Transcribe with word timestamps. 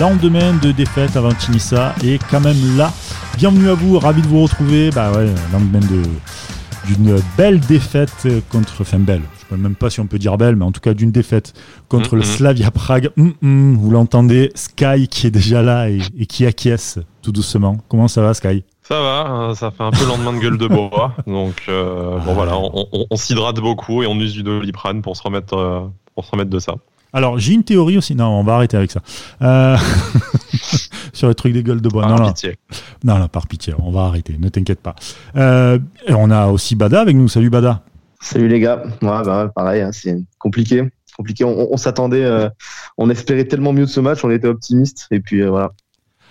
lendemain 0.00 0.54
de 0.62 0.72
défaite 0.72 1.14
avant 1.14 1.34
Tinissa 1.34 1.94
est 2.02 2.18
quand 2.30 2.40
même 2.40 2.78
là. 2.78 2.90
Bienvenue 3.36 3.68
à 3.68 3.74
vous, 3.74 3.98
ravi 3.98 4.22
de 4.22 4.26
vous 4.28 4.42
retrouver. 4.42 4.88
Bah 4.90 5.12
ouais, 5.12 5.26
lendemain 5.52 5.80
de 5.80 6.02
d'une 6.86 7.20
belle 7.36 7.60
défaite 7.60 8.26
contre, 8.50 8.80
enfin 8.80 8.98
belle, 8.98 9.20
je 9.20 9.54
ne 9.54 9.58
sais 9.58 9.62
même 9.62 9.74
pas 9.74 9.90
si 9.90 10.00
on 10.00 10.06
peut 10.06 10.18
dire 10.18 10.38
belle, 10.38 10.56
mais 10.56 10.64
en 10.64 10.72
tout 10.72 10.80
cas 10.80 10.94
d'une 10.94 11.12
défaite 11.12 11.52
contre 11.88 12.16
le 12.16 12.22
Slavia 12.22 12.70
Prague. 12.70 13.10
vous 13.18 13.90
l'entendez, 13.90 14.50
Sky 14.54 15.06
qui 15.06 15.26
est 15.26 15.30
déjà 15.30 15.60
là 15.60 15.90
et, 15.90 16.00
qui 16.26 16.46
acquiesce 16.46 16.98
tout 17.20 17.30
doucement. 17.30 17.76
Comment 17.88 18.08
ça 18.08 18.22
va 18.22 18.32
Sky? 18.32 18.64
Ça 18.80 19.02
va, 19.02 19.26
hein, 19.28 19.54
ça 19.54 19.70
fait 19.70 19.82
un 19.82 19.90
peu 19.90 20.06
lendemain 20.06 20.32
de 20.32 20.38
gueule 20.38 20.56
de 20.56 20.66
bois, 20.66 21.12
donc 21.26 21.64
euh, 21.68 22.18
bon 22.20 22.32
voilà, 22.32 22.58
on, 22.58 23.16
s'hydrate 23.16 23.60
beaucoup 23.60 24.02
et 24.02 24.06
on 24.06 24.18
use 24.18 24.32
du 24.32 24.42
doliprane 24.42 25.02
pour 25.02 25.14
se 25.14 25.22
remettre, 25.22 25.58
euh, 25.58 25.80
pour 26.14 26.24
se 26.24 26.30
remettre 26.30 26.50
de 26.50 26.58
ça. 26.58 26.76
Alors, 27.12 27.38
j'ai 27.38 27.54
une 27.54 27.64
théorie 27.64 27.98
aussi. 27.98 28.14
Non, 28.14 28.28
on 28.28 28.44
va 28.44 28.54
arrêter 28.54 28.76
avec 28.76 28.90
ça. 28.90 29.00
Euh, 29.42 29.76
sur 31.12 31.28
le 31.28 31.34
truc 31.34 31.52
des 31.52 31.62
gueules 31.62 31.80
de 31.80 31.88
bois. 31.88 32.02
Par 32.02 32.18
non, 32.18 32.28
pitié. 32.28 32.56
Non. 33.04 33.18
non, 33.18 33.28
par 33.28 33.46
pitié. 33.46 33.74
On 33.78 33.90
va 33.90 34.02
arrêter. 34.02 34.36
Ne 34.38 34.48
t'inquiète 34.48 34.80
pas. 34.80 34.94
Euh, 35.36 35.78
on 36.08 36.30
a 36.30 36.46
aussi 36.46 36.76
Bada 36.76 37.00
avec 37.00 37.16
nous. 37.16 37.28
Salut 37.28 37.50
Bada. 37.50 37.82
Salut 38.20 38.48
les 38.48 38.60
gars. 38.60 38.82
Ouais, 39.02 39.22
bah, 39.24 39.50
pareil, 39.54 39.82
hein, 39.82 39.90
c'est 39.92 40.16
compliqué. 40.38 40.88
Compliqué. 41.16 41.44
On, 41.44 41.76
s'attendait, 41.76 42.24
euh, 42.24 42.48
on 42.96 43.10
espérait 43.10 43.44
tellement 43.44 43.72
mieux 43.72 43.86
de 43.86 43.90
ce 43.90 44.00
match. 44.00 44.24
On 44.24 44.30
était 44.30 44.48
optimiste. 44.48 45.06
Et 45.10 45.20
puis 45.20 45.42
voilà. 45.42 45.72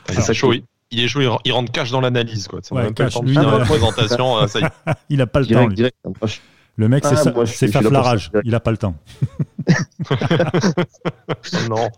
C'est 0.07 0.21
ça 0.21 0.34
chaud. 0.34 0.53
Il 0.91 0.99
est 0.99 1.07
chaud, 1.07 1.21
il 1.45 1.51
rentre 1.51 1.71
cash 1.71 1.91
dans 1.91 2.01
l'analyse. 2.01 2.48
Quoi. 2.48 2.61
Ouais, 2.71 2.91
cash, 2.93 3.21
lui, 3.21 3.35
la 3.35 3.59
présentation. 3.59 4.48
ça 4.48 4.59
y 4.59 4.63
est. 4.63 4.70
il 5.09 5.21
a 5.21 5.27
pas 5.27 5.41
le 5.41 5.45
temps. 5.45 5.67
Direct, 5.67 5.98
le 6.79 6.88
mec, 6.88 7.03
c'est 7.03 7.15
ah, 7.15 7.71
sa 7.71 7.81
flarage. 7.81 8.31
Il 8.45 8.51
n'a 8.51 8.61
pas 8.61 8.71
le 8.71 8.77
temps. 8.77 8.95
non. 11.70 11.89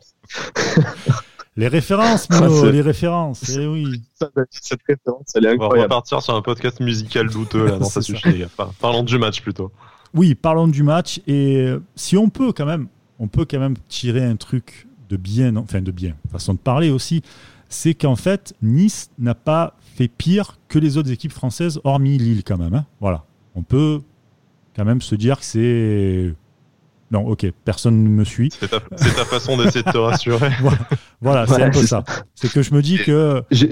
Les 1.55 1.67
références, 1.67 2.27
Mino, 2.31 2.71
les 2.71 2.81
références. 2.81 3.47
Eh 3.49 3.67
oui. 3.67 4.01
Cette 4.49 4.79
référence, 4.87 5.33
elle 5.35 5.45
est 5.45 5.49
incroyable. 5.49 5.61
On 5.61 5.77
va 5.77 5.83
repartir 5.83 6.23
sur 6.23 6.33
un 6.33 6.41
podcast 6.41 6.79
musical 6.79 7.29
douteux. 7.29 7.67
Là. 7.67 7.77
Non, 7.77 7.85
ça 7.85 8.01
suffit. 8.01 8.43
Parlons 8.79 9.03
du 9.03 9.19
match 9.19 9.43
plutôt. 9.43 9.71
Oui, 10.15 10.33
parlons 10.33 10.67
du 10.67 10.81
match. 10.81 11.21
Et 11.27 11.71
si 11.95 12.17
on 12.17 12.29
peut 12.29 12.51
quand 12.51 12.65
même, 12.65 12.87
on 13.19 13.27
peut 13.27 13.45
quand 13.45 13.59
même 13.59 13.75
tirer 13.87 14.25
un 14.25 14.35
truc 14.35 14.87
de 15.09 15.15
bien, 15.15 15.57
enfin 15.57 15.81
de 15.81 15.91
bien, 15.91 16.15
façon 16.31 16.55
de 16.55 16.59
parler 16.59 16.89
aussi, 16.89 17.21
c'est 17.69 17.93
qu'en 17.93 18.15
fait, 18.15 18.55
Nice 18.63 19.11
n'a 19.19 19.35
pas 19.35 19.75
fait 19.95 20.07
pire 20.07 20.57
que 20.67 20.79
les 20.79 20.97
autres 20.97 21.11
équipes 21.11 21.33
françaises, 21.33 21.79
hormis 21.83 22.17
Lille 22.17 22.43
quand 22.43 22.57
même. 22.57 22.73
Hein. 22.73 22.87
Voilà. 22.99 23.25
On 23.53 23.61
peut 23.61 24.01
quand 24.75 24.85
même 24.85 25.01
se 25.01 25.15
dire 25.15 25.39
que 25.39 25.45
c'est. 25.45 26.33
Non, 27.11 27.27
ok, 27.27 27.45
personne 27.65 28.03
ne 28.03 28.09
me 28.09 28.23
suit. 28.23 28.49
C'est 28.57 28.69
ta, 28.69 28.79
façon 29.25 29.57
d'essayer 29.57 29.83
de 29.83 29.91
te 29.91 29.97
rassurer. 29.97 30.49
voilà, 31.21 31.45
c'est 31.45 31.61
un 31.61 31.69
peu 31.69 31.85
ça. 31.85 32.05
C'est 32.35 32.49
que 32.49 32.61
je 32.61 32.73
me 32.73 32.81
dis 32.81 32.97
que. 32.97 33.43
J'ai 33.51 33.69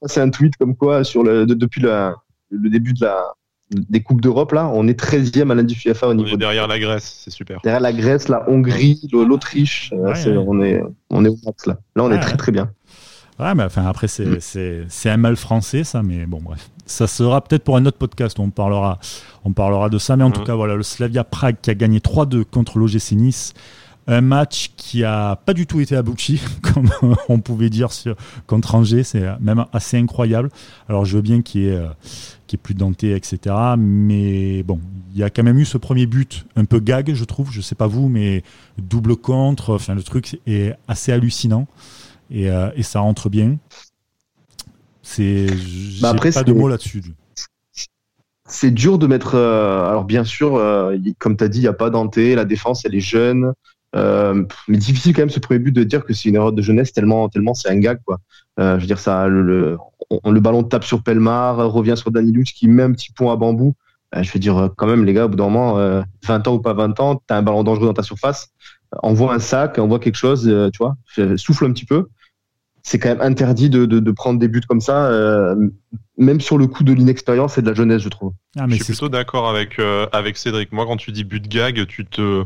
passé 0.00 0.20
un 0.20 0.30
tweet 0.30 0.56
comme 0.56 0.76
quoi, 0.76 1.02
sur 1.02 1.24
le, 1.24 1.46
depuis 1.46 1.82
le 1.82 2.14
début 2.50 2.92
de 2.92 3.04
la, 3.04 3.32
des 3.70 4.02
Coupes 4.02 4.20
d'Europe, 4.20 4.52
là, 4.52 4.70
on 4.72 4.88
est 4.88 4.98
13e 4.98 5.50
à 5.50 5.54
l'INDUFIFA 5.54 6.08
au 6.08 6.14
niveau. 6.14 6.30
On 6.30 6.34
est 6.34 6.38
derrière 6.38 6.68
la 6.68 6.78
Grèce, 6.78 7.22
c'est 7.24 7.30
super. 7.30 7.60
Derrière 7.62 7.80
la 7.80 7.92
Grèce, 7.92 8.28
la 8.28 8.48
Hongrie, 8.48 9.08
l'Autriche, 9.12 9.92
euh, 9.94 10.44
on, 10.46 10.62
est, 10.62 10.82
on 11.10 11.24
est 11.24 11.28
au 11.28 11.36
max 11.44 11.66
là. 11.66 11.78
Là, 11.96 12.04
on 12.04 12.10
est 12.10 12.20
très 12.20 12.36
très 12.36 12.52
bien. 12.52 12.70
Ouais, 13.38 13.54
mais 13.54 13.64
enfin, 13.64 13.86
après, 13.86 14.06
mm. 14.06 14.38
c'est 14.88 15.10
un 15.10 15.16
mal 15.16 15.36
français, 15.36 15.84
ça, 15.84 16.02
mais 16.02 16.26
bon, 16.26 16.40
bref. 16.42 16.70
Ça 16.88 17.06
sera 17.06 17.42
peut-être 17.42 17.64
pour 17.64 17.76
un 17.76 17.86
autre 17.86 17.98
podcast 17.98 18.38
où 18.38 18.42
on 18.42 18.50
parlera, 18.50 18.98
on 19.44 19.52
parlera 19.52 19.88
de 19.88 19.98
ça. 19.98 20.16
Mais 20.16 20.24
en 20.24 20.30
tout 20.30 20.40
mm. 20.40 20.44
cas, 20.44 20.54
voilà, 20.54 20.74
le 20.74 20.82
Slavia 20.82 21.22
Prague 21.22 21.56
qui 21.60 21.70
a 21.70 21.74
gagné 21.74 21.98
3-2 21.98 22.44
contre 22.44 22.78
l'OGC 22.78 23.12
Nice. 23.12 23.54
Un 24.10 24.22
match 24.22 24.70
qui 24.78 25.04
a 25.04 25.36
pas 25.36 25.52
du 25.52 25.66
tout 25.66 25.80
été 25.80 25.94
abouti, 25.94 26.40
comme 26.62 26.88
on 27.28 27.40
pouvait 27.40 27.68
dire 27.68 27.92
sur, 27.92 28.16
contre 28.46 28.74
Angers. 28.74 29.04
C'est 29.04 29.22
même 29.40 29.66
assez 29.74 29.98
incroyable. 29.98 30.48
Alors, 30.88 31.04
je 31.04 31.16
veux 31.16 31.22
bien 31.22 31.42
qu'il 31.42 31.60
y 31.60 31.68
ait, 31.68 31.76
euh, 31.76 31.88
plus 32.62 32.74
denté, 32.74 33.14
etc. 33.14 33.54
Mais 33.76 34.62
bon, 34.62 34.80
il 35.12 35.18
y 35.18 35.22
a 35.22 35.28
quand 35.28 35.42
même 35.42 35.58
eu 35.58 35.66
ce 35.66 35.76
premier 35.76 36.06
but 36.06 36.46
un 36.56 36.64
peu 36.64 36.80
gag, 36.80 37.12
je 37.12 37.24
trouve. 37.24 37.52
Je 37.52 37.60
sais 37.60 37.74
pas 37.74 37.86
vous, 37.86 38.08
mais 38.08 38.42
double 38.78 39.14
contre. 39.16 39.74
Enfin, 39.74 39.94
le 39.94 40.02
truc 40.02 40.40
est 40.46 40.74
assez 40.88 41.12
hallucinant 41.12 41.66
et, 42.30 42.50
euh, 42.50 42.70
et 42.76 42.82
ça 42.82 43.00
rentre 43.00 43.28
bien. 43.28 43.58
C'est, 45.10 45.46
bah 46.02 46.10
après, 46.10 46.30
pas 46.30 46.44
de 46.44 46.52
mots 46.52 46.68
là-dessus. 46.68 47.02
C'est 48.44 48.70
dur 48.70 48.98
de 48.98 49.06
mettre. 49.06 49.36
Euh, 49.36 49.88
alors 49.88 50.04
bien 50.04 50.22
sûr, 50.22 50.56
euh, 50.56 50.98
comme 51.18 51.34
tu 51.34 51.44
as 51.44 51.48
dit, 51.48 51.60
il 51.60 51.62
n'y 51.62 51.68
a 51.68 51.72
pas 51.72 51.88
Danté, 51.88 52.34
la 52.34 52.44
défense 52.44 52.84
elle 52.84 52.94
est 52.94 53.00
jeune, 53.00 53.54
mais 53.94 54.76
difficile 54.76 55.14
quand 55.14 55.22
même 55.22 55.30
ce 55.30 55.40
premier 55.40 55.60
but 55.60 55.72
de 55.72 55.82
dire 55.82 56.04
que 56.04 56.12
c'est 56.12 56.28
une 56.28 56.34
erreur 56.34 56.52
de 56.52 56.60
jeunesse 56.60 56.92
tellement 56.92 57.30
tellement 57.30 57.54
c'est 57.54 57.70
un 57.70 57.78
gag 57.78 58.00
quoi. 58.04 58.18
je 58.58 58.76
veux 58.78 58.86
dire 58.86 58.98
ça, 58.98 59.28
le, 59.28 59.78
le, 60.26 60.40
ballon 60.40 60.62
tape 60.62 60.84
sur 60.84 61.02
Pelmar, 61.02 61.56
revient 61.56 61.96
sur 61.96 62.10
Danny 62.10 62.30
Luch 62.30 62.52
qui 62.52 62.68
met 62.68 62.82
un 62.82 62.92
petit 62.92 63.10
point 63.10 63.32
à 63.32 63.36
bambou. 63.36 63.74
je 64.14 64.30
veux 64.30 64.40
dire 64.40 64.70
quand 64.76 64.86
même 64.86 65.06
les 65.06 65.14
gars, 65.14 65.24
au 65.24 65.30
bout 65.30 65.36
d'un 65.36 65.48
moment, 65.48 66.02
20 66.26 66.48
ans 66.48 66.54
ou 66.54 66.60
pas 66.60 66.74
20 66.74 67.00
ans, 67.00 67.16
tu 67.16 67.32
as 67.32 67.38
un 67.38 67.42
ballon 67.42 67.64
dangereux 67.64 67.86
dans 67.86 67.94
ta 67.94 68.02
surface, 68.02 68.50
envoie 69.02 69.32
un 69.32 69.38
sac, 69.38 69.78
envoie 69.78 70.00
quelque 70.00 70.16
chose, 70.16 70.44
tu 70.44 70.78
vois, 70.78 70.96
souffle 71.38 71.64
un 71.64 71.72
petit 71.72 71.86
peu 71.86 72.08
c'est 72.88 72.98
quand 72.98 73.10
même 73.10 73.20
interdit 73.20 73.68
de, 73.68 74.10
prendre 74.12 74.38
des 74.38 74.48
buts 74.48 74.62
comme 74.66 74.80
ça, 74.80 75.08
euh, 75.08 75.54
même 76.16 76.40
sur 76.40 76.56
le 76.56 76.66
coup 76.66 76.84
de 76.84 76.92
l'inexpérience 76.94 77.58
et 77.58 77.62
de 77.62 77.66
la 77.66 77.74
jeunesse, 77.74 78.00
je 78.00 78.08
trouve. 78.08 78.32
Ah, 78.58 78.64
je 78.66 78.76
suis 78.76 78.84
plutôt 78.84 79.10
d'accord 79.10 79.46
avec, 79.46 79.78
euh, 79.78 80.06
avec 80.10 80.38
Cédric. 80.38 80.72
Moi, 80.72 80.86
quand 80.86 80.96
tu 80.96 81.12
dis 81.12 81.22
but 81.22 81.46
gag, 81.46 81.86
tu 81.86 82.06
te 82.06 82.44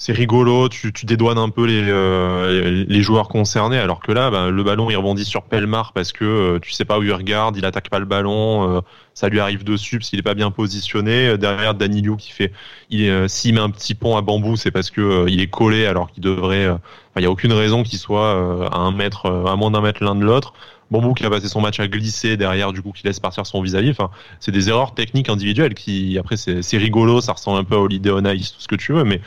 c'est 0.00 0.12
rigolo, 0.12 0.68
tu, 0.68 0.92
tu, 0.92 1.06
dédouanes 1.06 1.38
un 1.38 1.48
peu 1.48 1.66
les, 1.66 1.82
euh, 1.88 2.84
les 2.88 3.02
joueurs 3.02 3.26
concernés, 3.26 3.78
alors 3.78 3.98
que 3.98 4.12
là, 4.12 4.30
bah, 4.30 4.48
le 4.48 4.62
ballon 4.62 4.88
il 4.90 4.96
rebondit 4.96 5.24
sur 5.24 5.42
Pelmar 5.42 5.92
parce 5.92 6.12
que 6.12 6.24
euh, 6.24 6.58
tu 6.60 6.70
sais 6.70 6.84
pas 6.84 7.00
où 7.00 7.02
il 7.02 7.12
regarde, 7.12 7.56
il 7.56 7.64
attaque 7.64 7.90
pas 7.90 7.98
le 7.98 8.04
ballon, 8.04 8.76
euh, 8.76 8.80
ça 9.12 9.28
lui 9.28 9.40
arrive 9.40 9.64
dessus 9.64 9.98
parce 9.98 10.10
qu'il 10.10 10.20
est 10.20 10.22
pas 10.22 10.34
bien 10.34 10.52
positionné. 10.52 11.36
Derrière 11.36 11.74
Danilou 11.74 12.16
qui 12.16 12.30
fait, 12.30 12.52
il 12.90 13.28
s'il 13.28 13.54
met 13.54 13.60
un 13.60 13.70
petit 13.70 13.96
pont 13.96 14.16
à 14.16 14.22
bambou, 14.22 14.54
c'est 14.54 14.70
parce 14.70 14.92
que 14.92 15.28
il 15.28 15.40
est 15.40 15.48
collé 15.48 15.86
alors 15.86 16.12
qu'il 16.12 16.22
devrait, 16.22 16.68
il 17.16 17.22
y 17.22 17.26
a 17.26 17.30
aucune 17.30 17.52
raison 17.52 17.82
qu'il 17.82 17.98
soit 17.98 18.70
à 18.72 18.78
un 18.78 18.92
mètre, 18.92 19.26
à 19.26 19.56
moins 19.56 19.72
d'un 19.72 19.80
mètre 19.80 20.04
l'un 20.04 20.14
de 20.14 20.24
l'autre. 20.24 20.54
Bambou 20.90 21.12
qui 21.12 21.24
a 21.26 21.30
passé 21.30 21.48
son 21.48 21.60
match 21.60 21.80
à 21.80 21.88
glisser 21.88 22.36
derrière, 22.36 22.72
du 22.72 22.80
coup, 22.80 22.92
qui 22.92 23.04
laisse 23.04 23.20
partir 23.20 23.44
son 23.44 23.60
vis-à-vis. 23.60 23.90
Enfin, 23.90 24.10
c'est 24.40 24.52
des 24.52 24.70
erreurs 24.70 24.94
techniques 24.94 25.28
individuelles 25.28 25.74
qui, 25.74 26.16
après, 26.18 26.36
c'est 26.36 26.78
rigolo, 26.78 27.20
ça 27.20 27.32
ressemble 27.32 27.58
un 27.58 27.64
peu 27.64 27.74
à 27.74 27.78
Holiday 27.78 28.10
on 28.10 28.24
Ice, 28.24 28.52
tout 28.54 28.60
ce 28.60 28.68
que 28.68 28.76
tu 28.76 28.92
veux, 28.92 29.04
mais 29.04 29.20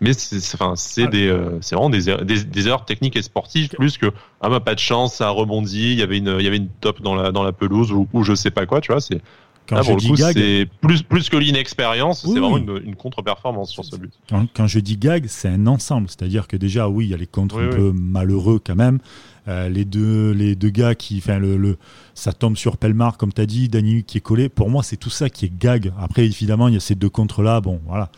mais 0.00 0.12
c'est 0.12 0.36
enfin 0.54 0.74
c'est 0.76 1.04
ah. 1.04 1.08
des 1.08 1.28
euh, 1.28 1.58
c'est 1.60 1.74
vraiment 1.74 1.90
des, 1.90 2.16
des, 2.24 2.44
des, 2.44 2.68
erreurs 2.68 2.84
techniques 2.84 3.16
et 3.16 3.22
sportives 3.22 3.68
plus 3.70 3.98
que 3.98 4.12
ah 4.40 4.48
bah 4.48 4.60
pas 4.60 4.74
de 4.74 4.80
chance 4.80 5.14
ça 5.14 5.26
a 5.26 5.30
rebondi 5.30 5.92
il 5.92 5.98
y 5.98 6.02
avait 6.02 6.18
une 6.18 6.36
il 6.38 6.44
y 6.44 6.46
avait 6.46 6.56
une 6.56 6.68
top 6.80 7.02
dans 7.02 7.14
la 7.14 7.32
dans 7.32 7.42
la 7.42 7.52
pelouse 7.52 7.90
ou, 7.92 8.06
ou 8.12 8.22
je 8.22 8.34
sais 8.34 8.50
pas 8.50 8.66
quoi 8.66 8.80
tu 8.80 8.92
vois 8.92 9.00
c'est 9.00 9.20
quand 9.68 9.82
je 9.82 9.94
dis 9.94 10.12
gag, 10.12 10.34
c'est 10.34 10.68
plus 10.80 11.02
plus 11.02 11.28
que 11.28 11.36
l'inexpérience, 11.36 12.22
c'est 12.22 12.40
vraiment 12.40 12.56
une, 12.56 12.80
une 12.84 12.96
contre-performance 12.96 13.70
sur 13.70 13.84
ce 13.84 13.96
but. 13.96 14.12
Quand, 14.28 14.46
quand, 14.54 14.66
je 14.66 14.80
dis 14.80 14.96
gag, 14.96 15.26
c'est 15.28 15.48
un 15.48 15.66
ensemble, 15.66 16.08
c'est-à-dire 16.08 16.48
que 16.48 16.56
déjà 16.56 16.88
oui, 16.88 17.06
il 17.06 17.10
y 17.10 17.14
a 17.14 17.18
les 17.18 17.26
contres 17.26 17.58
un 17.58 17.68
peu 17.68 17.92
malheureux 17.92 18.60
quand 18.64 18.76
même. 18.76 18.98
Euh, 19.46 19.68
les 19.68 19.84
deux 19.84 20.32
les 20.32 20.54
deux 20.54 20.70
gars 20.70 20.94
qui 20.94 21.18
enfin 21.18 21.38
le, 21.38 21.56
le 21.56 21.78
ça 22.14 22.32
tombe 22.32 22.56
sur 22.56 22.76
Pelmar 22.76 23.16
comme 23.16 23.32
tu 23.32 23.40
as 23.40 23.46
dit, 23.46 23.68
Dani 23.68 24.04
qui 24.04 24.18
est 24.18 24.22
collé. 24.22 24.48
Pour 24.48 24.70
moi, 24.70 24.82
c'est 24.82 24.96
tout 24.96 25.10
ça 25.10 25.28
qui 25.28 25.46
est 25.46 25.52
gag. 25.58 25.92
Après 26.00 26.24
évidemment, 26.24 26.68
il 26.68 26.74
y 26.74 26.76
a 26.76 26.80
ces 26.80 26.94
deux 26.94 27.10
contres 27.10 27.42
là, 27.42 27.60
bon 27.60 27.80
voilà. 27.86 28.10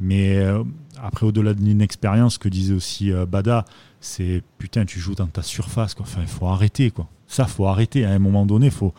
Mais 0.00 0.36
euh, 0.36 0.62
après, 1.02 1.26
au-delà 1.26 1.54
d'une 1.54 1.80
expérience, 1.80 2.38
que 2.38 2.48
disait 2.48 2.74
aussi 2.74 3.12
euh, 3.12 3.26
Bada, 3.26 3.64
c'est 4.00 4.42
putain, 4.58 4.84
tu 4.84 5.00
joues 5.00 5.14
dans 5.14 5.26
ta 5.26 5.42
surface. 5.42 5.94
Quoi. 5.94 6.06
Il 6.20 6.26
faut 6.26 6.46
arrêter. 6.46 6.90
Quoi. 6.90 7.08
Ça, 7.26 7.46
faut 7.46 7.66
arrêter. 7.66 8.04
À 8.04 8.10
un 8.10 8.18
moment 8.18 8.46
donné, 8.46 8.66
il 8.66 8.72
faut, 8.72 8.92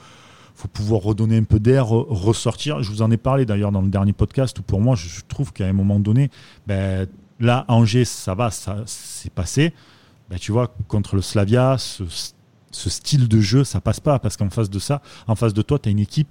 pouvoir 0.73 1.01
redonner 1.01 1.37
un 1.37 1.43
peu 1.43 1.59
d'air, 1.59 1.87
ressortir. 1.87 2.81
Je 2.81 2.89
vous 2.89 3.01
en 3.01 3.11
ai 3.11 3.17
parlé 3.17 3.45
d'ailleurs 3.45 3.71
dans 3.71 3.81
le 3.81 3.89
dernier 3.89 4.13
podcast 4.13 4.57
où 4.59 4.63
pour 4.63 4.81
moi, 4.81 4.95
je 4.95 5.21
trouve 5.27 5.53
qu'à 5.53 5.67
un 5.67 5.73
moment 5.73 5.99
donné, 5.99 6.31
ben, 6.65 7.07
là, 7.39 7.65
Angers, 7.67 8.05
ça 8.05 8.33
va, 8.33 8.49
ça 8.49 8.77
c'est 8.85 9.31
passé. 9.31 9.73
Ben, 10.29 10.39
tu 10.39 10.51
vois, 10.51 10.73
contre 10.87 11.15
le 11.15 11.21
Slavia, 11.21 11.77
ce, 11.77 12.03
ce, 12.71 12.89
style 12.89 13.27
de 13.27 13.39
jeu, 13.39 13.63
ça 13.63 13.79
passe 13.79 13.99
pas 13.99 14.17
parce 14.19 14.35
qu'en 14.35 14.49
face 14.49 14.69
de 14.69 14.79
ça, 14.79 15.01
en 15.27 15.35
face 15.35 15.53
de 15.53 15.61
toi, 15.61 15.77
tu 15.77 15.89
as 15.89 15.91
une 15.91 15.99
équipe 15.99 16.27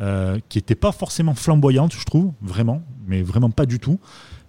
euh, 0.00 0.38
qui 0.48 0.58
n'était 0.58 0.74
pas 0.74 0.92
forcément 0.92 1.34
flamboyante, 1.34 1.92
je 1.92 2.04
trouve, 2.04 2.32
vraiment, 2.40 2.82
mais 3.06 3.22
vraiment 3.22 3.50
pas 3.50 3.66
du 3.66 3.80
tout. 3.80 3.98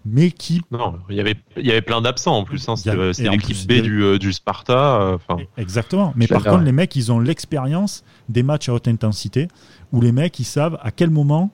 Mais 0.06 0.32
qui. 0.32 0.62
Non, 0.72 1.00
il 1.10 1.16
y 1.16 1.20
avait, 1.20 1.36
il 1.58 1.66
y 1.66 1.72
avait 1.72 1.82
plein 1.82 2.02
d'absents 2.02 2.38
en 2.38 2.44
plus. 2.44 2.70
Hein, 2.70 2.76
C'était 2.76 3.30
l'équipe 3.30 3.68
B 3.68 3.82
du, 3.82 4.04
euh, 4.04 4.18
du, 4.18 4.32
Sparta. 4.32 5.02
Euh, 5.02 5.18
Exactement. 5.58 6.14
Mais 6.16 6.28
par 6.28 6.44
contre, 6.44 6.64
les 6.64 6.72
mecs, 6.72 6.96
ils 6.96 7.12
ont 7.12 7.20
l'expérience 7.20 8.04
des 8.30 8.44
matchs 8.44 8.70
à 8.70 8.74
haute 8.74 8.88
intensité 8.88 9.48
où 9.92 10.02
les 10.02 10.12
mecs, 10.12 10.40
ils 10.40 10.46
savent 10.46 10.80
à 10.82 10.92
quel 10.92 11.10
moment 11.10 11.52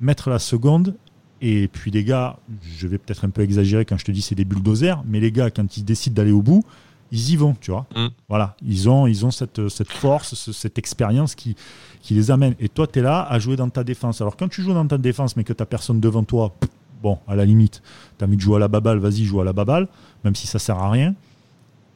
mettre 0.00 0.30
la 0.30 0.38
seconde. 0.38 0.94
Et 1.40 1.68
puis, 1.68 1.90
les 1.90 2.04
gars, 2.04 2.38
je 2.76 2.86
vais 2.86 2.98
peut-être 2.98 3.24
un 3.24 3.30
peu 3.30 3.42
exagérer 3.42 3.84
quand 3.84 3.96
je 3.96 4.04
te 4.04 4.12
dis 4.12 4.22
c'est 4.22 4.34
des 4.34 4.44
bulldozers, 4.44 5.02
mais 5.06 5.20
les 5.20 5.32
gars, 5.32 5.50
quand 5.50 5.76
ils 5.76 5.84
décident 5.84 6.14
d'aller 6.14 6.32
au 6.32 6.42
bout, 6.42 6.64
ils 7.10 7.30
y 7.30 7.36
vont, 7.36 7.54
tu 7.60 7.70
vois. 7.70 7.86
Mm. 7.94 8.08
Voilà, 8.28 8.56
ils 8.62 8.88
ont, 8.88 9.06
ils 9.06 9.24
ont 9.24 9.30
cette, 9.30 9.68
cette 9.68 9.90
force, 9.90 10.50
cette 10.52 10.78
expérience 10.78 11.34
qui, 11.34 11.56
qui 12.02 12.14
les 12.14 12.30
amène. 12.30 12.54
Et 12.60 12.68
toi, 12.68 12.86
tu 12.86 12.98
es 12.98 13.02
là 13.02 13.22
à 13.22 13.38
jouer 13.38 13.56
dans 13.56 13.68
ta 13.68 13.84
défense. 13.84 14.20
Alors, 14.20 14.36
quand 14.36 14.48
tu 14.48 14.62
joues 14.62 14.74
dans 14.74 14.86
ta 14.86 14.98
défense, 14.98 15.36
mais 15.36 15.44
que 15.44 15.52
tu 15.52 15.62
n'as 15.62 15.66
personne 15.66 16.00
devant 16.00 16.24
toi, 16.24 16.54
bon, 17.02 17.18
à 17.26 17.34
la 17.34 17.44
limite, 17.44 17.82
tu 18.18 18.24
as 18.24 18.26
mis 18.26 18.36
de 18.36 18.40
jouer 18.40 18.56
à 18.56 18.60
la 18.60 18.68
baballe, 18.68 18.98
vas-y, 18.98 19.24
joue 19.24 19.40
à 19.40 19.44
la 19.44 19.52
baballe, 19.52 19.88
même 20.24 20.34
si 20.34 20.46
ça 20.46 20.58
sert 20.58 20.78
à 20.78 20.90
rien. 20.90 21.14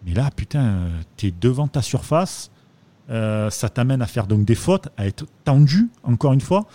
Mais 0.06 0.14
là, 0.14 0.30
putain, 0.34 0.88
tu 1.16 1.28
es 1.28 1.34
devant 1.40 1.68
ta 1.68 1.82
surface, 1.82 2.50
ça 3.08 3.68
t'amène 3.68 4.02
à 4.02 4.06
faire 4.06 4.26
donc 4.26 4.44
des 4.44 4.54
fautes, 4.54 4.88
à 4.96 5.06
être 5.06 5.26
tendu, 5.44 5.90
encore 6.02 6.32
une 6.32 6.40
fois 6.40 6.66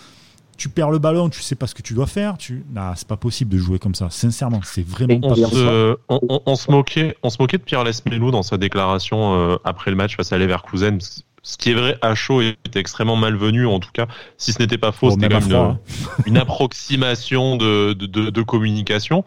tu 0.57 0.69
perds 0.69 0.89
le 0.89 0.99
ballon, 0.99 1.29
tu 1.29 1.41
sais 1.41 1.55
pas 1.55 1.67
ce 1.67 1.75
que 1.75 1.81
tu 1.81 1.93
dois 1.93 2.07
faire. 2.07 2.37
Tu... 2.37 2.65
Nah, 2.73 2.93
c'est 2.95 3.07
pas 3.07 3.17
possible 3.17 3.51
de 3.51 3.57
jouer 3.57 3.79
comme 3.79 3.95
ça. 3.95 4.09
Sincèrement, 4.09 4.61
c'est 4.63 4.85
vraiment 4.85 5.19
pas 5.19 5.35
se, 5.35 5.97
on, 6.09 6.41
on, 6.45 6.55
se 6.55 6.71
moquait, 6.71 7.15
on 7.23 7.29
se 7.29 7.37
moquait 7.39 7.57
de 7.57 7.63
Pierre 7.63 7.83
Lesmelou 7.83 8.31
dans 8.31 8.43
sa 8.43 8.57
déclaration 8.57 9.35
euh, 9.35 9.57
après 9.63 9.91
le 9.91 9.97
match 9.97 10.15
face 10.17 10.33
à 10.33 10.37
Leverkusen. 10.37 10.99
Ce 11.43 11.57
qui 11.57 11.71
est 11.71 11.75
vrai, 11.75 11.97
à 12.01 12.13
chaud 12.15 12.41
était 12.41 12.79
extrêmement 12.79 13.15
malvenu, 13.15 13.67
en 13.67 13.79
tout 13.79 13.91
cas. 13.93 14.07
Si 14.37 14.51
ce 14.51 14.61
n'était 14.61 14.77
pas 14.77 14.91
faux, 14.91 15.11
c'était 15.11 15.27
une, 15.27 15.53
hein. 15.53 15.79
une, 16.25 16.37
approximation 16.37 17.55
de, 17.55 17.93
de, 17.93 18.29
de, 18.29 18.41
communication. 18.41 19.23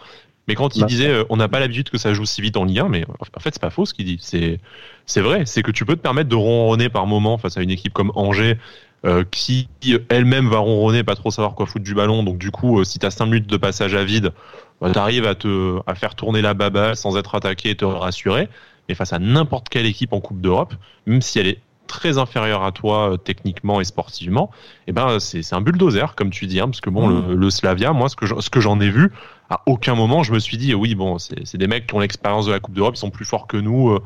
Mais 0.46 0.54
quand 0.54 0.74
il 0.76 0.80
bah. 0.80 0.86
disait 0.86 1.08
euh, 1.08 1.24
on 1.30 1.36
n'a 1.36 1.48
pas 1.48 1.60
l'habitude 1.60 1.90
que 1.90 1.96
ça 1.96 2.12
joue 2.12 2.26
si 2.26 2.42
vite 2.42 2.56
en 2.56 2.64
Ligue 2.64 2.80
1, 2.80 2.88
mais 2.88 3.04
en 3.06 3.40
fait 3.40 3.54
c'est 3.54 3.62
pas 3.62 3.70
faux 3.70 3.86
ce 3.86 3.94
qu'il 3.94 4.04
dit. 4.04 4.18
C'est 4.20 4.58
c'est 5.06 5.20
vrai, 5.20 5.44
c'est 5.46 5.62
que 5.62 5.70
tu 5.70 5.84
peux 5.84 5.96
te 5.96 6.00
permettre 6.00 6.28
de 6.28 6.34
ronronner 6.34 6.88
par 6.88 7.06
moment 7.06 7.38
face 7.38 7.56
à 7.56 7.62
une 7.62 7.70
équipe 7.70 7.92
comme 7.92 8.12
Angers 8.14 8.58
euh, 9.06 9.24
qui 9.30 9.68
elle-même 10.10 10.48
va 10.48 10.58
ronronner, 10.58 11.02
pas 11.04 11.14
trop 11.14 11.30
savoir 11.30 11.54
quoi 11.54 11.64
foutre 11.64 11.84
du 11.84 11.94
ballon. 11.94 12.22
Donc 12.22 12.36
du 12.36 12.50
coup, 12.50 12.80
euh, 12.80 12.84
si 12.84 12.98
tu 12.98 13.06
as 13.06 13.10
5 13.10 13.26
minutes 13.26 13.46
de 13.46 13.56
passage 13.56 13.94
à 13.94 14.04
vide, 14.04 14.32
bah, 14.80 14.90
tu 14.90 14.98
arrives 14.98 15.26
à, 15.26 15.34
te, 15.34 15.78
à 15.86 15.94
faire 15.94 16.14
tourner 16.14 16.42
la 16.42 16.52
baba 16.52 16.94
sans 16.94 17.16
être 17.16 17.34
attaqué 17.34 17.70
et 17.70 17.76
te 17.76 17.86
rassurer. 17.86 18.50
Mais 18.88 18.94
face 18.94 19.14
à 19.14 19.18
n'importe 19.18 19.70
quelle 19.70 19.86
équipe 19.86 20.12
en 20.12 20.20
Coupe 20.20 20.42
d'Europe, 20.42 20.74
même 21.06 21.22
si 21.22 21.38
elle 21.38 21.46
est 21.46 21.60
très 21.86 22.18
inférieure 22.18 22.62
à 22.62 22.72
toi 22.72 23.12
euh, 23.12 23.16
techniquement 23.16 23.80
et 23.80 23.84
sportivement, 23.84 24.50
et 24.86 24.90
eh 24.90 24.92
ben 24.92 25.18
c'est 25.18 25.54
un 25.54 25.60
bulldozer 25.60 26.14
comme 26.14 26.30
tu 26.30 26.46
dis, 26.46 26.60
hein, 26.60 26.66
parce 26.66 26.80
que 26.80 26.90
bon 26.90 27.08
mmh. 27.08 27.32
le, 27.32 27.50
Slavia, 27.50 27.92
moi 27.92 28.08
ce 28.08 28.16
que 28.16 28.26
ce 28.40 28.50
que 28.50 28.60
j'en 28.60 28.80
ai 28.80 28.90
vu, 28.90 29.10
à 29.48 29.62
aucun 29.66 29.96
moment 29.96 30.22
je 30.22 30.32
me 30.32 30.38
suis 30.38 30.56
dit 30.56 30.72
oui 30.72 30.94
bon 30.94 31.18
c'est 31.18 31.56
des 31.56 31.66
mecs 31.66 31.88
qui 31.88 31.94
ont 31.94 32.00
l'expérience 32.00 32.46
de 32.46 32.52
la 32.52 32.60
Coupe 32.60 32.74
d'Europe, 32.74 32.94
ils 32.94 33.00
sont 33.00 33.10
plus 33.10 33.24
forts 33.24 33.48
que 33.48 33.56
nous, 33.56 33.98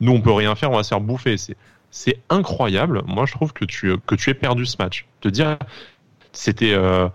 nous 0.00 0.12
on 0.12 0.20
peut 0.20 0.30
rien 0.30 0.54
faire, 0.54 0.70
on 0.70 0.76
va 0.76 0.84
se 0.84 0.90
faire 0.90 1.00
bouffer. 1.00 1.36
C'est 1.36 1.56
c'est 1.92 2.18
incroyable. 2.30 3.02
Moi, 3.06 3.26
je 3.26 3.32
trouve 3.32 3.52
que 3.52 3.64
tu, 3.64 3.94
que 4.06 4.14
tu 4.16 4.30
aies 4.30 4.34
perdu 4.34 4.66
ce 4.66 4.76
match. 4.80 5.06
Te 5.20 5.28
dire, 5.28 5.58
c'était 6.32 6.72
euh, 6.72 7.06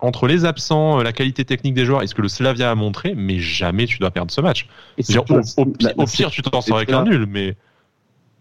entre 0.00 0.28
les 0.28 0.44
absents, 0.44 1.00
euh, 1.00 1.02
la 1.02 1.12
qualité 1.12 1.44
technique 1.44 1.74
des 1.74 1.84
joueurs 1.84 2.02
et 2.02 2.06
ce 2.06 2.14
que 2.14 2.22
le 2.22 2.28
Slavia 2.28 2.70
a 2.70 2.74
montré, 2.76 3.14
mais 3.16 3.40
jamais 3.40 3.84
tu 3.84 3.98
dois 3.98 4.12
perdre 4.12 4.30
ce 4.30 4.40
match. 4.40 4.68
au, 4.96 6.06
pire, 6.06 6.30
tu 6.30 6.40
t'en 6.40 6.60
sors 6.62 6.76
avec 6.76 6.92
un 6.92 7.04
nul, 7.04 7.26
mais. 7.28 7.56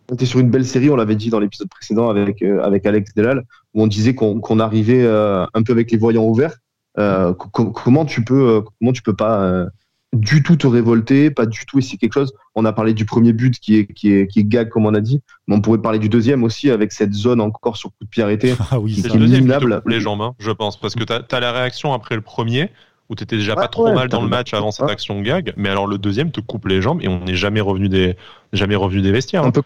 On 0.09 0.13
était 0.13 0.25
sur 0.25 0.39
une 0.39 0.51
belle 0.51 0.65
série, 0.65 0.89
on 0.89 0.95
l'avait 0.95 1.15
dit 1.15 1.29
dans 1.29 1.39
l'épisode 1.39 1.69
précédent 1.69 2.09
avec, 2.09 2.41
euh, 2.43 2.61
avec 2.63 2.85
Alex 2.85 3.13
Delal, 3.15 3.43
où 3.73 3.81
on 3.81 3.87
disait 3.87 4.13
qu'on 4.13 4.59
arrivait 4.59 5.07
un 5.07 5.63
peu 5.63 5.71
avec 5.71 5.89
les 5.89 5.97
voyants 5.97 6.25
ouverts. 6.25 6.57
comment 6.95 8.05
tu 8.05 8.23
peux, 8.23 8.63
comment 8.79 8.91
tu 8.91 9.01
peux 9.01 9.15
pas 9.15 9.65
du 10.13 10.43
tout 10.43 10.57
te 10.57 10.67
révolter, 10.67 11.31
pas 11.31 11.45
du 11.45 11.65
tout 11.65 11.79
essayer 11.79 11.97
quelque 11.97 12.13
chose. 12.13 12.33
On 12.55 12.65
a 12.65 12.73
parlé 12.73 12.93
du 12.93 13.05
premier 13.05 13.31
but 13.31 13.59
qui 13.59 13.77
est, 13.77 13.85
qui 13.85 14.11
est, 14.13 14.27
qui 14.27 14.41
est 14.41 14.43
gag, 14.43 14.69
comme 14.69 14.85
on 14.85 14.93
a 14.93 14.99
dit, 14.99 15.21
mais 15.47 15.55
on 15.55 15.61
pourrait 15.61 15.81
parler 15.81 15.99
du 15.99 16.09
deuxième 16.09 16.43
aussi 16.43 16.69
avec 16.69 16.91
cette 16.91 17.13
zone 17.13 17.39
encore 17.39 17.77
sur 17.77 17.89
coup 17.89 18.03
de 18.03 18.09
pied 18.09 18.23
arrêté. 18.23 18.53
Ah 18.71 18.79
oui, 18.79 18.95
c'est 18.95 19.13
le 19.13 19.19
deuxième 19.19 19.47
qui 19.47 19.65
les 19.87 19.99
jambes, 19.99 20.21
hein, 20.21 20.33
je 20.39 20.51
pense, 20.51 20.79
parce 20.79 20.95
que 20.95 21.03
tu 21.03 21.13
as, 21.13 21.39
la 21.39 21.51
réaction 21.51 21.93
après 21.93 22.15
le 22.15 22.21
premier 22.21 22.69
où 23.09 23.15
tu 23.15 23.23
étais 23.23 23.35
déjà 23.35 23.55
pas 23.55 23.67
trop 23.67 23.93
mal 23.93 24.07
dans 24.07 24.21
le 24.21 24.29
match 24.29 24.53
avant 24.53 24.71
cette 24.71 24.89
action 24.89 25.19
gag, 25.21 25.53
mais 25.57 25.67
alors 25.67 25.87
le 25.87 25.97
deuxième 25.97 26.31
te 26.31 26.39
coupe 26.39 26.67
les 26.67 26.81
jambes 26.81 27.01
et 27.01 27.09
on 27.09 27.25
n'est 27.25 27.35
jamais 27.35 27.59
revenu 27.59 27.89
des 27.89 28.15
jamais 28.53 28.75
revenu 28.75 29.01
des 29.01 29.11
vestiaires. 29.11 29.43
Hein. 29.43 29.51
Peu 29.51 29.61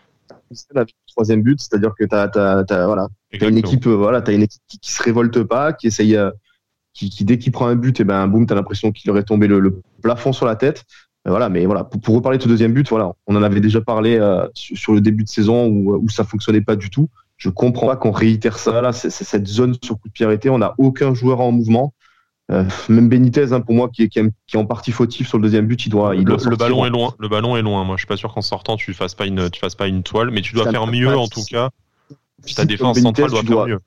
le 0.73 0.85
troisième 1.07 1.43
but, 1.43 1.59
c'est-à-dire 1.59 1.93
que 1.99 2.05
tu 2.05 2.15
as, 2.15 2.85
voilà, 2.85 3.07
une 3.31 3.57
équipe, 3.57 3.87
voilà, 3.87 4.23
as 4.25 4.31
une 4.31 4.43
équipe 4.43 4.61
qui, 4.67 4.79
qui 4.79 4.91
se 4.91 5.03
révolte 5.03 5.43
pas, 5.43 5.73
qui 5.73 5.87
essaye, 5.87 6.17
qui, 6.95 7.25
dès 7.25 7.37
qu'il 7.37 7.51
prend 7.51 7.67
un 7.67 7.75
but, 7.75 7.99
et 7.99 8.03
eh 8.03 8.05
ben 8.05 8.27
boum, 8.27 8.45
t'as 8.45 8.55
l'impression 8.55 8.91
qu'il 8.91 9.11
aurait 9.11 9.23
tombé 9.23 9.47
le, 9.47 9.81
plafond 10.01 10.31
sur 10.31 10.45
la 10.45 10.55
tête. 10.55 10.85
Euh, 11.27 11.31
voilà, 11.31 11.49
mais 11.49 11.65
voilà, 11.65 11.83
pour, 11.83 12.15
reparler 12.15 12.37
de 12.37 12.43
ce 12.43 12.47
deuxième 12.47 12.73
but, 12.73 12.87
voilà, 12.89 13.11
on 13.27 13.35
en 13.35 13.43
avait 13.43 13.59
déjà 13.59 13.81
parlé 13.81 14.17
euh, 14.17 14.47
sur, 14.53 14.93
le 14.93 15.01
début 15.01 15.23
de 15.23 15.29
saison 15.29 15.67
où, 15.67 15.95
où 15.95 16.09
ça 16.09 16.23
fonctionnait 16.23 16.61
pas 16.61 16.75
du 16.75 16.89
tout. 16.89 17.09
Je 17.37 17.49
comprends 17.49 17.87
pas 17.87 17.97
qu'on 17.97 18.11
réitère 18.11 18.57
ça 18.57 18.81
là, 18.81 18.93
c'est 18.93 19.09
cette 19.09 19.47
zone 19.47 19.75
sur 19.83 19.99
coup 19.99 20.07
de 20.07 20.13
pied 20.13 20.25
arrêté. 20.25 20.49
On 20.49 20.59
n'a 20.59 20.73
aucun 20.77 21.13
joueur 21.13 21.41
en 21.41 21.51
mouvement. 21.51 21.93
Euh, 22.51 22.63
même 22.89 23.09
Benitez, 23.09 23.51
hein, 23.51 23.59
pour 23.59 23.75
moi, 23.75 23.89
qui 23.89 24.03
est, 24.03 24.07
qui, 24.07 24.19
est, 24.19 24.55
en 24.55 24.65
partie 24.65 24.91
fautif 24.91 25.27
sur 25.27 25.37
le 25.37 25.43
deuxième 25.43 25.67
but, 25.67 25.85
il 25.85 25.89
doit. 25.89 26.15
Il 26.15 26.23
le, 26.23 26.55
ballon 26.55 26.85
est 26.85 26.89
loin. 26.89 27.13
Le 27.19 27.27
ballon 27.27 27.57
est 27.57 27.61
loin. 27.61 27.83
Moi, 27.83 27.95
je 27.97 28.01
suis 28.01 28.07
pas 28.07 28.17
sûr 28.17 28.33
qu'en 28.33 28.41
sortant, 28.41 28.77
tu 28.77 28.93
fasses 28.93 29.15
pas 29.15 29.25
une, 29.25 29.49
tu 29.49 29.59
fasses 29.59 29.75
pas 29.75 29.87
une 29.87 30.03
toile, 30.03 30.31
mais 30.31 30.41
tu 30.41 30.53
dois 30.53 30.69
faire 30.71 30.87
mieux 30.87 31.17
en 31.17 31.27
tout 31.27 31.43
cas. 31.43 31.71
Ta 32.55 32.65
défense 32.65 32.99
centrale 32.99 33.31
doit 33.31 33.43
faire 33.43 33.65
mieux 33.65 33.79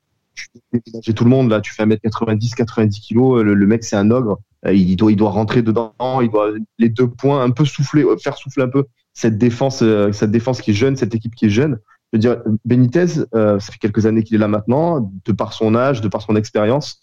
tu 1.02 1.14
tout 1.14 1.25
le 1.25 1.31
monde 1.31 1.50
là, 1.50 1.61
tu 1.61 1.73
fais 1.73 1.85
1m90, 1.85 2.55
90 2.55 3.00
kg, 3.00 3.43
le, 3.43 3.67
mec 3.67 3.85
c'est 3.85 3.96
un 3.96 4.11
ogre, 4.11 4.38
euh, 4.67 4.73
il 4.73 4.96
doit, 4.96 5.12
il 5.12 5.17
doit 5.17 5.31
rentrer 5.31 5.62
dedans, 5.62 5.93
il 6.20 6.31
doit 6.31 6.50
les 6.79 6.88
deux 6.88 7.08
points 7.08 7.43
un 7.43 7.50
peu 7.50 7.64
souffler, 7.64 8.05
euh, 8.05 8.17
faire 8.17 8.37
souffler 8.37 8.64
un 8.64 8.69
peu 8.69 8.85
cette 9.14 9.38
défense, 9.38 9.81
euh, 9.82 10.12
cette 10.12 10.31
défense 10.31 10.61
qui 10.61 10.73
est 10.73 10.75
jeune, 10.75 10.96
cette 10.96 11.14
équipe 11.14 11.35
qui 11.35 11.46
est 11.46 11.50
jeune. 11.50 11.79
Je 12.12 12.17
veux 12.17 12.20
dire, 12.20 12.38
Benitez, 12.64 13.06
ça 13.06 13.58
fait 13.61 13.79
quelques 13.79 14.06
années 14.06 14.23
qu'il 14.23 14.37
est 14.37 14.38
là 14.38 14.49
maintenant, 14.49 15.12
de 15.26 15.32
par 15.32 15.52
son 15.52 15.75
âge, 15.75 16.00
de 16.00 16.08
par 16.08 16.23
son 16.23 16.37
expérience, 16.37 17.00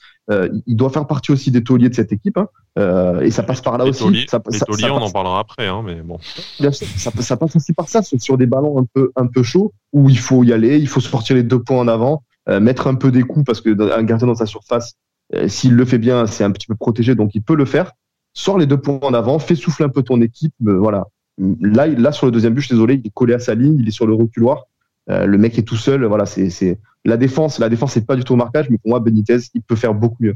il 0.66 0.76
doit 0.76 0.90
faire 0.90 1.06
partie 1.06 1.32
aussi 1.32 1.52
des 1.52 1.64
tauliers 1.64 1.90
de 1.90 1.94
cette 1.94 2.12
équipe, 2.12 2.40
hein. 2.40 3.20
et 3.22 3.30
ça 3.30 3.44
passe 3.44 3.62
par 3.62 3.78
là 3.78 3.86
aussi. 3.86 4.26
ça, 4.28 4.42
les 4.52 4.60
tauliers, 4.62 4.90
on 4.90 4.96
en 4.96 5.12
parlera 5.12 5.42
après, 5.42 5.68
hein, 5.68 5.84
mais 5.86 6.02
bon. 6.02 6.18
Ça, 6.24 6.72
ça, 6.72 7.38
passe 7.38 7.56
aussi 7.56 7.74
par 7.74 7.88
ça, 7.88 8.02
sur 8.02 8.36
des 8.36 8.48
ballons 8.48 8.80
un 8.80 8.86
peu, 8.92 9.12
un 9.16 9.28
peu 9.28 9.44
chauds, 9.44 9.74
où 9.94 10.10
il 10.10 10.18
faut 10.18 10.44
y 10.44 10.52
aller, 10.52 10.80
il 10.80 10.88
faut 10.88 11.02
sortir 11.02 11.36
les 11.36 11.44
deux 11.44 11.62
points 11.62 11.78
en 11.78 11.88
avant. 11.88 12.24
Euh, 12.48 12.60
mettre 12.60 12.88
un 12.88 12.96
peu 12.96 13.12
des 13.12 13.24
coups 13.24 13.44
parce 13.44 13.60
que 13.60 13.70
un 13.92 14.04
gardien 14.04 14.28
dans 14.28 14.36
sa 14.36 14.46
surface, 14.46 14.96
euh, 15.34 15.48
s'il 15.48 15.74
le 15.74 15.86
fait 15.86 15.98
bien, 15.98 16.28
c'est 16.28 16.44
un 16.44 16.52
petit 16.52 16.68
peu 16.68 16.76
protégé, 16.76 17.16
donc 17.16 17.34
il 17.34 17.42
peut 17.42 17.56
le 17.56 17.66
faire. 17.66 17.92
Sors 18.34 18.60
les 18.60 18.68
deux 18.68 18.80
points 18.80 19.00
en 19.02 19.14
avant, 19.14 19.40
fais 19.40 19.56
souffler 19.56 19.86
un 19.86 19.90
peu 19.90 20.04
ton 20.04 20.22
équipe. 20.22 20.54
Euh, 20.68 20.78
voilà. 20.78 21.06
Là, 21.38 21.88
là 21.88 22.12
sur 22.12 22.28
le 22.28 22.32
deuxième 22.32 22.54
but, 22.54 22.62
je 22.62 22.68
suis 22.68 22.76
désolé, 22.76 23.02
il 23.04 23.08
est 23.08 23.14
collé 23.14 23.34
à 23.34 23.40
sa 23.40 23.56
ligne, 23.56 23.78
il 23.80 23.88
est 23.88 23.92
sur 23.92 24.06
le 24.06 24.14
reculoir. 24.14 24.66
le 25.08 25.38
mec 25.38 25.58
est 25.58 25.64
tout 25.64 25.76
seul. 25.76 26.06
Voilà, 26.06 26.26
c'est 26.26 26.80
la 27.04 27.18
défense. 27.18 27.60
La 27.60 27.70
défense, 27.70 27.94
c'est 27.94 28.06
pas 28.06 28.16
du 28.16 28.24
tout 28.24 28.34
au 28.34 28.38
marquage, 28.38 28.70
mais 28.70 28.78
pour 28.78 28.90
moi, 28.92 29.00
Benitez, 29.00 29.40
il 29.54 29.62
peut 29.62 29.76
faire 29.76 29.94
beaucoup 29.94 30.18
mieux. 30.22 30.36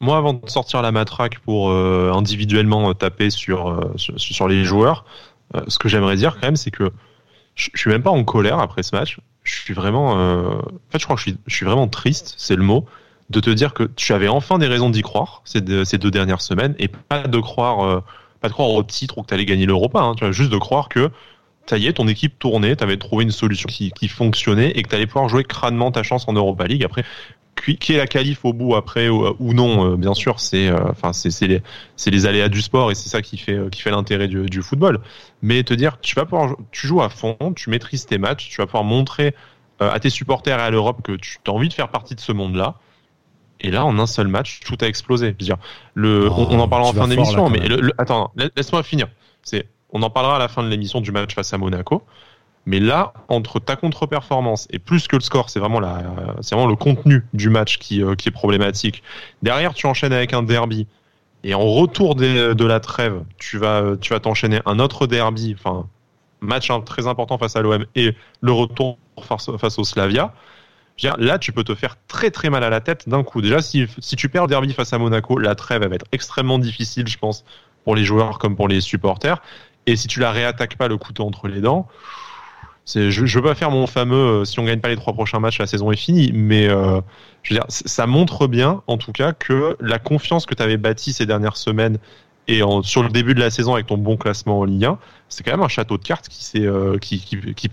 Moi, 0.00 0.16
avant 0.16 0.32
de 0.32 0.48
sortir 0.48 0.82
la 0.82 0.90
matraque 0.90 1.38
pour 1.40 1.70
individuellement 1.70 2.92
taper 2.94 3.30
sur, 3.30 3.92
sur, 3.96 4.48
les 4.48 4.64
joueurs, 4.64 5.04
ce 5.68 5.78
que 5.78 5.88
j'aimerais 5.88 6.16
dire 6.16 6.34
quand 6.34 6.48
même, 6.48 6.56
c'est 6.56 6.72
que 6.72 6.90
je 7.54 7.70
suis 7.76 7.90
même 7.90 8.02
pas 8.02 8.10
en 8.10 8.24
colère 8.24 8.58
après 8.58 8.82
ce 8.82 8.96
match 8.96 9.20
je 9.42 9.54
suis 9.54 9.74
vraiment. 9.74 10.18
Euh, 10.18 10.54
en 10.54 10.90
fait, 10.90 10.98
je 10.98 11.04
crois 11.04 11.16
que 11.16 11.22
je 11.22 11.54
suis, 11.54 11.66
vraiment 11.66 11.88
triste, 11.88 12.34
c'est 12.36 12.56
le 12.56 12.62
mot, 12.62 12.86
de 13.30 13.40
te 13.40 13.50
dire 13.50 13.74
que 13.74 13.84
tu 13.84 14.12
avais 14.12 14.28
enfin 14.28 14.58
des 14.58 14.66
raisons 14.66 14.90
d'y 14.90 15.02
croire 15.02 15.42
ces 15.44 15.60
deux, 15.60 16.10
dernières 16.10 16.40
semaines 16.40 16.74
et 16.78 16.88
pas 16.88 17.26
de 17.26 17.38
croire, 17.38 17.84
euh, 17.84 18.00
pas 18.40 18.48
de 18.48 18.52
croire 18.52 18.70
au 18.70 18.82
titre 18.82 19.18
ou 19.18 19.22
que 19.22 19.34
tu 19.34 19.44
gagner 19.44 19.66
l'Europa. 19.66 20.00
Hein, 20.00 20.14
tu 20.16 20.24
vois, 20.24 20.32
juste 20.32 20.50
de 20.50 20.58
croire 20.58 20.88
que 20.88 21.10
ça 21.66 21.78
y 21.78 21.86
est, 21.86 21.92
ton 21.92 22.08
équipe 22.08 22.38
tournait, 22.38 22.74
tu 22.74 22.98
trouvé 22.98 23.22
une 23.22 23.30
solution 23.30 23.68
qui, 23.68 24.08
fonctionnait 24.08 24.70
et 24.70 24.82
que 24.82 24.94
tu 24.94 25.06
pouvoir 25.06 25.28
jouer 25.28 25.44
crânement 25.44 25.92
ta 25.92 26.02
chance 26.02 26.26
en 26.26 26.32
Europa 26.32 26.66
League. 26.66 26.82
Après, 26.82 27.04
qui 27.60 27.92
est 27.92 27.96
la 27.96 28.06
qualif 28.06 28.44
au 28.44 28.52
bout 28.52 28.74
après 28.74 29.08
ou, 29.08 29.52
non, 29.52 29.92
euh, 29.92 29.96
bien 29.96 30.14
sûr, 30.14 30.40
c'est 30.40 30.68
euh, 30.68 30.78
enfin 30.90 31.12
c'est 31.12 31.46
les 31.46 31.62
c'est 31.96 32.10
les 32.10 32.26
aléas 32.26 32.48
du 32.48 32.62
sport 32.62 32.90
et 32.90 32.94
c'est 32.94 33.08
ça 33.08 33.22
qui 33.22 33.36
fait 33.36 33.54
euh, 33.54 33.68
qui 33.68 33.82
fait 33.82 33.90
l'intérêt 33.90 34.28
du, 34.28 34.46
du, 34.46 34.62
football. 34.62 35.00
Mais 35.42 35.62
te 35.62 35.74
dire, 35.74 35.98
tu 36.00 36.14
vas 36.14 36.24
pouvoir 36.24 36.56
tu 36.70 36.86
joues 36.86 37.02
à 37.02 37.08
fond, 37.08 37.36
tu 37.54 37.70
maîtrises 37.70 38.06
tes 38.06 38.18
matchs, 38.18 38.48
tu 38.48 38.56
vas 38.58 38.66
pouvoir 38.66 38.84
montrer 38.84 39.34
à 39.78 39.98
tes 39.98 40.10
supporters 40.10 40.58
et 40.58 40.62
à 40.62 40.70
l'Europe 40.70 41.00
que 41.02 41.12
tu 41.12 41.38
as 41.46 41.50
envie 41.50 41.68
de 41.68 41.72
faire 41.72 41.88
partie 41.88 42.14
de 42.14 42.20
ce 42.20 42.32
monde-là. 42.32 42.76
Et 43.62 43.70
là, 43.70 43.84
en 43.84 43.98
un 43.98 44.06
seul 44.06 44.28
match, 44.28 44.60
tout 44.60 44.76
a 44.80 44.86
explosé. 44.86 45.32
dire, 45.32 45.56
le, 45.94 46.30
on, 46.30 46.58
en 46.60 46.68
parlera 46.68 46.90
en 46.90 46.92
fin 46.92 47.08
d'émission, 47.08 47.48
mais 47.48 47.66
le, 47.66 47.92
attends, 47.96 48.30
laisse-moi 48.56 48.82
finir. 48.82 49.08
C'est, 49.42 49.66
on 49.90 50.02
en 50.02 50.10
parlera 50.10 50.36
à 50.36 50.38
la 50.38 50.48
fin 50.48 50.62
de 50.62 50.68
l'émission 50.68 51.00
du 51.00 51.12
match 51.12 51.34
face 51.34 51.52
à 51.54 51.58
Monaco. 51.58 52.02
Mais 52.66 52.78
là, 52.78 53.12
entre 53.28 53.58
ta 53.58 53.76
contre-performance 53.76 54.68
et 54.70 54.78
plus 54.78 55.08
que 55.08 55.16
le 55.16 55.22
score, 55.22 55.50
c'est 55.50 55.60
vraiment, 55.60 55.80
vraiment 55.80 56.66
le 56.66 56.76
contenu 56.76 57.24
du 57.32 57.48
match 57.48 57.78
qui, 57.78 58.02
euh, 58.02 58.14
qui 58.14 58.28
est 58.28 58.32
problématique. 58.32 59.02
Derrière, 59.42 59.74
tu 59.74 59.86
enchaînes 59.86 60.12
avec 60.12 60.32
un 60.32 60.42
derby. 60.42 60.86
Et 61.42 61.54
en 61.54 61.66
retour 61.66 62.16
de 62.16 62.64
la 62.64 62.80
trêve, 62.80 63.22
tu 63.38 63.56
vas, 63.56 63.96
tu 63.98 64.12
vas 64.12 64.20
t'enchaîner 64.20 64.60
un 64.66 64.78
autre 64.78 65.06
derby, 65.06 65.56
enfin, 65.58 65.86
match 66.40 66.70
hein, 66.70 66.82
très 66.82 67.06
important 67.06 67.38
face 67.38 67.56
à 67.56 67.62
l'OM 67.62 67.86
et 67.94 68.14
le 68.40 68.52
retour 68.52 68.98
face, 69.22 69.50
face 69.58 69.78
au 69.78 69.84
Slavia. 69.84 70.34
Là, 71.18 71.38
tu 71.38 71.52
peux 71.52 71.64
te 71.64 71.74
faire 71.74 71.96
très 72.08 72.30
très 72.30 72.50
mal 72.50 72.62
à 72.62 72.68
la 72.68 72.82
tête 72.82 73.08
d'un 73.08 73.22
coup. 73.22 73.40
Déjà, 73.40 73.62
si, 73.62 73.86
si 74.00 74.16
tu 74.16 74.28
perds 74.28 74.42
le 74.42 74.48
derby 74.48 74.74
face 74.74 74.92
à 74.92 74.98
Monaco, 74.98 75.38
la 75.38 75.54
trêve 75.54 75.82
va 75.82 75.94
être 75.94 76.04
extrêmement 76.12 76.58
difficile, 76.58 77.08
je 77.08 77.16
pense, 77.16 77.44
pour 77.84 77.96
les 77.96 78.04
joueurs 78.04 78.38
comme 78.38 78.54
pour 78.54 78.68
les 78.68 78.82
supporters. 78.82 79.40
Et 79.86 79.96
si 79.96 80.08
tu 80.08 80.20
la 80.20 80.30
réattaques 80.30 80.76
pas 80.76 80.88
le 80.88 80.98
couteau 80.98 81.24
entre 81.24 81.48
les 81.48 81.62
dents, 81.62 81.88
je, 82.94 83.10
je 83.10 83.38
veux 83.38 83.44
pas 83.44 83.54
faire 83.54 83.70
mon 83.70 83.86
fameux 83.86 84.40
euh, 84.40 84.44
si 84.44 84.58
on 84.58 84.64
gagne 84.64 84.80
pas 84.80 84.88
les 84.88 84.96
trois 84.96 85.12
prochains 85.12 85.40
matchs, 85.40 85.58
la 85.58 85.66
saison 85.66 85.90
est 85.90 85.96
finie, 85.96 86.32
mais 86.32 86.68
euh, 86.68 87.00
je 87.42 87.54
veux 87.54 87.60
dire, 87.60 87.66
ça 87.68 88.06
montre 88.06 88.46
bien, 88.46 88.82
en 88.86 88.96
tout 88.96 89.12
cas, 89.12 89.32
que 89.32 89.76
la 89.80 89.98
confiance 89.98 90.46
que 90.46 90.54
tu 90.54 90.62
avais 90.62 90.76
bâtie 90.76 91.12
ces 91.12 91.26
dernières 91.26 91.56
semaines 91.56 91.98
et 92.48 92.62
sur 92.82 93.02
le 93.02 93.10
début 93.10 93.34
de 93.34 93.40
la 93.40 93.50
saison 93.50 93.74
avec 93.74 93.86
ton 93.86 93.96
bon 93.96 94.16
classement 94.16 94.58
en 94.58 94.64
Ligue 94.64 94.84
1, 94.84 94.98
c'est 95.28 95.44
quand 95.44 95.52
même 95.52 95.62
un 95.62 95.68
château 95.68 95.98
de 95.98 96.02
cartes 96.02 96.28
qui, 96.28 96.66
euh, 96.66 96.96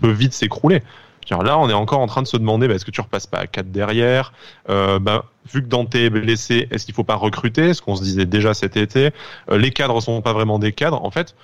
peut 0.00 0.10
vite 0.10 0.32
s'écrouler. 0.32 0.82
Là, 1.30 1.58
on 1.58 1.68
est 1.68 1.74
encore 1.74 1.98
en 1.98 2.06
train 2.06 2.22
de 2.22 2.26
se 2.26 2.38
demander, 2.38 2.68
bah, 2.68 2.74
est-ce 2.74 2.86
que 2.86 2.90
tu 2.90 3.02
repasses 3.02 3.26
pas 3.26 3.38
à 3.38 3.46
4 3.46 3.70
derrière? 3.70 4.32
Bah, 4.66 5.24
Vu 5.52 5.62
que 5.62 5.68
Dante 5.68 5.94
est 5.94 6.10
blessé, 6.10 6.68
est-ce 6.70 6.86
qu'il 6.86 6.94
faut 6.94 7.04
pas 7.04 7.16
recruter? 7.16 7.74
Ce 7.74 7.82
qu'on 7.82 7.96
se 7.96 8.02
disait 8.02 8.24
déjà 8.24 8.54
cet 8.54 8.76
été. 8.76 9.10
les 9.50 9.70
cadres 9.70 10.00
sont 10.00 10.22
pas 10.22 10.32
vraiment 10.32 10.58
des 10.58 10.72
cadres. 10.72 11.04
En 11.04 11.10
fait, 11.10 11.34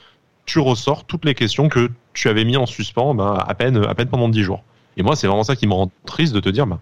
tu 0.47 0.59
ressors 0.59 1.05
toutes 1.05 1.25
les 1.25 1.35
questions 1.35 1.69
que 1.69 1.91
tu 2.13 2.29
avais 2.29 2.45
mis 2.45 2.57
en 2.57 2.67
suspens 2.67 3.15
bah, 3.15 3.45
à, 3.47 3.55
peine, 3.55 3.85
à 3.85 3.95
peine 3.95 4.09
pendant 4.09 4.29
10 4.29 4.43
jours. 4.43 4.63
Et 4.97 5.03
moi, 5.03 5.17
c'est 5.17 5.27
vraiment 5.27 5.45
ça 5.45 5.57
qui 5.57 5.67
me 5.67 5.75
rend 5.75 5.91
triste 6.07 6.35
de 6.35 6.41
te 6.41 6.49
dire, 6.49 6.67
bah, 6.67 6.79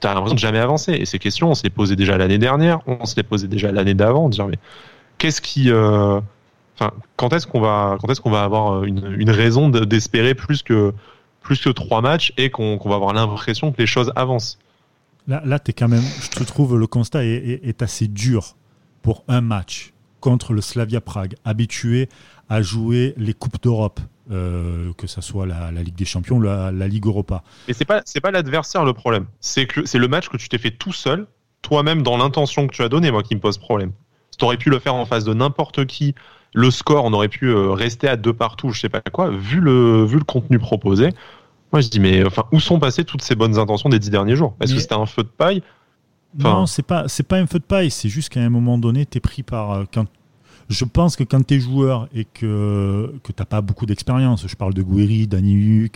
t'as 0.00 0.14
l'impression 0.14 0.34
de 0.34 0.40
jamais 0.40 0.58
avancer. 0.58 0.92
Et 0.92 1.04
ces 1.04 1.18
questions, 1.18 1.50
on 1.50 1.54
se 1.54 1.62
les 1.62 1.70
posait 1.70 1.96
déjà 1.96 2.16
l'année 2.16 2.38
dernière, 2.38 2.80
on 2.86 3.04
se 3.04 3.16
les 3.16 3.48
déjà 3.48 3.70
l'année 3.72 3.94
d'avant, 3.94 4.28
dire 4.28 4.46
mais 4.46 4.58
qu'est-ce 5.18 5.40
qui, 5.40 5.70
euh, 5.70 6.20
quand 7.16 7.32
est-ce 7.32 7.46
qu'on 7.46 7.60
va, 7.60 7.98
quand 8.00 8.10
est-ce 8.10 8.20
qu'on 8.20 8.30
va 8.30 8.42
avoir 8.42 8.84
une, 8.84 9.30
raison 9.30 9.68
d'espérer 9.68 10.34
plus 10.34 10.62
que 10.62 10.92
plus 11.42 11.60
que 11.60 11.70
trois 11.70 12.02
matchs 12.02 12.32
et 12.36 12.50
qu'on 12.50 12.78
va 12.84 12.94
avoir 12.94 13.12
l'impression 13.14 13.72
que 13.72 13.78
les 13.78 13.86
choses 13.86 14.12
avancent? 14.16 14.58
Là, 15.28 15.42
là 15.44 15.58
es 15.66 15.72
quand 15.72 15.88
même, 15.88 16.04
je 16.22 16.28
te 16.30 16.44
trouve 16.44 16.76
le 16.78 16.86
constat 16.86 17.24
est, 17.24 17.82
assez 17.82 18.08
dur 18.08 18.56
pour 19.02 19.24
un 19.28 19.40
match 19.40 19.92
contre 20.20 20.52
le 20.52 20.60
Slavia 20.60 21.00
Prague, 21.00 21.34
habitué 21.44 22.08
à 22.48 22.62
jouer 22.62 23.14
les 23.16 23.32
coupes 23.32 23.62
d'Europe, 23.62 24.00
euh, 24.30 24.92
que 24.96 25.06
ce 25.06 25.20
soit 25.20 25.46
la, 25.46 25.70
Ligue 25.70 25.94
des 25.94 26.04
Champions, 26.04 26.40
la, 26.40 26.70
la 26.72 26.88
Ligue 26.88 27.06
Europa. 27.06 27.42
Mais 27.68 27.74
c'est 27.74 27.84
pas 27.84 28.02
c'est 28.04 28.20
pas 28.20 28.30
l'adversaire 28.30 28.84
le 28.84 28.92
problème, 28.92 29.26
c'est 29.40 29.66
que 29.66 29.84
c'est 29.86 29.98
le 29.98 30.08
match 30.08 30.28
que 30.28 30.36
tu 30.36 30.48
t'es 30.48 30.58
fait 30.58 30.70
tout 30.70 30.92
seul, 30.92 31.26
toi-même 31.62 32.02
dans 32.02 32.16
l'intention 32.16 32.66
que 32.66 32.74
tu 32.74 32.82
as 32.82 32.88
donnée, 32.88 33.10
moi 33.10 33.22
qui 33.22 33.34
me 33.34 33.40
pose 33.40 33.58
problème. 33.58 33.92
Tu 34.38 34.44
aurais 34.44 34.56
pu 34.56 34.70
le 34.70 34.78
faire 34.78 34.94
en 34.94 35.04
face 35.04 35.24
de 35.24 35.34
n'importe 35.34 35.86
qui. 35.86 36.14
Le 36.52 36.70
score, 36.72 37.04
on 37.04 37.12
aurait 37.12 37.28
pu 37.28 37.46
euh, 37.46 37.70
rester 37.70 38.08
à 38.08 38.16
deux 38.16 38.32
partout, 38.32 38.70
je 38.70 38.80
sais 38.80 38.88
pas 38.88 39.00
quoi. 39.00 39.30
Vu 39.30 39.60
le 39.60 40.04
vu 40.04 40.18
le 40.18 40.24
contenu 40.24 40.58
proposé, 40.58 41.10
moi, 41.72 41.80
je 41.80 41.88
dis, 41.88 42.00
mais 42.00 42.24
enfin, 42.24 42.44
où 42.52 42.58
sont 42.58 42.80
passées 42.80 43.04
toutes 43.04 43.22
ces 43.22 43.36
bonnes 43.36 43.58
intentions 43.58 43.88
des 43.88 43.98
dix 43.98 44.10
derniers 44.10 44.34
jours? 44.34 44.56
Est-ce 44.60 44.74
que 44.74 44.80
c'était 44.80 44.94
un 44.94 45.06
feu 45.06 45.22
de 45.22 45.28
paille? 45.28 45.62
Non, 46.38 46.66
c'est 46.66 46.82
pas, 46.82 47.08
c'est 47.08 47.26
pas 47.26 47.38
un 47.38 47.46
feu 47.46 47.58
de 47.58 47.64
paille. 47.64 47.90
C'est 47.90 48.08
juste 48.08 48.28
qu'à 48.28 48.40
un 48.40 48.50
moment 48.50 48.78
donné, 48.78 49.06
tu 49.06 49.18
es 49.18 49.20
pris 49.20 49.42
par. 49.42 49.72
Euh, 49.72 49.84
quand, 49.92 50.06
je 50.68 50.84
pense 50.84 51.16
que 51.16 51.24
quand 51.24 51.44
tu 51.44 51.54
es 51.54 51.60
joueur 51.60 52.08
et 52.14 52.24
que, 52.24 53.12
que 53.24 53.32
tu 53.32 53.40
n'as 53.40 53.46
pas 53.46 53.60
beaucoup 53.60 53.86
d'expérience, 53.86 54.46
je 54.46 54.54
parle 54.54 54.72
de 54.72 54.82
Gouiri, 54.82 55.26
Dani 55.26 55.90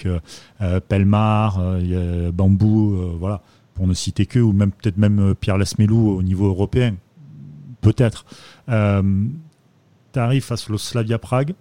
euh, 0.60 0.80
Pelmar, 0.80 1.58
euh, 1.60 2.32
Bambou, 2.32 2.96
voilà, 3.20 3.40
pour 3.74 3.86
ne 3.86 3.94
citer 3.94 4.26
que, 4.26 4.40
ou 4.40 4.52
même 4.52 4.72
peut-être 4.72 4.96
même 4.96 5.36
Pierre 5.36 5.58
Lesmelou 5.58 6.16
au 6.16 6.24
niveau 6.24 6.48
européen, 6.48 6.96
peut-être. 7.82 8.26
tu 8.66 10.18
arrives 10.18 10.42
face 10.42 10.68
au 10.68 10.76
Slavia 10.76 11.20
Prague, 11.20 11.54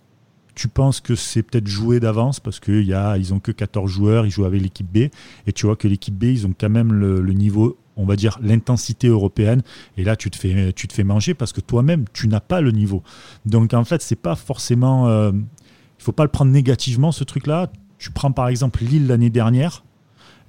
tu 0.55 0.67
penses 0.67 0.99
que 0.99 1.15
c'est 1.15 1.43
peut-être 1.43 1.67
joué 1.67 1.99
d'avance 1.99 2.39
parce 2.39 2.59
qu'ils 2.59 2.95
ils 3.17 3.33
ont 3.33 3.39
que 3.39 3.51
14 3.51 3.89
joueurs, 3.89 4.25
ils 4.25 4.31
jouent 4.31 4.45
avec 4.45 4.61
l'équipe 4.61 4.91
B, 4.91 5.09
et 5.47 5.53
tu 5.53 5.65
vois 5.65 5.75
que 5.75 5.87
l'équipe 5.87 6.17
B, 6.17 6.25
ils 6.25 6.47
ont 6.47 6.53
quand 6.57 6.69
même 6.69 6.93
le, 6.93 7.21
niveau, 7.33 7.77
on 7.97 8.05
va 8.05 8.15
dire, 8.15 8.39
l'intensité 8.41 9.07
européenne, 9.07 9.61
et 9.97 10.03
là, 10.03 10.15
tu 10.15 10.29
te 10.29 10.37
fais, 10.37 10.73
tu 10.73 10.87
te 10.87 10.93
fais 10.93 11.03
manger 11.03 11.33
parce 11.33 11.53
que 11.53 11.61
toi-même, 11.61 12.05
tu 12.13 12.27
n'as 12.27 12.39
pas 12.39 12.61
le 12.61 12.71
niveau. 12.71 13.03
Donc, 13.45 13.73
en 13.73 13.83
fait, 13.83 14.01
c'est 14.01 14.15
pas 14.15 14.35
forcément. 14.35 15.07
Euh, 15.07 15.31
il 15.31 16.03
faut 16.03 16.11
pas 16.11 16.23
le 16.23 16.29
prendre 16.29 16.51
négativement, 16.51 17.11
ce 17.11 17.23
truc-là. 17.23 17.71
Tu 17.97 18.11
prends 18.11 18.31
par 18.31 18.49
exemple 18.49 18.83
Lille 18.83 19.07
l'année 19.07 19.29
dernière. 19.29 19.83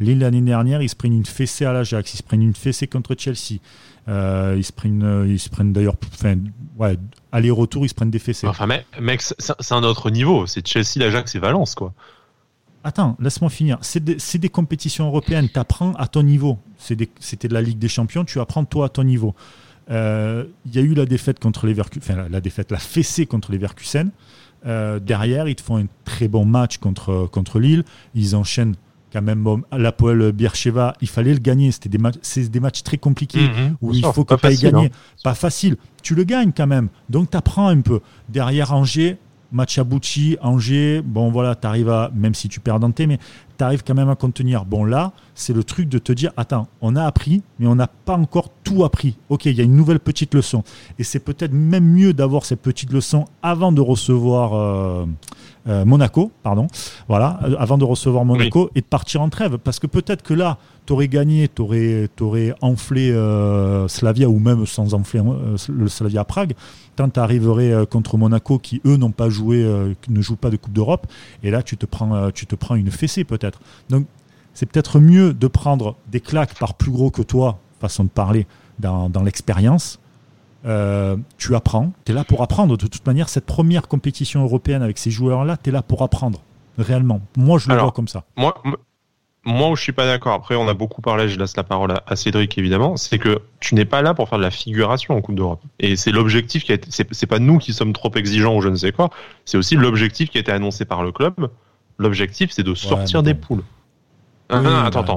Lille 0.00 0.18
l'année 0.18 0.40
dernière, 0.40 0.82
ils 0.82 0.88
se 0.88 0.96
prennent 0.96 1.12
une 1.12 1.26
fessée 1.26 1.64
à 1.64 1.72
l'Ajax, 1.72 2.14
ils 2.14 2.16
se 2.16 2.22
prennent 2.22 2.42
une 2.42 2.54
fessée 2.54 2.88
contre 2.88 3.14
Chelsea. 3.16 3.60
Euh, 4.08 4.54
ils 4.58 4.64
se 4.64 4.72
prennent, 4.72 5.02
euh, 5.02 5.36
prennent 5.52 5.72
d'ailleurs, 5.72 5.94
enfin, 6.12 6.36
ouais, 6.76 6.98
aller-retour, 7.32 7.86
ils 7.86 7.88
se 7.88 7.94
prennent 7.94 8.10
des 8.10 8.18
fessées. 8.18 8.46
Enfin, 8.46 8.66
mec, 9.00 9.22
c'est 9.22 9.72
un 9.72 9.82
autre 9.84 10.10
niveau. 10.10 10.46
C'est 10.46 10.66
Chelsea, 10.66 10.98
l'Ajax 10.98 11.34
et 11.36 11.38
Valence, 11.38 11.74
quoi. 11.74 11.94
Attends, 12.85 13.17
laisse-moi 13.19 13.50
finir. 13.50 13.79
C'est 13.81 14.05
des, 14.05 14.49
compétitions 14.49 15.07
européennes. 15.07 15.49
Tu 15.53 15.59
apprends 15.59 15.93
à 15.95 16.07
ton 16.07 16.23
niveau. 16.23 16.59
C'était 16.79 17.49
de 17.49 17.55
la 17.55 17.62
Ligue 17.62 17.79
des 17.79 17.88
Champions. 17.88 18.25
Tu 18.25 18.38
apprends 18.41 18.64
toi 18.64 18.87
à 18.87 18.88
ton 18.91 19.05
niveau. 19.05 19.35
Euh, 19.91 20.45
il 20.67 20.75
y 20.75 20.79
a 20.79 20.83
eu 20.83 20.95
la 20.95 21.07
défaite 21.07 21.38
contre 21.38 21.67
les 21.67 21.79
enfin 21.79 22.26
la 22.31 22.41
défaite, 22.41 22.71
la 22.71 22.79
fessée 22.79 23.26
contre 23.26 23.53
les 23.53 23.59
Verkusen. 23.59 24.11
derrière, 24.64 25.49
ils 25.49 25.57
te 25.57 25.62
font 25.62 25.79
un 25.79 25.87
très 26.05 26.29
bon 26.29 26.45
match 26.45 26.79
contre, 26.79 27.26
contre 27.33 27.59
Lille. 27.59 27.85
Ils 28.14 28.37
enchaînent 28.37 28.76
quand 29.14 29.23
même 29.23 29.45
bon, 29.45 29.62
l'Apoel 29.71 30.33
Bircheva, 30.33 30.95
il 31.00 31.09
fallait 31.09 31.33
le 31.33 31.38
gagner. 31.38 31.71
C'était 31.71 31.88
des, 31.88 31.99
matchs, 31.99 32.17
c'est 32.21 32.50
des 32.50 32.61
matchs 32.61 32.83
très 32.83 32.99
compliqués 32.99 33.49
mhm. 33.49 33.76
où 33.81 33.95
il 33.95 34.05
faut 34.05 34.25
que 34.25 34.35
tu 34.35 34.47
ailles 34.47 34.59
gagner. 34.59 34.87
Hein. 34.87 35.21
Pas 35.23 35.35
facile. 35.35 35.76
Tu 36.03 36.17
le 36.17 36.25
gagnes 36.25 36.50
quand 36.55 36.67
même. 36.67 36.88
Donc 37.09 37.31
tu 37.31 37.37
apprends 37.37 37.69
un 37.69 37.81
peu. 37.81 38.00
Derrière 38.29 38.75
Angers, 38.75 39.19
match 39.54 39.80
Angers, 40.42 41.00
bon 41.02 41.30
voilà, 41.30 41.54
tu 41.54 41.66
arrives 41.66 41.88
à, 41.88 42.11
même 42.14 42.34
si 42.34 42.49
tu 42.49 42.61
perds 42.61 42.80
Dante, 42.80 43.00
mais 43.00 43.18
tu 43.56 43.64
arrives 43.64 43.84
quand 43.84 43.94
même 43.94 44.11
à 44.11 44.16
contenir. 44.16 44.64
Bon 44.64 44.84
là, 44.84 45.12
c'est 45.34 45.52
le 45.52 45.64
truc 45.64 45.88
de 45.88 45.99
te 45.99 46.12
dire, 46.12 46.32
attends, 46.37 46.66
on 46.82 46.96
a 46.96 47.04
appris, 47.04 47.42
mais 47.58 47.66
on 47.66 47.76
n'a 47.76 47.87
pas 47.87 48.16
encore 48.16 48.50
tout 48.64 48.84
appris. 48.84 49.16
Ok, 49.28 49.46
il 49.46 49.56
y 49.56 49.61
a 49.61 49.64
une 49.64 49.76
nouvelle 49.76 50.00
petite 50.00 50.34
leçon. 50.34 50.64
Et 50.99 51.04
c'est 51.04 51.20
peut-être 51.20 51.52
même 51.52 51.84
mieux 51.84 52.12
d'avoir 52.12 52.44
cette 52.44 52.61
petite 52.61 52.92
leçon 52.92 53.26
avant 53.42 53.73
de 53.73 53.80
recevoir 53.80 54.54
euh, 54.54 55.06
euh, 55.66 55.85
Monaco, 55.85 56.30
pardon, 56.42 56.66
voilà, 57.09 57.40
euh, 57.44 57.56
avant 57.59 57.78
de 57.78 57.85
recevoir 57.85 58.25
Monaco 58.25 58.71
et 58.75 58.80
de 58.80 58.87
partir 58.87 59.23
en 59.23 59.28
trêve. 59.28 59.59
Parce 59.59 59.78
que 59.78 59.87
peut-être 59.87 60.23
que 60.23 60.35
là, 60.35 60.59
tu 60.87 60.92
aurais 60.92 61.09
gagné, 61.09 61.49
tu 61.49 61.62
aurais, 61.62 62.54
enflé 62.61 63.11
Slavia 63.88 64.28
ou 64.28 64.38
même 64.38 64.66
sans 64.66 64.94
enfler 64.94 65.23
le 65.68 65.88
Slavia 65.88 66.25
Prague. 66.25 66.54
Quand 66.97 67.09
tu 67.09 67.21
arriverais 67.21 67.87
contre 67.87 68.18
Monaco 68.18 68.59
qui, 68.59 68.80
eux, 68.85 68.97
n'ont 68.97 69.11
pas 69.11 69.30
joué, 69.30 69.64
ne 70.09 70.21
jouent 70.21 70.37
pas 70.37 70.50
de 70.50 70.56
Coupe 70.56 70.75
d'Europe, 70.75 71.06
et 71.42 71.50
là, 71.50 71.62
tu 71.62 71.76
te 71.76 71.87
prends, 71.87 72.30
tu 72.30 72.47
te 72.47 72.54
prends 72.54 72.75
une 72.75 72.90
fessée 72.90 73.25
peut-être. 73.25 73.61
Donc, 73.88 74.06
c'est 74.54 74.66
peut-être 74.66 75.00
mieux 75.00 75.35
de 75.35 75.47
prendre 75.49 75.97
des 76.11 76.21
claques 76.21 76.59
par 76.59 76.75
plus 76.75 76.92
gros 76.92 77.11
que 77.11 77.23
toi, 77.23 77.59
façon 77.80 78.04
de 78.04 78.09
parler, 78.09 78.47
dans, 78.78 79.23
l'expérience. 79.25 80.00
Euh, 80.66 81.16
tu 81.37 81.54
apprends, 81.54 81.92
tu 82.04 82.12
es 82.12 82.14
là 82.14 82.25
pour 82.25 82.42
apprendre. 82.42 82.76
De 82.76 82.87
toute 82.87 83.06
manière, 83.06 83.28
cette 83.28 83.47
première 83.47 83.87
compétition 83.88 84.42
européenne 84.42 84.83
avec 84.83 84.99
ces 84.99 85.11
joueurs-là, 85.11 85.56
tu 85.62 85.71
es 85.71 85.73
là 85.73 85.83
pour 85.83 86.02
apprendre, 86.02 86.40
réellement. 86.78 87.21
Moi, 87.37 87.59
je 87.59 87.68
le 87.68 87.76
vois 87.76 87.92
comme 87.92 88.09
ça. 88.09 88.25
Moi, 88.37 88.54
moi 89.44 89.68
où 89.68 89.76
je 89.76 89.83
suis 89.83 89.92
pas 89.92 90.06
d'accord, 90.06 90.33
après, 90.33 90.54
on 90.54 90.66
a 90.68 90.75
beaucoup 90.75 91.02
parlé, 91.02 91.28
je 91.28 91.38
laisse 91.38 91.56
la 91.56 91.64
parole 91.64 91.94
à, 92.06 92.16
Cédric 92.16 92.56
évidemment, 92.56 92.97
c'est 92.97 93.18
que 93.18 93.42
tu 93.61 93.75
n'es 93.75 93.85
pas 93.85 94.00
là 94.00 94.14
pour 94.14 94.28
faire 94.28 94.38
de 94.38 94.42
la 94.42 94.50
figuration 94.50 95.14
en 95.14 95.21
Coupe 95.21 95.35
d'Europe. 95.35 95.61
Et 95.80 95.97
c'est 95.97 96.12
l'objectif 96.12 96.64
qui 96.64 96.73
a 96.73 96.76
été, 96.76 96.88
c'est 96.90 97.26
pas 97.26 97.38
nous 97.38 97.59
qui 97.59 97.73
sommes 97.75 97.92
trop 97.92 98.11
exigeants 98.14 98.56
ou 98.56 98.62
je 98.62 98.68
ne 98.68 98.76
sais 98.76 98.92
quoi, 98.92 99.11
c'est 99.44 99.59
aussi 99.59 99.76
l'objectif 99.76 100.30
qui 100.30 100.38
a 100.38 100.40
été 100.40 100.52
annoncé 100.52 100.87
par 100.87 101.02
le 101.02 101.12
club. 101.12 101.50
L'objectif, 101.99 102.50
c'est 102.52 102.62
de 102.62 102.75
sortir 102.75 103.23
des 103.23 103.35
poules. 103.35 103.62
Ah, 104.50 104.84
attends, 104.84 105.00
attends. 105.00 105.16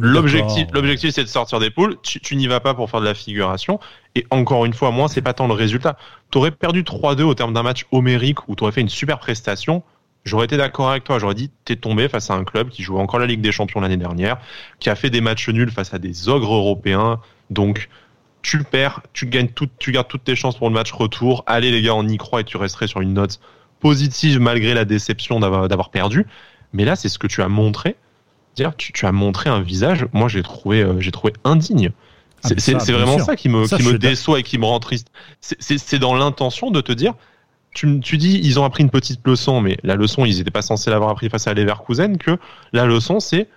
l'objectif, 0.00 0.68
l'objectif, 0.72 1.10
c'est 1.10 1.24
de 1.24 1.28
sortir 1.28 1.58
des 1.58 1.70
poules. 1.70 1.96
Tu, 2.02 2.36
n'y 2.36 2.46
vas 2.46 2.60
pas 2.60 2.74
pour 2.74 2.88
faire 2.88 3.00
de 3.00 3.06
la 3.06 3.14
figuration. 3.14 3.80
Et 4.14 4.24
encore 4.30 4.64
une 4.66 4.72
fois, 4.72 4.90
moi, 4.90 5.08
c'est 5.08 5.22
pas 5.22 5.32
tant 5.32 5.48
le 5.48 5.54
résultat. 5.54 5.96
T'aurais 6.30 6.52
perdu 6.52 6.82
3-2 6.82 7.22
au 7.22 7.34
terme 7.34 7.52
d'un 7.52 7.64
match 7.64 7.86
homérique 7.90 8.48
où 8.48 8.54
t'aurais 8.54 8.72
fait 8.72 8.80
une 8.80 8.88
super 8.88 9.18
prestation. 9.18 9.82
J'aurais 10.24 10.44
été 10.44 10.56
d'accord 10.56 10.90
avec 10.90 11.04
toi. 11.04 11.18
J'aurais 11.18 11.34
dit, 11.34 11.50
t'es 11.64 11.76
tombé 11.76 12.08
face 12.08 12.30
à 12.30 12.34
un 12.34 12.44
club 12.44 12.68
qui 12.68 12.82
joue 12.82 12.98
encore 12.98 13.18
la 13.18 13.26
Ligue 13.26 13.40
des 13.40 13.52
Champions 13.52 13.80
l'année 13.80 13.96
dernière, 13.96 14.38
qui 14.78 14.90
a 14.90 14.94
fait 14.94 15.10
des 15.10 15.20
matchs 15.20 15.48
nuls 15.48 15.70
face 15.70 15.92
à 15.92 15.98
des 15.98 16.28
ogres 16.28 16.54
européens. 16.54 17.20
Donc, 17.50 17.88
tu 18.42 18.62
perds, 18.62 19.02
tu 19.12 19.26
gagnes 19.26 19.48
tout, 19.48 19.68
tu 19.78 19.90
gardes 19.90 20.08
toutes 20.08 20.24
tes 20.24 20.36
chances 20.36 20.56
pour 20.56 20.68
le 20.68 20.74
match 20.74 20.92
retour. 20.92 21.42
Allez, 21.46 21.72
les 21.72 21.82
gars, 21.82 21.94
on 21.94 22.06
y 22.06 22.16
croit 22.16 22.42
et 22.42 22.44
tu 22.44 22.56
resterais 22.56 22.86
sur 22.86 23.00
une 23.00 23.14
note 23.14 23.40
positive 23.80 24.38
malgré 24.40 24.74
la 24.74 24.84
déception 24.84 25.40
d'avoir 25.40 25.90
perdu. 25.90 26.26
Mais 26.72 26.84
là, 26.84 26.94
c'est 26.94 27.08
ce 27.08 27.18
que 27.18 27.26
tu 27.26 27.42
as 27.42 27.48
montré 27.48 27.96
tu, 28.76 29.06
as 29.06 29.12
montré 29.12 29.50
un 29.50 29.60
visage, 29.60 30.06
moi 30.12 30.28
j'ai 30.28 30.42
trouvé, 30.42 30.82
euh, 30.82 31.00
j'ai 31.00 31.10
trouvé 31.10 31.32
indigne. 31.44 31.90
Ah, 32.44 32.50
c'est 32.56 32.74
vraiment 32.92 33.18
ça 33.18 33.34
qui 33.34 33.48
me, 33.48 33.66
qui 33.66 33.82
me 33.82 33.98
déçoit 33.98 34.40
et 34.40 34.42
qui 34.42 34.58
me 34.58 34.64
rend 34.64 34.78
triste. 34.78 35.08
C'est 35.40 35.98
dans 35.98 36.14
l'intention 36.14 36.70
de 36.70 36.80
te 36.80 36.92
dire, 36.92 37.14
tu, 37.74 38.00
tu, 38.00 38.16
dis, 38.16 38.40
ils 38.42 38.60
ont 38.60 38.64
appris 38.64 38.82
une 38.82 38.90
petite 38.90 39.26
leçon, 39.26 39.60
mais 39.60 39.76
la 39.82 39.96
leçon, 39.96 40.24
ils 40.24 40.38
n'étaient 40.38 40.50
pas 40.50 40.62
censés 40.62 40.90
l'avoir 40.90 41.10
appris 41.10 41.28
face 41.28 41.46
à 41.46 41.54
Leverkusen, 41.54 42.16
que 42.16 42.38
la 42.72 42.86
leçon, 42.86 43.20
c'est 43.20 43.48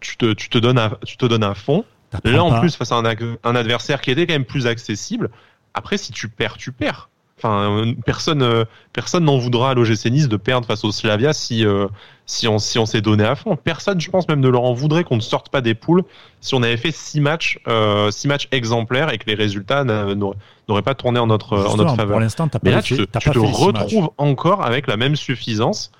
tu 0.00 0.16
te, 0.16 0.32
tu, 0.32 0.48
te 0.48 0.58
donnes 0.58 0.78
à, 0.78 0.98
tu 1.04 1.16
te 1.16 1.26
donnes 1.26 1.44
à 1.44 1.54
fond. 1.54 1.84
Là, 2.24 2.44
en 2.44 2.60
plus, 2.60 2.76
face 2.76 2.92
à 2.92 2.96
un, 2.96 3.04
un 3.04 3.56
adversaire 3.56 4.00
qui 4.00 4.10
était 4.10 4.26
quand 4.26 4.34
même 4.34 4.44
plus 4.44 4.66
accessible. 4.66 5.30
Après, 5.74 5.96
si 5.96 6.12
tu 6.12 6.28
perds, 6.28 6.58
tu 6.58 6.70
perds. 6.70 7.08
Enfin, 7.38 7.94
personne, 8.06 8.42
euh, 8.42 8.64
personne 8.92 9.24
n'en 9.24 9.36
voudra 9.36 9.70
à 9.70 9.74
l'OGC 9.74 10.10
Nice 10.10 10.28
de 10.28 10.36
perdre 10.36 10.66
face 10.66 10.84
au 10.84 10.92
Slavia 10.92 11.32
si, 11.32 11.66
euh, 11.66 11.88
si 12.24 12.46
on, 12.46 12.58
si 12.58 12.78
on 12.78 12.86
s'est 12.86 13.00
donné 13.00 13.24
à 13.24 13.34
fond. 13.34 13.56
Personne, 13.56 14.00
je 14.00 14.10
pense 14.10 14.28
même, 14.28 14.38
ne 14.38 14.48
leur 14.48 14.62
en 14.62 14.74
voudrait 14.74 15.02
qu'on 15.02 15.16
ne 15.16 15.20
sorte 15.20 15.48
pas 15.48 15.60
des 15.60 15.74
poules 15.74 16.04
si 16.40 16.54
on 16.54 16.62
avait 16.62 16.76
fait 16.76 16.92
six 16.92 17.20
matchs, 17.20 17.58
euh, 17.66 18.12
six 18.12 18.28
matchs 18.28 18.48
exemplaires 18.52 19.12
et 19.12 19.18
que 19.18 19.26
les 19.26 19.34
résultats 19.34 19.82
n'auraient 19.84 20.82
pas 20.82 20.94
tourné 20.94 21.18
en 21.18 21.26
notre, 21.26 21.58
en 21.58 21.76
notre 21.76 21.96
faveur. 21.96 22.12
Pour 22.12 22.20
l'instant, 22.20 22.48
mais 22.62 22.70
là, 22.70 22.82
tu, 22.82 22.96
te, 22.96 23.38
retrouves 23.38 24.10
encore 24.18 24.64
avec 24.64 24.86
la 24.86 24.96
même 24.96 25.16
suffisance 25.16 25.90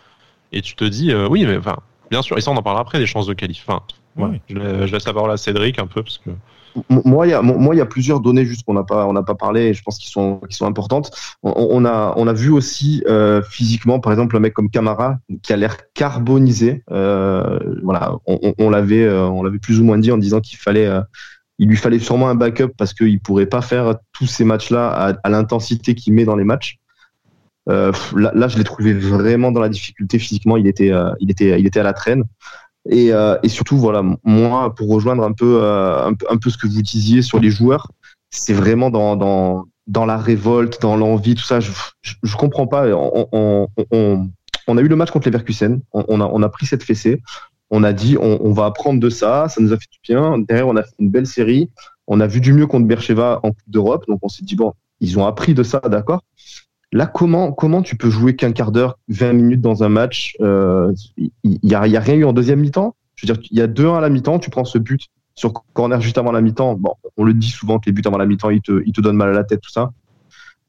et 0.53 0.63
tu 0.63 0.77
te 0.77 0.85
dis, 0.85 1.13
oui, 1.13 1.45
mais 1.45 1.57
enfin, 1.57 1.79
bien 2.13 2.23
sûr, 2.23 2.37
et 2.37 2.43
ça, 2.43 2.51
on 2.51 2.57
en 2.57 2.63
parlera 2.63 2.83
après 2.83 2.99
des 2.99 3.07
chances 3.07 3.27
de 3.27 3.33
qualif. 3.33 3.65
Enfin, 3.67 3.83
je, 4.49 4.55
je, 4.87 4.93
laisse 4.93 5.07
la 5.07 5.15
parole 5.15 5.31
à 5.31 5.39
Cédric 5.39 5.79
un 5.79 5.87
peu 5.87 6.03
parce 6.03 6.19
que. 6.19 6.31
Moi, 6.89 7.27
il 7.27 7.31
y 7.31 7.33
a, 7.35 7.43
moi, 7.43 7.75
il 7.75 7.79
y 7.79 7.83
a 7.83 7.87
plusieurs 7.87 8.21
données 8.21 8.47
juste 8.47 8.65
qu'on 8.65 8.75
n'a 8.75 8.83
pas, 8.83 9.07
on 9.07 9.13
n'a 9.13 9.23
pas 9.23 9.35
parlé, 9.35 9.69
et 9.69 9.75
je 9.75 9.83
pense 9.83 9.99
qu'ils 9.99 10.11
sont, 10.11 10.41
qui 10.49 10.57
sont 10.57 10.67
importantes. 10.67 11.11
On, 11.43 11.85
a, 11.85 12.15
on 12.17 12.27
a 12.27 12.33
vu 12.33 12.51
aussi 12.51 13.03
euh, 13.07 13.43
physiquement, 13.43 13.99
par 14.01 14.13
exemple, 14.13 14.37
un 14.37 14.41
mec 14.41 14.55
comme 14.55 14.71
Camara 14.71 15.19
qui 15.43 15.53
a 15.53 15.57
l'air 15.57 15.77
carbonisé. 15.95 16.83
Euh, 16.91 17.59
voilà, 17.83 18.15
on, 18.27 18.55
on 18.59 18.71
l'avait, 18.71 19.05
euh, 19.05 19.27
on 19.27 19.43
l'avait 19.43 19.59
plus 19.59 19.81
ou 19.81 19.85
moins 19.85 19.99
dit 19.99 20.11
en 20.13 20.19
disant 20.19 20.41
qu'il 20.41 20.59
fallait, 20.59 20.87
euh, 20.87 21.03
il 21.59 21.69
lui 21.69 21.77
fallait 21.77 21.99
sûrement 21.99 22.31
un 22.31 22.35
backup 22.35 22.73
parce 22.79 22.95
qu'il 22.95 23.21
pourrait 23.21 23.47
pas 23.47 23.61
faire 23.61 23.97
tous 24.13 24.27
ces 24.27 24.45
matchs-là 24.45 24.89
à, 24.89 25.15
à 25.25 25.29
l'intensité 25.29 25.95
qu'il 25.95 26.15
met 26.15 26.25
dans 26.25 26.37
les 26.37 26.45
matchs. 26.45 26.79
Là, 27.67 28.49
je 28.49 28.59
l'ai 28.59 28.65
trouvé 28.65 28.93
vraiment 28.93 29.53
dans 29.53 29.61
la 29.61 29.69
difficulté 29.69 30.19
physiquement. 30.19 30.57
Il 30.57 30.67
était, 30.67 30.93
il 31.21 31.31
était, 31.31 31.59
il 31.61 31.67
était 31.67 31.81
à 31.81 31.85
la 31.85 31.93
traîne. 31.93 32.25
Et, 32.89 33.11
et 33.43 33.49
surtout, 33.49 33.77
voilà, 33.77 34.03
moi, 34.25 34.75
pour 34.75 34.89
rejoindre 34.89 35.23
un 35.23 35.33
peu, 35.33 35.63
un 35.65 36.15
peu, 36.15 36.27
un 36.29 36.37
peu 36.37 36.51
ce 36.51 36.59
que 36.59 36.67
vous 36.67 36.83
disiez 36.83 37.23
sur 37.23 37.39
les 37.39 37.51
joueurs, 37.51 37.89
c'est 38.31 38.55
vraiment 38.55 38.91
dans, 38.91 39.15
dans, 39.15 39.67
dans 39.87 40.07
la 40.07 40.17
révolte, 40.17 40.81
dans 40.81 40.97
l'envie, 40.97 41.35
tout 41.35 41.45
ça. 41.45 41.61
Je, 41.61 41.71
je, 42.03 42.37
comprends 42.37 42.67
pas. 42.67 42.89
On, 42.89 43.29
on, 43.33 43.69
on, 43.91 44.31
on, 44.67 44.79
a 44.79 44.81
eu 44.81 44.89
le 44.89 44.97
match 44.97 45.11
contre 45.11 45.27
les 45.27 45.33
Verkusen. 45.33 45.83
On, 45.93 46.21
a, 46.21 46.25
on 46.25 46.43
a 46.43 46.49
pris 46.49 46.67
cette 46.67 46.83
fessée. 46.83 47.23
On 47.71 47.85
a 47.85 47.93
dit, 47.93 48.17
on, 48.19 48.53
va 48.53 48.67
apprendre 48.67 49.01
de 49.01 49.11
ça. 49.11 49.49
Ça 49.49 49.61
nous 49.61 49.73
a 49.73 49.77
fait 49.77 49.89
du 49.91 49.99
bien. 50.03 50.39
Derrière, 50.39 50.69
on 50.69 50.77
a 50.77 50.83
fait 50.83 50.95
une 50.99 51.11
belle 51.11 51.27
série. 51.27 51.71
On 52.07 52.21
a 52.21 52.27
vu 52.27 52.41
du 52.41 52.53
mieux 52.53 52.67
contre 52.67 52.87
Bercheva 52.87 53.41
en 53.43 53.51
Coupe 53.51 53.69
d'Europe. 53.69 54.05
Donc, 54.09 54.19
on 54.23 54.29
s'est 54.29 54.45
dit, 54.45 54.57
bon, 54.57 54.73
ils 55.01 55.19
ont 55.19 55.27
appris 55.27 55.55
de 55.55 55.63
ça, 55.63 55.81
d'accord? 55.81 56.23
Là, 56.93 57.07
comment, 57.07 57.53
comment 57.53 57.81
tu 57.83 57.97
peux 57.97 58.11
jouer 58.11 58.37
qu'un 58.37 58.53
quart 58.53 58.71
d'heure, 58.71 58.99
20 59.09 59.33
minutes 59.33 59.61
dans 59.63 59.83
un 59.83 59.89
match 59.89 60.37
Il 60.39 60.45
euh, 60.45 60.93
n'y 61.45 61.75
a, 61.75 61.87
y 61.87 61.97
a 61.97 62.01
rien 62.01 62.15
eu 62.15 62.25
en 62.25 62.35
deuxième 62.35 62.61
mi-temps? 62.61 62.95
Je 63.17 63.27
veux 63.27 63.35
dire, 63.35 63.43
il 63.51 63.59
y 63.59 63.63
a 63.63 63.67
2-1 63.67 63.97
à 63.97 64.01
la 64.01 64.11
mi-temps. 64.11 64.39
Tu 64.39 64.51
prends 64.51 64.65
ce 64.65 64.79
but 64.79 65.09
sur 65.35 65.53
corner 65.73 66.01
juste 66.01 66.19
avant 66.19 66.33
la 66.33 66.41
mi-temps, 66.41 66.75
bon, 66.75 66.95
on 67.17 67.25
le 67.25 67.35
dit 67.35 67.49
souvent 67.49 67.79
que 67.79 67.87
les 67.87 67.93
buts 67.93 68.03
avant 68.05 68.19
la 68.19 68.27
mi-temps, 68.27 68.51
ils 68.51 68.61
te, 68.61 68.83
ils 68.85 68.93
te 68.93 69.01
donnent 69.01 69.17
mal 69.17 69.31
à 69.31 69.33
la 69.33 69.45
tête, 69.45 69.61
tout 69.61 69.71
ça. 69.71 69.93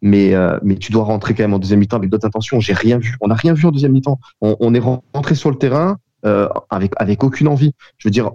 Mais, 0.02 0.34
euh, 0.34 0.58
mais 0.64 0.76
tu 0.76 0.92
dois 0.92 1.04
rentrer 1.04 1.34
quand 1.34 1.44
même 1.44 1.54
en 1.54 1.60
deuxième 1.60 1.80
mi-temps 1.80 1.98
avec 1.98 2.10
d'autres 2.10 2.28
intentions. 2.28 2.60
J'ai 2.60 2.74
rien 2.74 2.98
vu. 2.98 3.16
On 3.22 3.28
n'a 3.28 3.36
rien 3.36 3.54
vu 3.54 3.66
en 3.66 3.72
deuxième 3.72 3.94
mi-temps. 3.94 4.20
On, 4.42 4.56
on, 4.60 4.74
est 4.74 4.80
rentré 4.80 5.36
sur 5.36 5.50
le 5.50 5.58
terrain 5.58 5.98
euh, 6.26 6.48
avec, 6.70 6.94
avec 6.98 7.24
aucune 7.24 7.48
envie. 7.48 7.74
Je 7.98 8.08
veux 8.08 8.12
dire, 8.12 8.32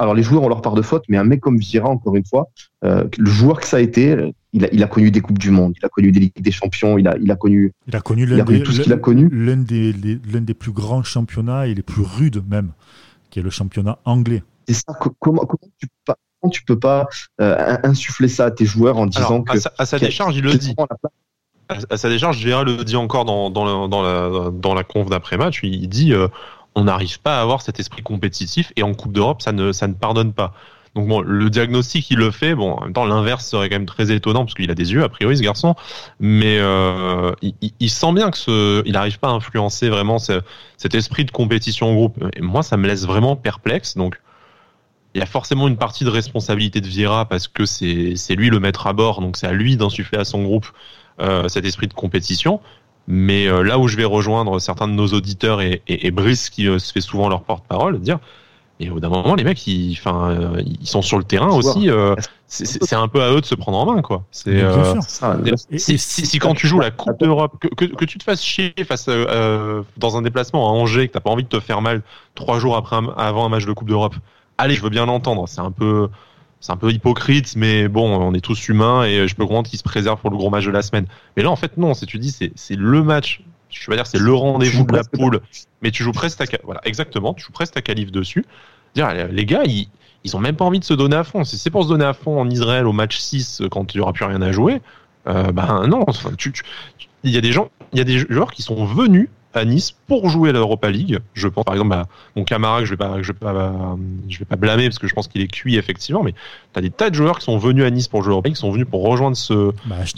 alors 0.00 0.14
les 0.14 0.22
joueurs 0.22 0.42
ont 0.42 0.48
leur 0.48 0.62
part 0.62 0.74
de 0.74 0.80
faute, 0.80 1.04
mais 1.08 1.18
un 1.18 1.24
mec 1.24 1.40
comme 1.40 1.58
Vieira, 1.58 1.88
encore 1.88 2.16
une 2.16 2.24
fois, 2.24 2.48
euh, 2.84 3.04
le 3.18 3.30
joueur 3.30 3.60
que 3.60 3.66
ça 3.66 3.76
a 3.76 3.80
été, 3.80 4.32
il 4.54 4.64
a, 4.64 4.68
il 4.72 4.82
a 4.82 4.86
connu 4.86 5.10
des 5.10 5.20
coupes 5.20 5.38
du 5.38 5.50
monde, 5.50 5.74
il 5.78 5.84
a 5.84 5.90
connu 5.90 6.10
des 6.10 6.20
ligues 6.20 6.40
des 6.40 6.50
champions, 6.50 6.96
il 6.96 7.06
a, 7.06 7.16
il 7.20 7.30
a 7.30 7.36
connu, 7.36 7.72
il 7.86 7.94
a 7.94 8.00
connu 8.00 8.24
l'un 8.24 8.42
des, 8.42 8.62
tout 8.62 8.72
ce 8.72 8.80
qu'il 8.80 8.94
a 8.94 8.96
connu, 8.96 9.28
l'un 9.30 9.58
des, 9.58 9.92
l'un 9.92 10.40
des 10.40 10.54
plus 10.54 10.72
grands 10.72 11.02
championnats 11.02 11.66
et 11.66 11.74
les 11.74 11.82
plus 11.82 12.02
rudes 12.02 12.42
même, 12.48 12.72
qui 13.28 13.40
est 13.40 13.42
le 13.42 13.50
championnat 13.50 13.98
anglais. 14.06 14.42
C'est 14.66 14.74
ça. 14.74 14.94
Comment, 15.18 15.42
comment 15.42 15.70
tu 15.78 15.86
peux 15.86 16.14
pas, 16.14 16.16
tu 16.50 16.64
peux 16.64 16.78
pas 16.78 17.06
euh, 17.42 17.76
insuffler 17.82 18.28
ça 18.28 18.46
à 18.46 18.50
tes 18.50 18.64
joueurs 18.64 18.96
en 18.96 19.04
disant 19.04 19.42
que 19.42 19.58
à 19.78 19.84
sa, 19.84 19.98
décharge, 19.98 20.34
il 20.34 20.44
le 20.44 20.54
dit. 20.54 20.74
À, 21.68 21.96
sa 21.98 22.08
décharge, 22.08 22.38
Gérard 22.38 22.64
le 22.64 22.84
dit 22.84 22.96
encore 22.96 23.26
dans, 23.26 23.50
dans, 23.50 23.86
dans 23.86 24.02
la, 24.02 24.50
dans 24.50 24.74
la 24.74 24.82
conf 24.82 25.10
d'après-match. 25.10 25.60
Il 25.62 25.88
dit 25.88 26.14
euh, 26.14 26.28
on 26.74 26.84
n'arrive 26.84 27.20
pas 27.20 27.38
à 27.38 27.42
avoir 27.42 27.62
cet 27.62 27.80
esprit 27.80 28.02
compétitif 28.02 28.72
et 28.76 28.82
en 28.82 28.94
Coupe 28.94 29.12
d'Europe, 29.12 29.42
ça 29.42 29.52
ne, 29.52 29.72
ça 29.72 29.88
ne 29.88 29.94
pardonne 29.94 30.32
pas. 30.32 30.54
Donc 30.94 31.06
bon, 31.06 31.20
le 31.20 31.50
diagnostic, 31.50 32.10
il 32.10 32.18
le 32.18 32.30
fait. 32.30 32.54
Bon, 32.54 32.72
en 32.72 32.82
même 32.82 32.92
temps, 32.92 33.04
l'inverse 33.04 33.46
serait 33.46 33.68
quand 33.68 33.76
même 33.76 33.86
très 33.86 34.10
étonnant 34.10 34.44
parce 34.44 34.54
qu'il 34.54 34.70
a 34.70 34.74
des 34.74 34.92
yeux, 34.92 35.04
a 35.04 35.08
priori, 35.08 35.36
ce 35.36 35.42
garçon. 35.42 35.76
Mais 36.18 36.58
euh, 36.58 37.32
il, 37.42 37.90
sent 37.90 38.12
bien 38.12 38.30
que 38.30 38.38
ce, 38.38 38.82
il 38.84 38.92
n'arrive 38.92 39.18
pas 39.20 39.28
à 39.28 39.32
influencer 39.32 39.88
vraiment 39.88 40.18
ce, 40.18 40.40
cet 40.76 40.94
esprit 40.94 41.24
de 41.24 41.30
compétition 41.30 41.90
en 41.90 41.94
groupe. 41.94 42.24
Et 42.36 42.40
moi, 42.40 42.62
ça 42.64 42.76
me 42.76 42.88
laisse 42.88 43.06
vraiment 43.06 43.36
perplexe. 43.36 43.96
Donc, 43.96 44.20
il 45.14 45.20
y 45.20 45.22
a 45.22 45.26
forcément 45.26 45.68
une 45.68 45.76
partie 45.76 46.04
de 46.04 46.10
responsabilité 46.10 46.80
de 46.80 46.86
Vieira 46.86 47.24
parce 47.24 47.46
que 47.46 47.66
c'est 47.66 48.34
lui 48.34 48.50
le 48.50 48.60
maître 48.60 48.86
à 48.86 48.92
bord, 48.92 49.20
donc 49.20 49.36
c'est 49.36 49.46
à 49.46 49.52
lui 49.52 49.76
d'insuffler 49.76 50.18
à 50.18 50.24
son 50.24 50.42
groupe 50.42 50.66
euh, 51.20 51.48
cet 51.48 51.64
esprit 51.64 51.88
de 51.88 51.94
compétition. 51.94 52.60
Mais 53.08 53.46
euh, 53.46 53.62
là 53.62 53.78
où 53.78 53.88
je 53.88 53.96
vais 53.96 54.04
rejoindre 54.04 54.58
certains 54.60 54.88
de 54.88 54.92
nos 54.92 55.08
auditeurs 55.08 55.60
et, 55.60 55.82
et, 55.88 56.06
et 56.06 56.10
Brice 56.10 56.50
qui 56.50 56.68
euh, 56.68 56.78
se 56.78 56.92
fait 56.92 57.00
souvent 57.00 57.28
leur 57.28 57.42
porte-parole, 57.42 58.00
dire 58.00 58.18
et 58.80 58.88
au 58.88 58.98
d'un 58.98 59.10
moment, 59.10 59.34
les 59.34 59.44
mecs, 59.44 59.66
ils, 59.66 59.92
enfin, 59.92 60.30
euh, 60.30 60.62
ils 60.64 60.88
sont 60.88 61.02
sur 61.02 61.18
le 61.18 61.24
terrain 61.24 61.50
aussi. 61.50 61.90
Euh, 61.90 62.16
c'est 62.46 62.96
un 62.96 63.08
peu 63.08 63.22
à 63.22 63.30
eux 63.30 63.42
de 63.42 63.46
se 63.46 63.54
prendre 63.54 63.76
en 63.76 63.94
main, 63.94 64.00
quoi. 64.00 64.24
C'est 64.30 64.64
si, 65.76 65.98
si, 65.98 66.26
si, 66.26 66.38
quand 66.38 66.54
tu 66.54 66.66
joues 66.66 66.80
la 66.80 66.90
Coupe 66.90 67.20
d'Europe, 67.20 67.56
que, 67.60 67.68
que, 67.68 67.84
que, 67.84 68.04
tu 68.06 68.16
te 68.16 68.24
fasses 68.24 68.42
chier 68.42 68.72
face 68.88 69.04
euh, 69.08 69.82
dans 69.98 70.16
un 70.16 70.22
déplacement 70.22 70.66
à 70.66 70.72
Angers, 70.72 71.08
que 71.08 71.12
t'as 71.12 71.20
pas 71.20 71.30
envie 71.30 71.44
de 71.44 71.48
te 71.48 71.60
faire 71.60 71.82
mal 71.82 72.00
trois 72.34 72.58
jours 72.58 72.74
après 72.74 72.96
avant 73.18 73.44
un 73.44 73.50
match 73.50 73.66
de 73.66 73.72
Coupe 73.74 73.88
d'Europe, 73.88 74.14
allez, 74.56 74.74
je 74.74 74.82
veux 74.82 74.88
bien 74.88 75.04
l'entendre. 75.04 75.46
C'est 75.46 75.60
un 75.60 75.70
peu, 75.70 76.08
c'est 76.60 76.72
un 76.72 76.76
peu 76.76 76.90
hypocrite, 76.90 77.54
mais 77.56 77.88
bon, 77.88 78.14
on 78.14 78.34
est 78.34 78.40
tous 78.40 78.68
humains 78.68 79.04
et 79.04 79.26
je 79.26 79.34
peux 79.34 79.44
comprendre 79.44 79.68
qu'ils 79.68 79.78
se 79.78 79.84
préservent 79.84 80.20
pour 80.20 80.30
le 80.30 80.36
gros 80.36 80.50
match 80.50 80.64
de 80.66 80.70
la 80.70 80.82
semaine. 80.82 81.06
Mais 81.36 81.42
là, 81.42 81.50
en 81.50 81.56
fait, 81.56 81.76
non. 81.78 81.94
Si 81.94 82.06
tu 82.06 82.18
dis, 82.18 82.36
c'est 82.54 82.76
le 82.76 83.02
match. 83.02 83.42
Je 83.70 83.88
vais 83.90 83.96
dire, 83.96 84.06
c'est 84.06 84.18
le 84.18 84.34
rendez-vous 84.34 84.84
de 84.84 84.92
la 84.94 85.04
poule, 85.04 85.40
mais 85.80 85.90
tu 85.90 86.02
joues 86.02 86.12
presque 86.12 86.40
à, 86.40 86.44
voilà, 86.64 86.80
exactement, 86.84 87.34
tu 87.34 87.44
joues 87.44 87.52
presque 87.52 87.76
à 87.76 87.82
qualif 87.82 88.10
dessus. 88.10 88.44
Dire, 88.96 89.08
les 89.30 89.46
gars, 89.46 89.62
ils, 89.64 89.88
ils 90.24 90.36
ont 90.36 90.40
même 90.40 90.56
pas 90.56 90.64
envie 90.64 90.80
de 90.80 90.84
se 90.84 90.94
donner 90.94 91.16
à 91.16 91.24
fond. 91.24 91.44
Si 91.44 91.56
c'est 91.56 91.70
pour 91.70 91.84
se 91.84 91.88
donner 91.88 92.04
à 92.04 92.12
fond 92.12 92.40
en 92.40 92.50
Israël 92.50 92.86
au 92.86 92.92
match 92.92 93.18
6 93.18 93.62
quand 93.70 93.94
il 93.94 93.98
y 93.98 94.00
aura 94.00 94.12
plus 94.12 94.24
rien 94.24 94.42
à 94.42 94.52
jouer, 94.52 94.82
euh, 95.28 95.52
ben 95.52 95.86
non. 95.86 96.04
il 97.22 97.30
y 97.30 97.36
a 97.36 97.40
des 97.40 97.52
gens, 97.52 97.70
il 97.92 97.98
y 97.98 98.00
a 98.00 98.04
des 98.04 98.18
joueurs 98.18 98.50
qui 98.50 98.62
sont 98.62 98.84
venus 98.84 99.28
à 99.54 99.64
Nice 99.64 99.94
pour 100.06 100.28
jouer 100.28 100.50
à 100.50 100.52
l'Europa 100.52 100.90
League. 100.90 101.18
Je 101.34 101.48
pense 101.48 101.64
par 101.64 101.74
exemple 101.74 101.94
à 101.94 102.06
mon 102.36 102.44
camarade, 102.44 102.84
je 102.84 102.90
vais 102.90 102.96
pas, 102.96 103.20
je 103.22 103.32
vais 103.32 103.38
pas, 103.38 103.96
je 104.28 104.38
vais 104.38 104.44
pas 104.44 104.56
blâmer 104.56 104.84
parce 104.84 104.98
que 104.98 105.08
je 105.08 105.14
pense 105.14 105.28
qu'il 105.28 105.40
est 105.40 105.48
cuit 105.48 105.76
effectivement, 105.76 106.22
mais 106.22 106.32
tu 106.32 106.78
as 106.78 106.82
des 106.82 106.90
tas 106.90 107.10
de 107.10 107.14
joueurs 107.14 107.38
qui 107.38 107.44
sont 107.44 107.58
venus 107.58 107.84
à 107.84 107.90
Nice 107.90 108.08
pour 108.08 108.22
jouer 108.22 108.28
à 108.28 108.30
l'Europa 108.30 108.48
League, 108.48 108.56
qui 108.56 108.60
sont 108.60 108.70
venus 108.70 108.86
pour 108.88 109.02
rejoindre 109.02 109.36
ce, 109.36 109.72
bah, 109.86 109.96
ce, 110.04 110.16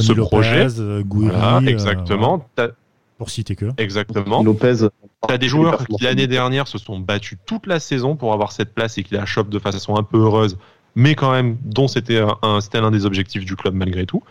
ce 0.00 0.12
projet. 0.12 0.66
Euh, 0.78 1.02
voilà, 1.06 1.60
exactement. 1.66 2.46
Euh, 2.58 2.68
pour 3.18 3.30
citer 3.30 3.54
que. 3.56 3.66
Exactement. 3.78 4.42
Lopez. 4.42 4.88
T'as 5.26 5.38
des 5.38 5.48
joueurs 5.48 5.86
qui 5.86 6.02
l'année 6.02 6.26
dernière 6.26 6.68
se 6.68 6.78
sont 6.78 6.98
battus 6.98 7.38
toute 7.46 7.66
la 7.66 7.80
saison 7.80 8.16
pour 8.16 8.32
avoir 8.32 8.52
cette 8.52 8.74
place 8.74 8.98
et 8.98 9.02
qui 9.02 9.14
la 9.14 9.24
chopent 9.24 9.48
de 9.48 9.58
façon 9.58 9.96
un 9.96 10.02
peu 10.02 10.18
heureuse, 10.18 10.58
mais 10.94 11.14
quand 11.14 11.32
même 11.32 11.56
dont 11.64 11.88
c'était 11.88 12.22
un, 12.42 12.60
c'était 12.60 12.80
l'un 12.80 12.90
des 12.90 13.06
objectifs 13.06 13.44
du 13.44 13.56
club 13.56 13.74
malgré 13.74 14.06
tout. 14.06 14.22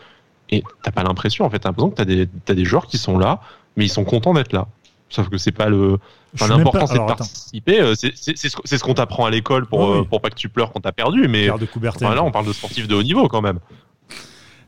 Et 0.50 0.63
t'as 0.84 0.91
pas 0.91 1.04
l'impression 1.04 1.46
en 1.46 1.50
fait, 1.50 1.60
t'as 1.60 1.69
l'impression 1.69 1.89
que 1.89 1.96
t'as 1.96 2.06
des 2.06 2.28
as 2.48 2.54
des 2.54 2.65
joueurs 2.65 2.88
qui 2.88 2.98
sont 2.98 3.17
là, 3.17 3.41
mais 3.76 3.86
ils 3.86 3.90
sont 3.90 4.04
contents 4.04 4.34
d'être 4.34 4.54
là. 4.54 4.68
Sauf 5.10 5.30
que 5.30 5.38
c'est 5.38 5.52
pas 5.52 5.70
le. 5.70 6.00
l'important 6.40 6.88
c'est 6.88 6.98
de 6.98 7.06
participer. 7.06 7.80
Euh, 7.80 7.94
c'est 7.96 8.16
ce 8.16 8.84
qu'on 8.84 8.96
t'apprend 8.96 9.26
à 9.26 9.30
l'école 9.30 9.68
pour 9.68 9.86
euh, 9.86 10.04
pour 10.04 10.22
pas 10.22 10.30
que 10.30 10.36
tu 10.36 10.50
pleures 10.50 10.72
quand 10.72 10.82
t'as 10.82 10.92
perdu. 10.92 11.28
Mais 11.28 11.48
là, 11.48 12.24
on 12.24 12.32
parle 12.32 12.48
de 12.48 12.54
sportifs 12.54 12.88
de 12.88 12.96
haut 12.96 13.04
niveau 13.04 13.28
quand 13.28 13.42
même. 13.42 13.60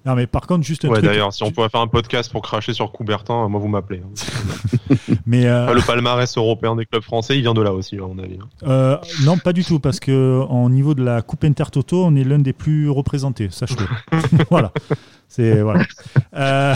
Non, 0.06 0.14
mais 0.14 0.28
par 0.28 0.46
contre, 0.46 0.64
juste 0.64 0.86
un 0.86 0.90
ouais, 0.90 1.02
d'ailleurs, 1.02 1.34
si 1.34 1.42
on 1.42 1.50
pouvait 1.50 1.68
faire 1.68 1.82
un 1.82 1.88
podcast 1.88 2.32
pour 2.32 2.44
cracher 2.44 2.74
sur 2.74 2.92
Coubertin, 2.92 3.48
moi, 3.48 3.60
vous 3.60 3.68
m'appelez. 3.68 4.04
Hein. 4.06 4.96
mais 5.26 5.48
euh... 5.48 5.74
Le 5.74 5.82
palmarès 5.82 6.38
européen 6.38 6.76
des 6.76 6.86
clubs 6.86 7.02
français, 7.02 7.36
il 7.36 7.42
vient 7.42 7.56
de 7.56 7.62
là 7.64 7.74
aussi, 7.74 7.96
à 7.98 8.02
mon 8.02 8.20
avis. 8.20 8.38
Hein. 8.40 8.68
Euh, 8.68 8.98
non, 9.24 9.40
pas 9.40 9.52
du 9.52 9.66
tout, 9.66 9.80
parce 9.80 10.00
que 10.00 10.46
au 10.48 10.70
niveau 10.70 10.94
de 10.94 11.04
la 11.04 11.24
Coupe 11.24 11.44
Intertoto, 11.44 12.06
on 12.06 12.16
est 12.16 12.24
l'un 12.24 12.38
des 12.38 12.54
plus 12.54 12.88
représentés, 12.88 13.50
sache-le. 13.50 13.88
voilà. 14.52 14.72
C'est 15.36 15.62
voilà. 15.62 15.84
Euh... 16.34 16.76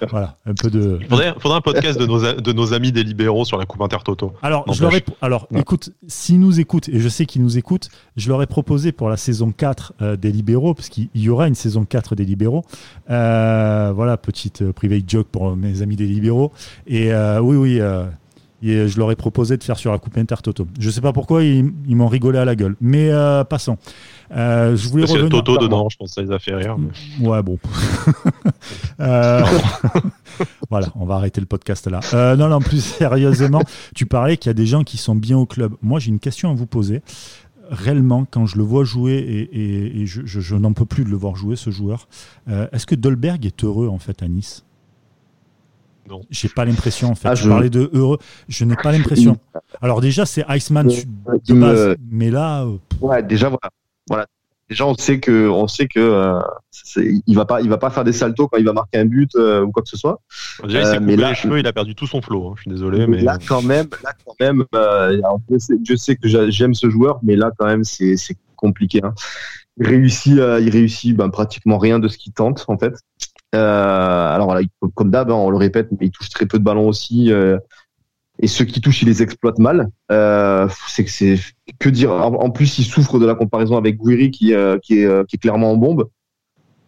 voilà, 0.10 0.36
un 0.44 0.52
peu 0.52 0.68
de. 0.68 0.98
Il 1.00 1.06
faudrait, 1.06 1.34
faudrait 1.38 1.56
un 1.56 1.62
podcast 1.62 1.98
de 1.98 2.04
nos, 2.04 2.20
de 2.20 2.52
nos 2.52 2.74
amis 2.74 2.92
des 2.92 3.02
libéraux 3.02 3.46
sur 3.46 3.56
la 3.56 3.64
Coupe 3.64 3.80
Intertoto. 3.80 4.34
Alors, 4.42 4.70
je 4.72 4.82
leur 4.82 4.94
ai, 4.94 5.02
alors 5.22 5.48
écoute, 5.56 5.90
s'ils 6.06 6.38
nous 6.38 6.60
écoutent, 6.60 6.90
et 6.90 7.00
je 7.00 7.08
sais 7.08 7.24
qu'ils 7.24 7.42
nous 7.42 7.56
écoutent, 7.56 7.88
je 8.16 8.28
leur 8.28 8.42
ai 8.42 8.46
proposé 8.46 8.92
pour 8.92 9.08
la 9.08 9.16
saison 9.16 9.52
4 9.52 9.94
euh, 10.02 10.16
des 10.16 10.32
libéraux, 10.32 10.74
parce 10.74 10.90
qu'il 10.90 11.08
y 11.14 11.30
aura 11.30 11.48
une 11.48 11.54
saison 11.54 11.84
4 11.84 12.14
des 12.14 12.26
libéraux. 12.26 12.64
Euh, 13.08 13.92
voilà, 13.94 14.18
petite 14.18 14.62
euh, 14.62 14.72
private 14.72 15.08
joke 15.08 15.28
pour 15.28 15.56
mes 15.56 15.80
amis 15.80 15.96
des 15.96 16.06
libéraux. 16.06 16.52
Et 16.86 17.10
oui, 17.40 17.56
oui. 17.56 17.80
Et 18.62 18.88
je 18.88 18.98
leur 18.98 19.10
ai 19.10 19.16
proposé 19.16 19.56
de 19.56 19.62
faire 19.62 19.76
sur 19.76 19.92
la 19.92 19.98
Coupe 19.98 20.16
Intertoto. 20.16 20.66
Je 20.78 20.90
sais 20.90 21.00
pas 21.00 21.12
pourquoi, 21.12 21.44
ils, 21.44 21.72
ils 21.86 21.96
m'ont 21.96 22.08
rigolé 22.08 22.38
à 22.38 22.44
la 22.44 22.56
gueule. 22.56 22.76
Mais 22.80 23.10
passons. 23.48 23.76
Euh, 24.34 24.76
je 24.76 24.88
voulais 24.88 25.04
Parce 25.04 25.12
revenir. 25.12 25.30
Toto 25.30 25.58
dedans, 25.58 25.88
je 25.88 25.96
pense 25.96 26.08
que 26.10 26.14
ça 26.14 26.22
les 26.22 26.32
a 26.32 26.38
fait 26.38 26.54
rire. 26.54 26.76
Mais... 26.78 27.26
Ouais, 27.26 27.42
bon. 27.42 27.58
euh... 29.00 29.42
voilà, 30.70 30.88
on 30.96 31.04
va 31.04 31.16
arrêter 31.16 31.40
le 31.40 31.46
podcast 31.46 31.86
là. 31.86 32.00
Euh, 32.14 32.36
non, 32.36 32.48
non, 32.48 32.60
plus 32.60 32.80
sérieusement, 32.98 33.62
tu 33.94 34.06
parlais 34.06 34.36
qu'il 34.36 34.50
y 34.50 34.50
a 34.50 34.54
des 34.54 34.66
gens 34.66 34.84
qui 34.84 34.96
sont 34.96 35.14
bien 35.14 35.38
au 35.38 35.46
club. 35.46 35.74
Moi, 35.82 36.00
j'ai 36.00 36.10
une 36.10 36.18
question 36.18 36.50
à 36.50 36.54
vous 36.54 36.66
poser. 36.66 37.02
Réellement, 37.68 38.26
quand 38.30 38.46
je 38.46 38.56
le 38.58 38.62
vois 38.62 38.84
jouer 38.84 39.14
et, 39.14 39.40
et, 39.40 40.00
et 40.02 40.06
je, 40.06 40.22
je, 40.24 40.40
je 40.40 40.54
n'en 40.54 40.72
peux 40.72 40.84
plus 40.84 41.04
de 41.04 41.10
le 41.10 41.16
voir 41.16 41.34
jouer, 41.34 41.56
ce 41.56 41.70
joueur, 41.70 42.06
euh, 42.48 42.68
est-ce 42.72 42.86
que 42.86 42.94
Dolberg 42.94 43.44
est 43.44 43.64
heureux 43.64 43.88
en 43.88 43.98
fait 43.98 44.22
à 44.22 44.28
Nice? 44.28 44.64
Non. 46.08 46.22
J'ai 46.30 46.48
pas 46.48 46.64
l'impression 46.64 47.10
en 47.10 47.14
fait. 47.14 47.28
Ah, 47.28 47.34
je... 47.34 47.48
parlais 47.48 47.70
de 47.70 47.90
heureux. 47.92 48.18
Je 48.48 48.64
n'ai 48.64 48.76
pas 48.76 48.92
l'impression. 48.92 49.38
Alors 49.82 50.00
déjà 50.00 50.26
c'est 50.26 50.44
Iceman 50.48 50.86
de 50.86 51.54
base, 51.54 51.96
mais 52.10 52.30
là. 52.30 52.64
Euh, 52.64 52.78
ouais, 53.00 53.22
déjà 53.22 53.48
voilà 53.48 53.70
voilà. 54.08 54.26
Déjà, 54.68 54.84
on 54.84 54.94
sait 54.94 55.20
que, 55.20 55.48
on 55.48 55.68
sait 55.68 55.86
que 55.86 56.00
euh, 56.00 56.40
il 57.26 57.36
va 57.36 57.44
pas, 57.44 57.60
il 57.60 57.68
va 57.68 57.78
pas 57.78 57.90
faire 57.90 58.02
des 58.02 58.12
saltos 58.12 58.48
quand 58.48 58.58
il 58.58 58.64
va 58.64 58.72
marquer 58.72 58.98
un 58.98 59.04
but 59.04 59.30
euh, 59.36 59.62
ou 59.62 59.70
quoi 59.70 59.82
que 59.84 59.88
ce 59.88 59.96
soit. 59.96 60.20
Déjà, 60.64 60.96
il 60.96 61.08
euh, 61.08 61.28
les 61.28 61.34
cheveux, 61.36 61.60
il 61.60 61.66
a 61.68 61.72
perdu 61.72 61.94
tout 61.94 62.08
son 62.08 62.20
flow. 62.20 62.48
Hein, 62.48 62.54
je 62.56 62.62
suis 62.62 62.70
désolé, 62.70 63.06
mais 63.06 63.20
là 63.20 63.38
quand 63.46 63.62
même, 63.62 63.86
là 64.02 64.12
quand 64.24 64.34
même, 64.40 64.64
euh, 64.74 65.22
je 65.84 65.94
sais 65.94 66.16
que 66.16 66.26
j'aime 66.50 66.74
ce 66.74 66.90
joueur, 66.90 67.20
mais 67.22 67.36
là 67.36 67.52
quand 67.56 67.66
même, 67.66 67.84
c'est 67.84 68.16
compliqué. 68.56 69.00
Hein. 69.04 69.14
Il 69.78 69.86
réussit, 69.86 70.32
il 70.32 70.70
réussit 70.70 71.16
ben, 71.16 71.28
pratiquement 71.28 71.78
rien 71.78 72.00
de 72.00 72.08
ce 72.08 72.18
qu'il 72.18 72.32
tente 72.32 72.64
en 72.66 72.76
fait. 72.76 72.94
Alors 73.56 74.46
voilà, 74.46 74.66
comme 74.94 75.10
d'hab, 75.10 75.30
hein, 75.30 75.34
on 75.34 75.50
le 75.50 75.56
répète, 75.56 75.88
mais 75.92 76.06
il 76.06 76.10
touche 76.10 76.28
très 76.30 76.46
peu 76.46 76.58
de 76.58 76.64
ballons 76.64 76.88
aussi 76.88 77.32
et 78.38 78.48
ceux 78.48 78.64
qui 78.64 78.80
touchent, 78.80 79.02
ils 79.02 79.08
les 79.08 79.22
exploitent 79.22 79.58
mal. 79.58 79.90
Euh, 80.12 80.68
c'est 80.88 81.04
que 81.04 81.10
c'est 81.10 81.38
que 81.78 81.88
dire. 81.88 82.12
En, 82.12 82.50
plus, 82.50 82.78
il 82.78 82.84
souffre 82.84 83.18
de 83.18 83.26
la 83.26 83.34
comparaison 83.34 83.76
avec 83.76 83.98
Guiri 83.98 84.30
qui, 84.30 84.52
euh, 84.52 84.78
qui, 84.78 84.98
est, 84.98 85.06
euh, 85.06 85.24
qui 85.24 85.36
est 85.36 85.38
clairement 85.38 85.72
en 85.72 85.76
bombe. 85.76 86.08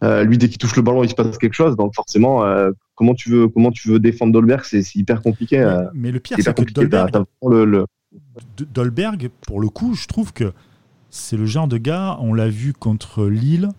Euh, 0.04 0.24
lui, 0.24 0.38
dès 0.38 0.48
qu'il 0.48 0.58
touche 0.58 0.76
le 0.76 0.82
ballon, 0.82 1.02
il 1.02 1.10
se 1.10 1.14
passe 1.14 1.38
quelque 1.38 1.54
chose. 1.54 1.74
Donc 1.76 1.94
forcément, 1.94 2.44
euh, 2.44 2.70
comment 2.94 3.14
tu 3.14 3.30
veux, 3.30 3.48
comment 3.48 3.70
tu 3.70 3.88
veux 3.88 3.98
défendre 3.98 4.32
Dolberg, 4.32 4.62
c'est 4.64 4.94
hyper 4.94 5.22
compliqué. 5.22 5.58
Mais, 5.94 6.12
le 6.12 6.20
pire, 6.20 6.36
c'est 6.38 6.54
que 6.54 6.72
Dolberg, 6.72 7.10
Dolberg, 8.72 9.30
pour 9.40 9.60
le 9.60 9.68
coup, 9.68 9.94
je 9.94 10.06
trouve 10.06 10.32
que 10.32 10.52
c'est 11.10 11.36
le 11.36 11.46
genre 11.46 11.66
de 11.66 11.78
gars, 11.78 12.18
on 12.20 12.34
l'a 12.34 12.48
vu 12.48 12.74
contre 12.74 13.26
Lille 13.26 13.70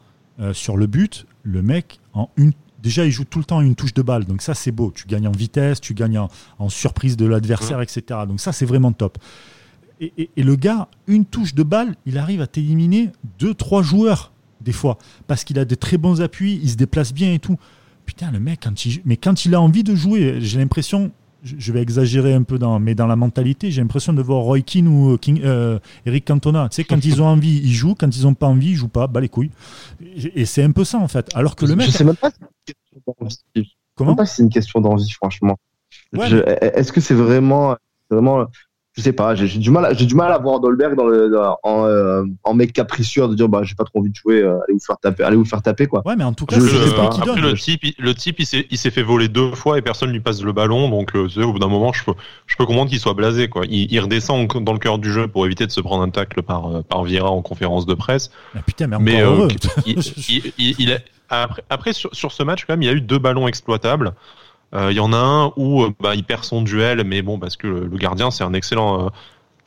sur 0.53 0.77
le 0.77 0.87
but, 0.87 1.27
le 1.43 1.61
mec, 1.61 1.99
en 2.13 2.29
une 2.35 2.53
déjà, 2.81 3.05
il 3.05 3.11
joue 3.11 3.25
tout 3.25 3.39
le 3.39 3.45
temps 3.45 3.61
une 3.61 3.75
touche 3.75 3.93
de 3.93 4.01
balle. 4.01 4.25
Donc 4.25 4.41
ça, 4.41 4.53
c'est 4.53 4.71
beau. 4.71 4.91
Tu 4.93 5.07
gagnes 5.07 5.27
en 5.27 5.31
vitesse, 5.31 5.81
tu 5.81 5.93
gagnes 5.93 6.19
en, 6.57 6.69
surprise 6.69 7.17
de 7.17 7.25
l'adversaire, 7.25 7.81
etc. 7.81 8.01
Donc 8.27 8.39
ça, 8.39 8.51
c'est 8.51 8.65
vraiment 8.65 8.91
top. 8.91 9.17
Et, 10.01 10.29
le 10.37 10.55
gars, 10.55 10.87
une 11.07 11.25
touche 11.25 11.53
de 11.53 11.63
balle, 11.63 11.95
il 12.05 12.17
arrive 12.17 12.41
à 12.41 12.47
t'éliminer 12.47 13.11
deux, 13.37 13.53
trois 13.53 13.83
joueurs, 13.83 14.31
des 14.61 14.71
fois. 14.71 14.97
Parce 15.27 15.43
qu'il 15.43 15.59
a 15.59 15.65
de 15.65 15.75
très 15.75 15.97
bons 15.97 16.21
appuis, 16.21 16.59
il 16.63 16.69
se 16.69 16.75
déplace 16.75 17.13
bien 17.13 17.33
et 17.33 17.39
tout. 17.39 17.57
Putain, 18.05 18.31
le 18.31 18.39
mec, 18.39 18.61
quand 18.63 18.85
il, 18.85 19.01
mais 19.03 19.17
quand 19.17 19.45
il 19.45 19.53
a 19.55 19.61
envie 19.61 19.83
de 19.83 19.95
jouer, 19.95 20.37
j'ai 20.39 20.57
l'impression, 20.57 21.11
je 21.43 21.73
vais 21.73 21.81
exagérer 21.81 22.33
un 22.33 22.43
peu, 22.43 22.57
dans, 22.57 22.79
mais 22.79 22.95
dans 22.95 23.07
la 23.07 23.17
mentalité, 23.17 23.71
j'ai 23.71 23.81
l'impression 23.81 24.13
de 24.13 24.21
voir 24.21 24.39
Roy 24.39 24.61
Keane 24.61 24.87
ou 24.87 25.17
King, 25.17 25.41
euh, 25.43 25.79
Eric 26.05 26.25
Cantona. 26.25 26.69
Tu 26.69 26.75
sais, 26.75 26.83
quand 26.85 27.03
ils 27.03 27.21
ont 27.21 27.27
envie, 27.27 27.57
ils 27.57 27.73
jouent. 27.73 27.95
Quand 27.95 28.15
ils 28.15 28.23
n'ont 28.23 28.35
pas 28.35 28.47
envie, 28.47 28.69
ils 28.69 28.75
jouent 28.75 28.87
pas. 28.87 29.07
Bah 29.07 29.19
les 29.19 29.29
couilles. 29.29 29.51
Et 30.15 30.45
c'est 30.45 30.63
un 30.63 30.71
peu 30.71 30.85
ça, 30.85 30.97
en 30.97 31.09
fait. 31.09 31.29
Alors 31.35 31.57
que 31.57 31.65
le 31.65 31.75
mec. 31.75 31.87
Je 31.87 31.91
sais 31.91 32.05
même 32.05 32.15
pas 32.15 32.31
Comment 33.95 34.15
pas 34.15 34.25
si 34.25 34.35
c'est 34.35 34.43
une 34.43 34.49
question 34.49 34.81
d'envie, 34.81 35.11
franchement. 35.11 35.57
Est-ce 36.13 36.91
que 36.91 37.01
c'est 37.01 37.13
vraiment, 37.13 37.77
vraiment 38.09 38.47
je 38.93 39.01
sais 39.03 39.13
pas, 39.13 39.35
j'ai 39.35 39.47
du 39.59 39.69
mal, 39.69 39.95
j'ai 39.97 40.05
du 40.05 40.15
mal 40.15 40.31
à 40.31 40.37
voir 40.39 40.59
Dolberg 40.59 40.95
dans 40.95 41.05
le, 41.05 41.31
en, 41.63 41.85
euh, 41.85 42.23
en, 42.43 42.53
mec 42.53 42.73
capricieux 42.73 43.27
de 43.27 43.35
dire 43.35 43.47
bah 43.47 43.61
j'ai 43.63 43.75
pas 43.75 43.83
trop 43.83 43.99
envie 43.99 44.09
de 44.09 44.15
jouer, 44.15 44.41
euh, 44.41 44.59
allez 44.63 44.73
vous 44.73 44.79
faire 44.79 44.97
taper, 44.97 45.23
allez 45.23 45.37
vous 45.37 45.45
faire 45.45 45.61
taper 45.61 45.85
quoi. 45.85 46.01
Ouais, 46.05 46.15
mais 46.15 46.23
en 46.23 46.33
tout 46.33 46.45
cas, 46.45 46.59
je, 46.59 46.65
je 46.65 46.95
pas. 46.95 47.05
Après, 47.05 47.39
le 47.39 47.53
type, 47.53 47.81
le 47.97 48.13
type, 48.15 48.39
il 48.39 48.45
s'est, 48.45 48.65
il 48.69 48.77
fait 48.77 49.03
voler 49.03 49.27
deux 49.27 49.51
fois 49.51 49.77
et 49.77 49.81
personne 49.81 50.11
lui 50.11 50.19
passe 50.19 50.41
le 50.41 50.51
ballon, 50.53 50.89
donc 50.89 51.15
euh, 51.15 51.27
au 51.43 51.53
bout 51.53 51.59
d'un 51.59 51.67
moment, 51.67 51.93
je 51.93 52.03
peux, 52.03 52.13
je 52.47 52.55
peux 52.57 52.65
comprendre 52.65 52.89
qu'il 52.89 52.99
soit 52.99 53.13
blasé 53.13 53.47
quoi. 53.47 53.63
Il, 53.69 53.91
il, 53.91 53.99
redescend 53.99 54.47
dans 54.47 54.73
le 54.73 54.79
cœur 54.79 54.97
du 54.97 55.11
jeu 55.11 55.27
pour 55.27 55.45
éviter 55.45 55.67
de 55.67 55.71
se 55.71 55.81
prendre 55.81 56.03
un 56.03 56.09
tacle 56.09 56.41
par 56.41 56.83
par 56.83 57.03
Vieira 57.03 57.29
en 57.29 57.41
conférence 57.41 57.85
de 57.85 57.93
presse. 57.93 58.31
Mais 58.55 58.61
putain, 58.65 58.87
mais, 58.87 58.97
mais 58.99 59.21
heureux. 59.21 59.49
il, 59.85 60.53
il, 60.57 60.99
après, 61.29 61.63
après 61.69 61.93
sur, 61.93 62.13
sur 62.13 62.31
ce 62.31 62.43
match 62.43 62.65
quand 62.65 62.73
même, 62.73 62.81
il 62.81 62.87
y 62.87 62.89
a 62.89 62.93
eu 62.93 63.01
deux 63.01 63.19
ballons 63.19 63.47
exploitables. 63.47 64.13
Il 64.73 64.93
y 64.93 64.99
en 64.99 65.13
a 65.13 65.17
un 65.17 65.51
où 65.55 65.87
bah, 65.99 66.13
il 66.13 66.23
perd 66.23 66.43
son 66.43 66.61
duel, 66.61 67.03
mais 67.03 67.21
bon 67.21 67.39
parce 67.39 67.57
que 67.57 67.65
le, 67.65 67.87
le 67.87 67.97
gardien 67.97 68.29
c'est 68.29 68.43
un 68.43 68.53
excellent 68.53 69.09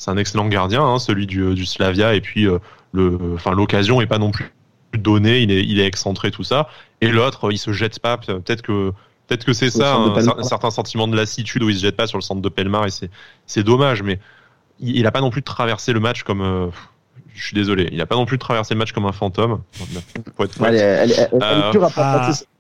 c'est 0.02 0.10
un 0.10 0.16
excellent 0.16 0.48
gardien, 0.48 0.82
hein, 0.82 0.98
celui 0.98 1.26
du, 1.26 1.54
du, 1.54 1.64
Slavia, 1.64 2.14
et 2.14 2.20
puis 2.20 2.46
euh, 2.46 2.58
le, 2.92 3.18
enfin 3.34 3.52
l'occasion 3.52 4.00
est 4.00 4.06
pas 4.06 4.18
non 4.18 4.32
plus 4.32 4.50
donnée, 4.94 5.40
il 5.42 5.52
est, 5.52 5.64
il 5.64 5.78
est 5.78 5.86
excentré 5.86 6.32
tout 6.32 6.42
ça, 6.42 6.68
et 7.00 7.08
l'autre 7.08 7.52
il 7.52 7.58
se 7.58 7.72
jette 7.72 8.00
pas, 8.00 8.16
peut-être 8.18 8.62
que 8.62 8.92
peut-être 9.28 9.44
que 9.44 9.52
c'est 9.52 9.70
ça, 9.70 9.94
un, 9.94 10.42
certain 10.42 10.70
sentiment 10.70 11.06
de 11.06 11.16
lassitude 11.16 11.62
où 11.62 11.70
il 11.70 11.76
se 11.76 11.82
jette 11.82 11.96
pas 11.96 12.08
sur 12.08 12.18
le 12.18 12.22
centre 12.22 12.42
de 12.42 12.48
Pelmar 12.48 12.86
et 12.86 12.90
c'est 12.90 13.10
c'est 13.46 13.62
dommage, 13.62 14.02
mais 14.02 14.18
il, 14.80 14.96
il 14.96 15.06
a 15.06 15.12
pas 15.12 15.20
non 15.20 15.30
plus 15.30 15.44
traversé 15.44 15.92
le 15.92 16.00
match 16.00 16.24
comme 16.24 16.42
euh, 16.42 16.66
je 17.34 17.46
suis 17.46 17.54
désolé, 17.54 17.88
il 17.92 18.00
a 18.00 18.06
pas 18.06 18.14
non 18.14 18.26
plus 18.26 18.38
traversé 18.38 18.74
le 18.74 18.78
match 18.78 18.92
comme 18.92 19.06
un 19.06 19.12
fantôme. 19.12 19.60
Pour 20.36 20.44
être 20.44 20.54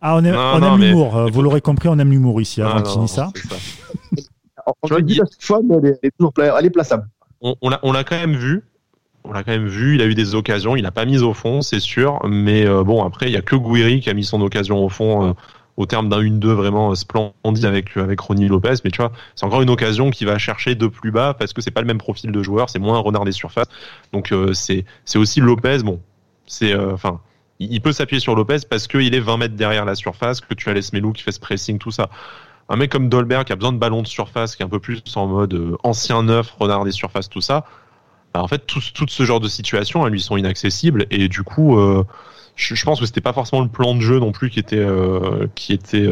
ah, 0.00 0.16
on 0.16 0.24
aime, 0.24 0.34
on 0.34 0.62
aime 0.62 0.80
l'humour. 0.80 1.16
Euh, 1.16 1.26
vous 1.30 1.42
l'aurez 1.42 1.60
compris, 1.60 1.88
on 1.88 1.98
aime 1.98 2.10
l'humour 2.10 2.40
ici 2.40 2.62
à 2.62 2.66
Martini, 2.66 3.08
ça. 3.08 3.30
On 4.82 5.00
dit 5.00 5.20
à 5.20 5.24
chaque 5.24 5.42
fois, 5.42 5.60
mais 5.64 5.74
elle 5.74 5.98
est, 6.04 6.12
toujours 6.16 6.32
elle 6.38 6.66
est 6.66 6.70
plaçable 6.70 7.08
on, 7.42 7.92
l'a 7.92 8.04
quand 8.04 8.16
même 8.16 8.36
vu. 8.36 8.62
On 9.24 9.32
l'a 9.32 9.42
quand 9.42 9.50
même 9.50 9.66
vu. 9.66 9.96
Il 9.96 10.02
a 10.02 10.06
eu 10.06 10.14
des 10.14 10.36
occasions. 10.36 10.76
Il 10.76 10.82
n'a 10.82 10.92
pas 10.92 11.04
mis 11.04 11.20
au 11.22 11.34
fond, 11.34 11.62
c'est 11.62 11.80
sûr. 11.80 12.20
Mais 12.28 12.64
euh, 12.64 12.84
bon, 12.84 13.04
après, 13.04 13.26
il 13.26 13.32
y 13.32 13.36
a 13.36 13.42
que 13.42 13.56
Guiri 13.56 14.00
qui 14.00 14.10
a 14.10 14.14
mis 14.14 14.24
son 14.24 14.40
occasion 14.40 14.84
au 14.84 14.88
fond. 14.88 15.34
Euh, 15.78 15.82
au 15.82 15.86
terme 15.86 16.08
d'un 16.08 16.20
1-2 16.20 16.48
vraiment 16.48 16.94
splendide 16.94 17.64
avec 17.64 17.96
avec 17.96 18.20
Ronnie 18.20 18.48
Lopez 18.48 18.74
mais 18.84 18.90
tu 18.90 18.98
vois 18.98 19.12
c'est 19.34 19.46
encore 19.46 19.62
une 19.62 19.70
occasion 19.70 20.10
qui 20.10 20.24
va 20.24 20.36
chercher 20.36 20.74
de 20.74 20.86
plus 20.86 21.10
bas 21.10 21.34
parce 21.34 21.52
que 21.52 21.62
c'est 21.62 21.70
pas 21.70 21.80
le 21.80 21.86
même 21.86 21.98
profil 21.98 22.30
de 22.30 22.42
joueur 22.42 22.68
c'est 22.68 22.78
moins 22.78 22.96
un 22.98 23.00
renard 23.00 23.24
des 23.24 23.32
surfaces 23.32 23.68
donc 24.12 24.32
euh, 24.32 24.52
c'est 24.52 24.84
aussi 25.16 25.40
Lopez 25.40 25.78
bon 25.82 26.00
c'est 26.46 26.74
enfin 26.76 27.20
il 27.58 27.80
peut 27.80 27.92
s'appuyer 27.92 28.20
sur 28.20 28.34
Lopez 28.34 28.58
parce 28.68 28.86
qu'il 28.86 29.14
est 29.14 29.20
20 29.20 29.36
mètres 29.38 29.56
derrière 29.56 29.84
la 29.84 29.94
surface 29.94 30.40
que 30.40 30.52
tu 30.54 30.68
as 30.68 30.74
Lesmelou 30.74 31.12
qui 31.12 31.22
fait 31.22 31.32
ce 31.32 31.40
pressing 31.40 31.78
tout 31.78 31.90
ça 31.90 32.10
un 32.68 32.76
mec 32.76 32.90
comme 32.90 33.08
Dolberg 33.08 33.44
qui 33.44 33.52
a 33.52 33.56
besoin 33.56 33.72
de 33.72 33.78
ballons 33.78 34.02
de 34.02 34.06
surface, 34.06 34.56
qui 34.56 34.62
est 34.62 34.64
un 34.64 34.68
peu 34.68 34.80
plus 34.80 35.02
en 35.16 35.26
mode 35.26 35.54
euh, 35.54 35.76
ancien 35.82 36.22
neuf, 36.22 36.54
renard 36.58 36.84
des 36.84 36.92
surfaces, 36.92 37.28
tout 37.28 37.40
ça, 37.40 37.66
bah, 38.32 38.42
en 38.42 38.48
fait, 38.48 38.66
tout, 38.66 38.80
tout, 38.94 39.06
ce 39.08 39.24
genre 39.24 39.40
de 39.40 39.48
situations, 39.48 40.06
elles 40.06 40.12
lui 40.12 40.22
sont 40.22 40.36
inaccessibles. 40.36 41.06
Et 41.10 41.28
du 41.28 41.42
coup, 41.42 41.78
euh, 41.78 42.04
je, 42.54 42.84
pense 42.84 43.00
que 43.00 43.06
c'était 43.06 43.20
pas 43.20 43.32
forcément 43.32 43.62
le 43.62 43.68
plan 43.68 43.94
de 43.94 44.00
jeu 44.00 44.18
non 44.18 44.32
plus 44.32 44.50
qui 44.50 44.58
était, 44.58 44.76
euh, 44.76 45.46
qui 45.54 45.72
était, 45.72 46.08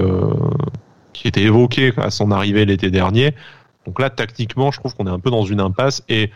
qui 1.12 1.29
était 1.29 1.42
évoqué 1.42 1.92
à 1.96 2.11
son 2.11 2.31
arrivée 2.31 2.64
l'été 2.64 2.90
dernier. 2.90 3.35
Donc 3.87 4.00
là, 4.00 4.11
tactiquement, 4.11 4.70
je 4.70 4.79
trouve 4.79 4.94
qu'on 4.94 5.07
est 5.07 5.11
un 5.11 5.20
peu 5.20 5.31
dans 5.31 5.44
une 5.44 5.61
impasse. 5.61 6.03
Et 6.09 6.31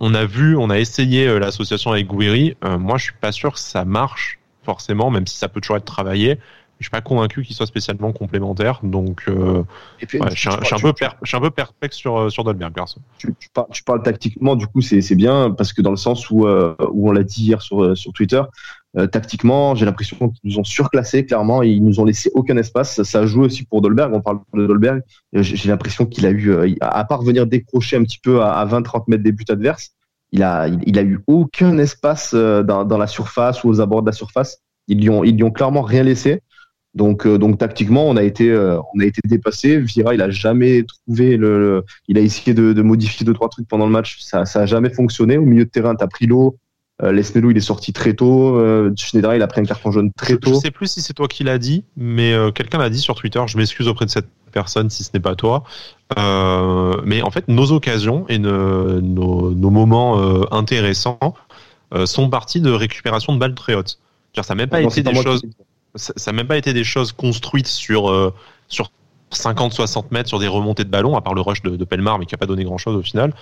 on 0.00 0.14
a 0.14 0.24
vu, 0.24 0.56
on 0.56 0.70
a 0.70 0.78
essayé 0.78 1.38
l'association 1.38 1.92
avec 1.92 2.06
Gouiri. 2.06 2.56
moi, 2.62 2.98
je 2.98 3.04
suis 3.04 3.14
pas 3.20 3.32
sûr 3.32 3.52
que 3.52 3.60
ça 3.60 3.84
marche 3.84 4.38
forcément, 4.62 5.10
même 5.10 5.26
si 5.26 5.36
ça 5.36 5.48
peut 5.48 5.60
toujours 5.60 5.76
être 5.76 5.84
travaillé 5.84 6.38
je 6.80 6.84
suis 6.84 6.90
pas 6.90 7.00
convaincu 7.00 7.42
qu'il 7.42 7.54
soit 7.54 7.66
spécialement 7.66 8.12
complémentaire. 8.12 8.80
Donc, 8.82 9.24
euh, 9.28 9.62
je, 10.00 10.06
suis 10.06 10.48
un, 10.48 10.78
peu 10.78 10.92
un 11.32 11.40
peu 11.40 11.50
perplexe 11.50 11.96
sur, 11.96 12.18
euh, 12.18 12.30
sur 12.30 12.44
Dolberg, 12.44 12.74
Tu, 13.18 13.32
parles, 13.84 14.02
tactiquement, 14.02 14.56
du 14.56 14.66
coup, 14.66 14.80
c'est 14.80 15.14
bien, 15.14 15.50
parce 15.50 15.72
que 15.72 15.82
dans 15.82 15.90
le 15.90 15.96
sens 15.96 16.30
où, 16.30 16.46
euh, 16.46 16.74
où 16.90 17.08
on 17.08 17.12
l'a 17.12 17.22
dit 17.22 17.44
hier 17.44 17.62
sur, 17.62 17.96
sur 17.96 18.12
Twitter, 18.12 18.42
tactiquement, 19.10 19.74
j'ai 19.74 19.86
l'impression 19.86 20.28
qu'ils 20.28 20.50
nous 20.50 20.58
ont 20.58 20.64
surclassé, 20.64 21.26
clairement, 21.26 21.62
ils 21.62 21.84
nous 21.84 22.00
ont 22.00 22.04
laissé 22.04 22.30
aucun 22.34 22.56
espace. 22.56 23.02
Ça 23.02 23.20
a 23.20 23.26
joué 23.26 23.46
aussi 23.46 23.64
pour 23.64 23.80
Dolberg, 23.80 24.14
on 24.14 24.20
parle 24.20 24.40
de 24.54 24.66
Dolberg. 24.66 25.02
J'ai 25.32 25.68
l'impression 25.68 26.06
qu'il 26.06 26.26
a 26.26 26.30
eu, 26.30 26.76
à 26.80 27.04
part 27.04 27.22
venir 27.22 27.46
décrocher 27.46 27.96
un 27.96 28.04
petit 28.04 28.20
peu 28.20 28.42
à, 28.42 28.64
20-30 28.64 29.04
mètres 29.08 29.24
des 29.24 29.32
buts 29.32 29.44
adverses, 29.48 29.90
il 30.30 30.42
a, 30.42 30.68
il, 30.68 30.98
a 30.98 31.02
eu 31.02 31.20
aucun 31.26 31.78
espace 31.78 32.34
dans, 32.34 32.84
dans 32.84 32.98
la 32.98 33.06
surface 33.06 33.64
ou 33.64 33.68
aux 33.68 33.80
abords 33.80 34.02
de 34.02 34.06
la 34.06 34.12
surface. 34.12 34.58
Ils 34.88 35.00
lui 35.00 35.10
ont, 35.10 35.24
ils 35.24 35.34
lui 35.34 35.44
ont 35.44 35.50
clairement 35.50 35.82
rien 35.82 36.02
laissé. 36.02 36.40
Donc, 36.94 37.26
euh, 37.26 37.38
donc 37.38 37.58
tactiquement, 37.58 38.08
on 38.08 38.16
a 38.16 38.22
été, 38.22 38.50
euh, 38.50 38.78
on 38.94 39.00
a 39.00 39.04
été 39.04 39.20
dépassé. 39.24 39.78
Vira, 39.78 40.14
il 40.14 40.22
a 40.22 40.30
jamais 40.30 40.84
trouvé 40.84 41.36
le, 41.36 41.84
il 42.06 42.18
a 42.18 42.20
essayé 42.20 42.54
de, 42.54 42.72
de, 42.72 42.82
modifier 42.82 43.26
deux 43.26 43.32
trois 43.32 43.48
trucs 43.48 43.66
pendant 43.66 43.86
le 43.86 43.92
match. 43.92 44.20
Ça, 44.20 44.44
ça 44.44 44.60
a 44.60 44.66
jamais 44.66 44.90
fonctionné. 44.90 45.36
Au 45.36 45.44
milieu 45.44 45.64
de 45.64 45.70
terrain, 45.70 45.94
t'as 45.96 46.06
pris 46.06 46.26
l'eau. 46.26 46.56
Euh, 47.02 47.12
Lesmelou, 47.12 47.50
il 47.50 47.56
est 47.56 47.60
sorti 47.60 47.92
très 47.92 48.14
tôt. 48.14 48.56
Euh, 48.56 48.92
Schneider, 48.96 49.34
il 49.34 49.42
a 49.42 49.46
pris 49.46 49.60
un 49.60 49.64
carton 49.64 49.90
jaune 49.90 50.12
très 50.16 50.36
tôt. 50.36 50.54
Je, 50.54 50.60
sais 50.60 50.70
plus 50.70 50.86
si 50.86 51.02
c'est 51.02 51.12
toi 51.12 51.26
qui 51.26 51.42
l'as 51.42 51.58
dit, 51.58 51.84
mais 51.96 52.32
euh, 52.32 52.52
quelqu'un 52.52 52.78
l'a 52.78 52.90
dit 52.90 53.00
sur 53.00 53.14
Twitter. 53.16 53.42
Je 53.46 53.58
m'excuse 53.58 53.88
auprès 53.88 54.04
de 54.04 54.10
cette 54.10 54.28
personne 54.52 54.90
si 54.90 55.02
ce 55.02 55.10
n'est 55.12 55.20
pas 55.20 55.34
toi. 55.34 55.64
mais 56.16 57.22
en 57.22 57.30
fait, 57.30 57.48
nos 57.48 57.72
occasions 57.72 58.26
et 58.28 58.38
nos, 58.38 59.00
nos, 59.00 59.50
nos 59.50 59.70
moments 59.70 60.52
intéressants 60.52 61.34
sont 62.04 62.30
partis 62.30 62.60
de 62.60 62.70
récupération 62.70 63.32
de 63.32 63.38
balles 63.38 63.54
très 63.54 63.74
hautes. 63.74 63.98
Ça 64.36 64.42
n'a 64.50 64.54
même 64.54 64.68
pas 64.68 64.80
été 64.80 65.02
des 65.02 65.14
choses 65.14 65.42
ça 65.96 66.32
même 66.32 66.46
pas 66.46 66.56
été 66.56 66.72
des 66.72 66.84
choses 66.84 67.12
construites 67.12 67.66
sur, 67.66 68.10
euh, 68.10 68.34
sur 68.68 68.90
50-60 69.32 70.06
mètres 70.10 70.28
sur 70.28 70.38
des 70.38 70.48
remontées 70.48 70.84
de 70.84 70.90
ballon, 70.90 71.16
à 71.16 71.20
part 71.20 71.34
le 71.34 71.40
rush 71.40 71.62
de, 71.62 71.76
de 71.76 71.84
Pelmar, 71.84 72.18
mais 72.18 72.26
qui 72.26 72.34
n'a 72.34 72.38
pas 72.38 72.46
donné 72.46 72.64
grand-chose 72.64 72.96
au 72.96 73.02
final. 73.02 73.34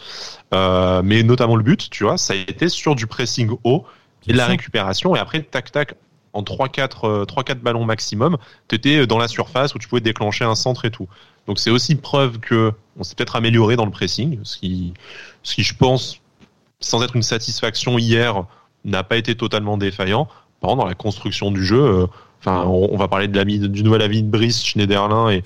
Euh, 0.54 1.02
mais 1.04 1.22
notamment 1.22 1.56
le 1.56 1.62
but, 1.62 1.90
tu 1.90 2.04
vois, 2.04 2.16
ça 2.16 2.34
a 2.34 2.36
été 2.36 2.68
sur 2.68 2.94
du 2.94 3.06
pressing 3.06 3.50
haut 3.64 3.84
et 4.26 4.32
de 4.32 4.38
la 4.38 4.46
récupération. 4.46 5.14
Et 5.16 5.18
après, 5.18 5.42
tac-tac, 5.42 5.94
en 6.32 6.42
3-4 6.42 7.04
euh, 7.04 7.54
ballons 7.56 7.84
maximum, 7.84 8.38
tu 8.68 8.76
étais 8.76 9.06
dans 9.06 9.18
la 9.18 9.28
surface 9.28 9.74
où 9.74 9.78
tu 9.78 9.88
pouvais 9.88 10.00
déclencher 10.00 10.44
un 10.44 10.54
centre 10.54 10.84
et 10.84 10.90
tout. 10.90 11.08
Donc 11.46 11.58
c'est 11.58 11.70
aussi 11.70 11.94
preuve 11.96 12.38
que 12.38 12.72
on 12.98 13.02
s'est 13.02 13.14
peut-être 13.14 13.36
amélioré 13.36 13.76
dans 13.76 13.84
le 13.84 13.90
pressing, 13.90 14.38
ce 14.44 14.56
qui, 14.56 14.94
ce 15.42 15.54
qui, 15.54 15.62
je 15.62 15.74
pense, 15.74 16.20
sans 16.80 17.02
être 17.02 17.16
une 17.16 17.22
satisfaction 17.22 17.98
hier, 17.98 18.44
n'a 18.84 19.02
pas 19.02 19.16
été 19.16 19.34
totalement 19.34 19.76
défaillant. 19.76 20.26
Par 20.60 20.70
contre, 20.70 20.82
dans 20.82 20.88
la 20.88 20.94
construction 20.94 21.50
du 21.50 21.64
jeu, 21.64 22.06
Enfin, 22.44 22.64
on, 22.66 22.96
va 22.96 23.06
parler 23.06 23.28
de 23.28 23.36
l'ami, 23.36 23.60
du 23.60 23.84
nouvel 23.84 24.02
avis 24.02 24.24
de 24.24 24.28
Brice, 24.28 24.64
Schneiderlin 24.64 25.30
et, 25.30 25.44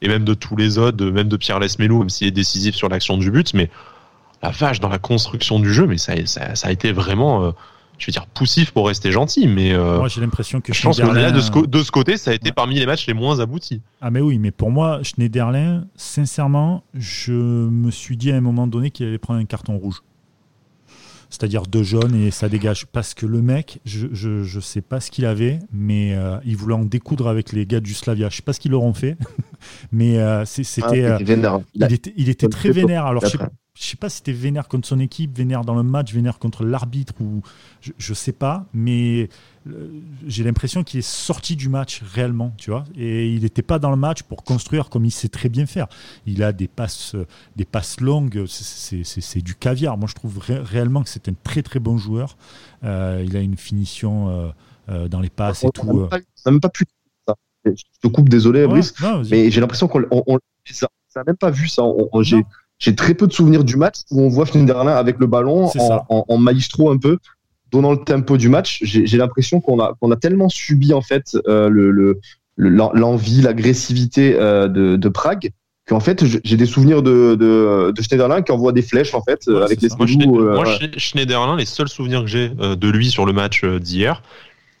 et 0.00 0.06
même 0.06 0.24
de 0.24 0.32
tous 0.32 0.54
les 0.54 0.78
autres, 0.78 1.04
même 1.04 1.28
de 1.28 1.36
Pierre 1.36 1.58
Lesmelou, 1.58 1.98
même 1.98 2.08
s'il 2.08 2.28
est 2.28 2.32
décisif 2.32 2.76
sur 2.76 2.88
l'action 2.88 3.18
du 3.18 3.32
but. 3.32 3.52
Mais 3.52 3.68
la 4.42 4.50
vache, 4.50 4.78
dans 4.78 4.88
la 4.88 4.98
construction 4.98 5.58
du 5.58 5.72
jeu, 5.72 5.86
mais 5.86 5.98
ça, 5.98 6.14
ça, 6.26 6.54
ça 6.54 6.68
a 6.68 6.70
été 6.70 6.92
vraiment, 6.92 7.44
euh, 7.44 7.50
je 7.98 8.06
veux 8.06 8.12
dire, 8.12 8.26
poussif 8.26 8.70
pour 8.70 8.86
rester 8.86 9.10
gentil. 9.10 9.48
Mais 9.48 9.72
euh, 9.72 9.98
moi, 9.98 10.06
j'ai 10.06 10.20
l'impression 10.20 10.60
que 10.60 10.72
je 10.72 10.82
pense 10.82 11.00
que 11.00 11.06
là, 11.06 11.32
de 11.32 11.40
ce, 11.40 11.50
de 11.50 11.82
ce 11.82 11.90
côté, 11.90 12.16
ça 12.16 12.30
a 12.30 12.34
été 12.34 12.52
parmi 12.52 12.76
les 12.78 12.86
matchs 12.86 13.08
les 13.08 13.14
moins 13.14 13.40
aboutis. 13.40 13.82
Ah, 14.00 14.12
mais 14.12 14.20
oui, 14.20 14.38
mais 14.38 14.52
pour 14.52 14.70
moi, 14.70 15.02
Schneiderlin, 15.02 15.86
sincèrement, 15.96 16.84
je 16.94 17.32
me 17.32 17.90
suis 17.90 18.16
dit 18.16 18.30
à 18.30 18.36
un 18.36 18.40
moment 18.40 18.68
donné 18.68 18.92
qu'il 18.92 19.06
allait 19.06 19.18
prendre 19.18 19.40
un 19.40 19.46
carton 19.46 19.76
rouge 19.76 20.02
c'est-à-dire 21.30 21.62
deux 21.62 21.82
jaunes 21.82 22.14
et 22.14 22.30
ça 22.30 22.48
dégage. 22.48 22.86
Parce 22.86 23.14
que 23.14 23.26
le 23.26 23.42
mec, 23.42 23.80
je 23.84 24.06
je, 24.12 24.60
sais 24.60 24.80
pas 24.80 25.00
ce 25.00 25.10
qu'il 25.10 25.26
avait, 25.26 25.58
mais 25.72 26.14
euh, 26.14 26.38
il 26.44 26.56
voulait 26.56 26.74
en 26.74 26.84
découdre 26.84 27.28
avec 27.28 27.52
les 27.52 27.66
gars 27.66 27.80
du 27.80 27.94
Slavia. 27.94 28.28
Je 28.28 28.36
sais 28.36 28.42
pas 28.42 28.52
ce 28.52 28.60
qu'ils 28.60 28.72
leur 28.72 28.82
ont 28.82 28.94
fait, 28.94 29.16
mais 29.92 30.18
euh, 30.18 30.44
c'était, 30.44 31.04
ah, 31.04 31.18
euh, 31.20 31.58
il 31.74 31.92
était, 31.92 32.12
il 32.16 32.28
était 32.28 32.48
très 32.48 32.70
vénère. 32.70 33.06
Alors 33.06 33.24
je 33.24 33.30
sais, 33.30 33.38
je 33.74 33.84
sais 33.84 33.96
pas 33.96 34.08
si 34.08 34.18
c'était 34.18 34.32
vénère 34.32 34.68
contre 34.68 34.88
son 34.88 34.98
équipe, 34.98 35.36
vénère 35.36 35.64
dans 35.64 35.74
le 35.74 35.82
match, 35.82 36.12
vénère 36.12 36.38
contre 36.38 36.64
l'arbitre 36.64 37.14
ou 37.20 37.42
je, 37.80 37.92
ne 38.10 38.14
sais 38.14 38.32
pas, 38.32 38.66
mais 38.72 39.28
j'ai 40.26 40.44
l'impression 40.44 40.84
qu'il 40.84 40.98
est 40.98 41.08
sorti 41.08 41.56
du 41.56 41.68
match 41.68 42.02
réellement, 42.02 42.52
tu 42.56 42.70
vois, 42.70 42.84
et 42.96 43.28
il 43.32 43.42
n'était 43.42 43.62
pas 43.62 43.78
dans 43.78 43.90
le 43.90 43.96
match 43.96 44.22
pour 44.22 44.44
construire 44.44 44.88
comme 44.88 45.04
il 45.04 45.10
sait 45.10 45.28
très 45.28 45.48
bien 45.48 45.66
faire. 45.66 45.86
Il 46.26 46.42
a 46.42 46.52
des 46.52 46.68
passes, 46.68 47.16
des 47.56 47.64
passes 47.64 48.00
longues, 48.00 48.44
c'est 48.46 49.42
du 49.42 49.54
caviar. 49.54 49.96
Moi, 49.98 50.08
je 50.08 50.14
trouve 50.14 50.38
réellement 50.38 51.02
que 51.02 51.08
c'est 51.08 51.28
un 51.28 51.34
très 51.44 51.62
très 51.62 51.80
bon 51.80 51.98
joueur. 51.98 52.36
Euh, 52.84 53.24
il 53.26 53.36
a 53.36 53.40
une 53.40 53.56
finition 53.56 54.52
euh, 54.88 55.08
dans 55.08 55.20
les 55.20 55.30
passes 55.30 55.64
et 55.64 55.70
tout. 55.70 56.08
Ça 56.10 56.18
n'a 56.46 56.52
même 56.52 56.60
pas 56.60 56.68
pu. 56.68 56.84
Ça. 57.26 57.34
Je 57.64 57.72
te 58.02 58.08
coupe, 58.08 58.28
désolé, 58.28 58.66
Brice, 58.66 58.94
mais 59.30 59.50
j'ai 59.50 59.60
l'impression 59.60 59.88
qu'on 59.88 60.00
n'a 60.00 61.24
même 61.26 61.36
pas 61.36 61.50
vu 61.50 61.68
ça. 61.68 61.82
j'ai 62.78 62.94
très 62.94 63.14
peu 63.14 63.26
de 63.26 63.32
souvenirs 63.32 63.64
du 63.64 63.76
match 63.76 64.00
où 64.10 64.20
on 64.22 64.28
voit 64.28 64.46
Schneiderlin 64.46 64.94
avec 64.94 65.18
le 65.18 65.26
ballon 65.26 65.70
en, 65.76 66.24
en, 66.28 66.38
maestro 66.38 66.90
un 66.90 66.98
peu, 66.98 67.18
donnant 67.72 67.92
le 67.92 67.98
tempo 67.98 68.36
du 68.36 68.48
match. 68.48 68.80
J'ai 68.82 69.16
l'impression 69.16 69.60
qu'on 69.60 69.80
a, 69.80 69.94
qu'on 70.00 70.10
a 70.10 70.16
tellement 70.16 70.48
subi 70.48 70.92
en 70.92 71.02
fait 71.02 71.36
euh, 71.48 71.68
le 71.68 72.20
l'envie, 72.58 73.42
l'agressivité 73.42 74.34
euh, 74.34 74.66
de, 74.66 74.96
de 74.96 75.08
Prague 75.10 75.50
qu'en 75.86 76.00
fait 76.00 76.24
j'ai 76.24 76.56
des 76.56 76.66
souvenirs 76.66 77.02
de, 77.02 77.34
de, 77.34 77.92
de, 77.94 78.02
Schneiderlin 78.02 78.40
qui 78.40 78.50
envoie 78.50 78.72
des 78.72 78.82
flèches 78.82 79.14
en 79.14 79.22
fait 79.22 79.46
avec 79.48 79.82
les 79.82 79.88
Moi, 79.98 80.06
moi, 80.54 80.64
Schneiderlin, 80.96 81.56
les 81.56 81.66
seuls 81.66 81.88
souvenirs 81.88 82.22
que 82.22 82.28
j'ai 82.28 82.48
de 82.48 82.88
lui 82.88 83.10
sur 83.10 83.26
le 83.26 83.32
match 83.32 83.62
d'hier, 83.64 84.22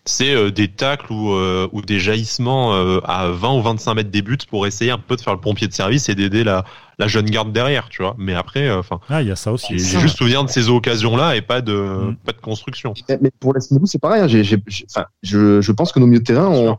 c'est 0.06 0.34
euh, 0.34 0.50
des 0.50 0.68
tacles 0.68 1.12
ou, 1.12 1.32
euh, 1.32 1.68
ou 1.72 1.82
des 1.82 1.98
jaillissements 1.98 2.74
euh, 2.74 3.00
à 3.04 3.28
20 3.28 3.54
ou 3.54 3.62
25 3.62 3.94
mètres 3.94 4.10
des 4.10 4.22
buts 4.22 4.38
pour 4.48 4.66
essayer 4.66 4.90
un 4.90 4.98
peu 4.98 5.16
de 5.16 5.20
faire 5.20 5.34
le 5.34 5.40
pompier 5.40 5.66
de 5.66 5.72
service 5.72 6.08
et 6.08 6.14
d'aider 6.14 6.44
la, 6.44 6.64
la 6.98 7.08
jeune 7.08 7.26
garde 7.26 7.52
derrière, 7.52 7.88
tu 7.88 8.02
vois. 8.02 8.14
Mais 8.16 8.34
après, 8.34 8.70
enfin, 8.70 9.00
ah, 9.08 9.20
il 9.20 9.28
y 9.28 9.32
a 9.32 9.36
ça 9.36 9.52
aussi. 9.52 9.78
J'ai 9.78 9.98
juste 9.98 10.16
souvenir 10.16 10.44
de 10.44 10.48
ces 10.48 10.68
occasions-là 10.68 11.36
et 11.36 11.42
pas 11.42 11.60
de 11.60 11.72
mm. 11.72 12.16
pas 12.24 12.32
de 12.32 12.40
construction. 12.40 12.94
Mais 13.20 13.30
pour 13.40 13.52
l'Esmelou, 13.52 13.86
c'est 13.86 13.98
pareil. 13.98 14.22
Hein. 14.22 14.28
J'ai, 14.28 14.62
enfin, 14.90 15.06
je, 15.22 15.60
je 15.60 15.72
pense 15.72 15.92
que 15.92 15.98
nos 15.98 16.06
milieux 16.06 16.20
de 16.20 16.24
terrain 16.24 16.48
ont, 16.48 16.78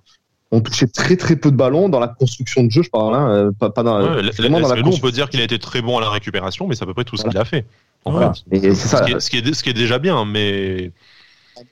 ont 0.52 0.62
touché 0.62 0.88
très 0.88 1.18
très 1.18 1.36
peu 1.36 1.52
de 1.52 1.58
ballons 1.58 1.90
dans 1.90 2.00
la 2.00 2.08
construction 2.08 2.63
de 2.63 2.72
jeu, 2.72 2.82
je 2.82 2.90
parle. 2.90 3.13
Hein, 3.13 3.52
pas, 3.60 3.70
pas 3.70 3.84
dans, 3.84 4.00
ouais, 4.02 4.50
dans 4.50 4.60
la 4.60 4.82
On 4.86 4.98
peut 4.98 5.12
dire 5.12 5.30
qu'il 5.30 5.42
a 5.42 5.44
été 5.44 5.60
très 5.60 5.82
bon 5.82 5.98
à 5.98 6.02
la 6.02 6.10
récupération, 6.10 6.66
mais 6.66 6.76
c'est 6.76 6.84
à 6.84 6.88
peu 6.88 6.94
près 6.94 7.04
tout 7.04 7.18
ce 7.18 7.24
qu'il 7.24 7.38
a 7.38 7.46
fait. 7.46 7.66
En 8.06 8.18
fait. 8.18 8.44
Et 8.56 8.74
ça. 8.74 9.00
Ce, 9.00 9.04
qui 9.04 9.12
est, 9.12 9.20
ce, 9.20 9.30
qui 9.30 9.38
est, 9.38 9.54
ce 9.54 9.63
qui 9.63 9.70
est 9.70 9.74
déjà 9.74 10.00
bien, 10.00 10.24
mais 10.24 10.94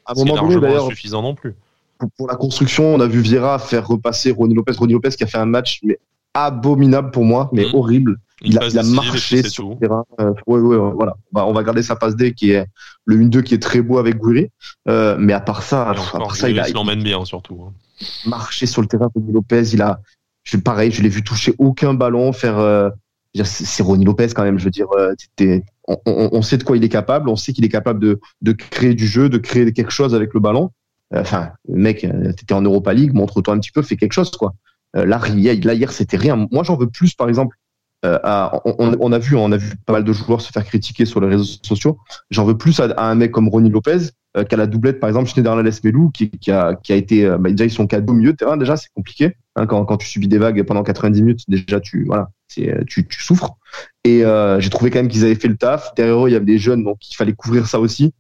à 0.06 0.12
un 0.12 0.16
moment 0.16 0.42
donné, 0.42 0.60
d'ailleurs, 0.60 0.88
suffisant 0.88 1.22
non 1.22 1.36
plus. 1.36 1.56
Pour, 2.18 2.28
la 2.28 2.36
construction, 2.36 2.96
on 2.96 3.00
a 3.00 3.08
vu 3.08 3.22
Vieira 3.22 3.58
faire 3.58 3.88
repasser 3.88 4.32
Ronny 4.32 4.54
Lopez. 4.54 4.74
Ronny 4.74 4.94
Lopez 4.94 5.12
qui 5.12 5.24
a 5.24 5.28
fait 5.28 5.38
un 5.38 5.46
match 5.46 5.80
mais 5.84 5.98
abominable 6.34 7.12
pour 7.12 7.24
moi, 7.24 7.50
mais 7.54 7.64
mmh. 7.64 7.76
horrible. 7.76 8.18
Il 8.42 8.60
a, 8.60 8.68
il 8.68 8.78
a, 8.78 8.84
marché 8.84 9.44
sur 9.44 9.70
le 9.70 9.78
terrain. 9.78 10.04
Euh, 10.20 10.34
ouais, 10.46 10.60
ouais, 10.60 10.78
voilà. 10.94 11.16
On 11.34 11.54
va, 11.54 11.64
garder 11.64 11.82
sa 11.82 11.96
passe 11.96 12.18
D 12.18 12.34
qui 12.34 12.52
est 12.52 12.66
le 13.06 13.18
1-2 13.18 13.44
qui 13.44 13.54
est 13.54 13.62
très 13.62 13.82
beau 13.82 13.98
avec 13.98 14.18
Gouiri. 14.18 14.50
Euh, 14.90 15.16
mais 15.18 15.32
à 15.32 15.40
part 15.40 15.64
ça, 15.64 15.90
à 15.90 15.94
part 15.94 16.36
ça 16.36 16.50
il, 16.50 16.62
il 16.68 16.74
l'emmène 16.74 17.02
bien 17.02 17.24
surtout. 17.24 17.66
Hein. 17.66 17.74
Marché 18.26 18.66
sur 18.66 18.82
le 18.82 18.88
terrain, 18.88 19.10
Ronny 19.16 19.32
Lopez. 19.32 19.70
Il 19.72 19.82
a, 19.82 20.02
je, 20.44 20.58
pareil, 20.58 20.92
je 20.92 21.02
l'ai 21.02 21.10
vu 21.10 21.24
toucher 21.24 21.56
aucun 21.58 21.94
ballon, 21.94 22.34
faire. 22.34 22.60
Euh, 22.60 22.90
c'est 23.44 23.84
Ronny 23.84 24.06
Lopez 24.06 24.30
quand 24.36 24.44
même. 24.44 24.58
Je 24.60 24.66
veux 24.66 24.72
dire, 24.72 24.88
euh, 24.98 25.14
on, 26.06 26.42
sait 26.42 26.58
de 26.58 26.64
quoi 26.64 26.78
il 26.78 26.84
est 26.84 26.90
capable. 26.90 27.30
On 27.30 27.36
sait 27.36 27.54
qu'il 27.54 27.66
est 27.66 27.70
capable 27.70 28.00
de, 28.42 28.52
créer 28.54 28.94
du 28.94 29.08
jeu, 29.08 29.30
de 29.30 29.38
créer 29.38 29.72
quelque 29.74 29.92
chose 29.92 30.16
avec 30.16 30.34
le 30.34 30.40
ballon. 30.40 30.72
Euh, 31.14 31.22
enfin, 31.22 31.52
mec, 31.68 32.04
euh, 32.04 32.32
t'étais 32.32 32.54
en 32.54 32.62
Europa 32.62 32.94
League, 32.94 33.14
montre-toi 33.14 33.54
un 33.54 33.60
petit 33.60 33.72
peu, 33.72 33.82
fais 33.82 33.98
quelque 33.98 34.14
chose, 34.14 34.32
quoi. 34.32 34.54
Là, 34.94 35.20
hier, 35.28 35.92
c'était 35.92 36.16
rien. 36.16 36.48
Moi, 36.52 36.64
j'en 36.64 36.78
veux 36.78 36.88
plus, 36.88 37.16
par 37.16 37.28
exemple. 37.28 37.58
on, 38.04 39.12
a 39.12 39.20
vu, 39.20 39.36
on 39.36 39.52
a 39.52 39.58
vu 39.58 39.74
pas 39.86 39.92
mal 39.92 40.06
de 40.06 40.14
joueurs 40.14 40.40
se 40.40 40.54
faire 40.54 40.64
critiquer 40.64 41.06
sur 41.06 41.20
les 41.20 41.28
réseaux 41.28 41.60
sociaux. 41.64 41.98
J'en 42.30 42.46
veux 42.46 42.58
plus 42.58 42.80
à, 42.80 42.94
un 42.98 43.16
mec 43.16 43.32
comme 43.32 43.50
Ronny 43.50 43.70
Lopez, 43.70 44.12
qu'à 44.44 44.58
la 44.58 44.68
doublette, 44.68 45.00
par 45.00 45.10
exemple, 45.10 45.30
Schneiderlin 45.30 45.64
Melou, 45.84 46.10
qui, 46.10 46.30
qui, 46.30 46.52
a, 46.52 46.76
qui 46.76 46.92
a 46.92 46.96
été, 46.96 47.28
bah, 47.40 47.50
déjà, 47.50 47.66
ils 47.66 47.72
sont 47.72 47.88
cadeaux 47.88 48.14
au 48.14 48.16
milieu 48.16 48.34
de 48.34 48.38
terrain. 48.38 48.58
Déjà, 48.58 48.76
c'est 48.76 48.90
compliqué. 48.94 49.36
Hein, 49.56 49.66
quand, 49.66 49.86
quand 49.86 49.98
tu 49.98 50.08
subis 50.08 50.28
des 50.28 50.38
vagues 50.38 50.62
pendant 50.64 50.84
90 50.84 51.22
minutes, 51.22 51.44
déjà, 51.48 51.80
tu, 51.80 52.04
voilà, 52.06 52.30
tu, 52.48 53.08
tu 53.08 53.22
souffres. 53.22 53.56
Et 54.04 54.24
j'ai 54.60 54.70
trouvé 54.70 54.92
quand 54.92 55.00
même 55.00 55.08
qu'ils 55.08 55.24
avaient 55.24 55.36
fait 55.36 55.48
le 55.48 55.58
taf. 55.58 55.94
Derrière 55.96 56.26
eux, 56.26 56.30
il 56.30 56.34
y 56.34 56.36
avait 56.36 56.46
des 56.46 56.58
jeunes, 56.58 56.84
donc 56.84 56.98
il 57.10 57.16
fallait 57.16 57.34
couvrir 57.34 57.68
ça 57.68 57.80
aussi. 57.80 58.14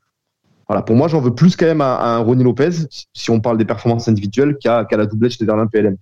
Voilà, 0.67 0.81
pour 0.81 0.95
moi, 0.95 1.07
j'en 1.07 1.21
veux 1.21 1.33
plus 1.33 1.55
quand 1.55 1.65
même 1.65 1.81
à, 1.81 2.15
un 2.15 2.19
Ronnie 2.19 2.43
Lopez, 2.43 2.71
si 3.13 3.29
on 3.29 3.39
parle 3.39 3.57
des 3.57 3.65
performances 3.65 4.07
individuelles, 4.07 4.57
qu'à 4.57 4.87
la 4.89 5.05
doublette 5.05 5.33
chez 5.33 5.45
Derlin 5.45 5.67
PLM. 5.67 5.95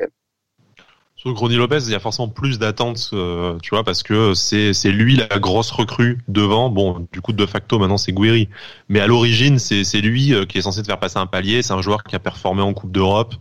Sur 1.23 1.37
Ronnie 1.37 1.55
Lopez, 1.55 1.79
il 1.85 1.91
y 1.91 1.95
a 1.95 2.01
forcément 2.01 2.27
plus 2.27 2.59
d'attentes, 2.59 3.11
euh, 3.13 3.57
tu 3.61 3.69
vois, 3.69 3.85
parce 3.85 4.03
que 4.03 4.33
c'est 4.33 4.73
c'est 4.73 4.91
lui 4.91 5.15
la 5.15 5.39
grosse 5.39 5.71
recrue 5.71 6.17
devant. 6.27 6.69
Bon, 6.69 7.07
du 7.13 7.21
coup 7.21 7.31
de 7.31 7.45
facto 7.45 7.79
maintenant 7.79 7.95
c'est 7.95 8.11
Guiri, 8.11 8.49
mais 8.89 8.99
à 8.99 9.07
l'origine 9.07 9.57
c'est 9.57 9.85
c'est 9.85 10.01
lui 10.01 10.33
euh, 10.33 10.45
qui 10.45 10.57
est 10.57 10.61
censé 10.61 10.81
te 10.81 10.87
faire 10.87 10.99
passer 10.99 11.19
un 11.19 11.25
palier. 11.25 11.61
C'est 11.61 11.71
un 11.71 11.81
joueur 11.81 12.03
qui 12.03 12.13
a 12.17 12.19
performé 12.19 12.61
en 12.61 12.73
Coupe 12.73 12.91
d'Europe, 12.91 13.35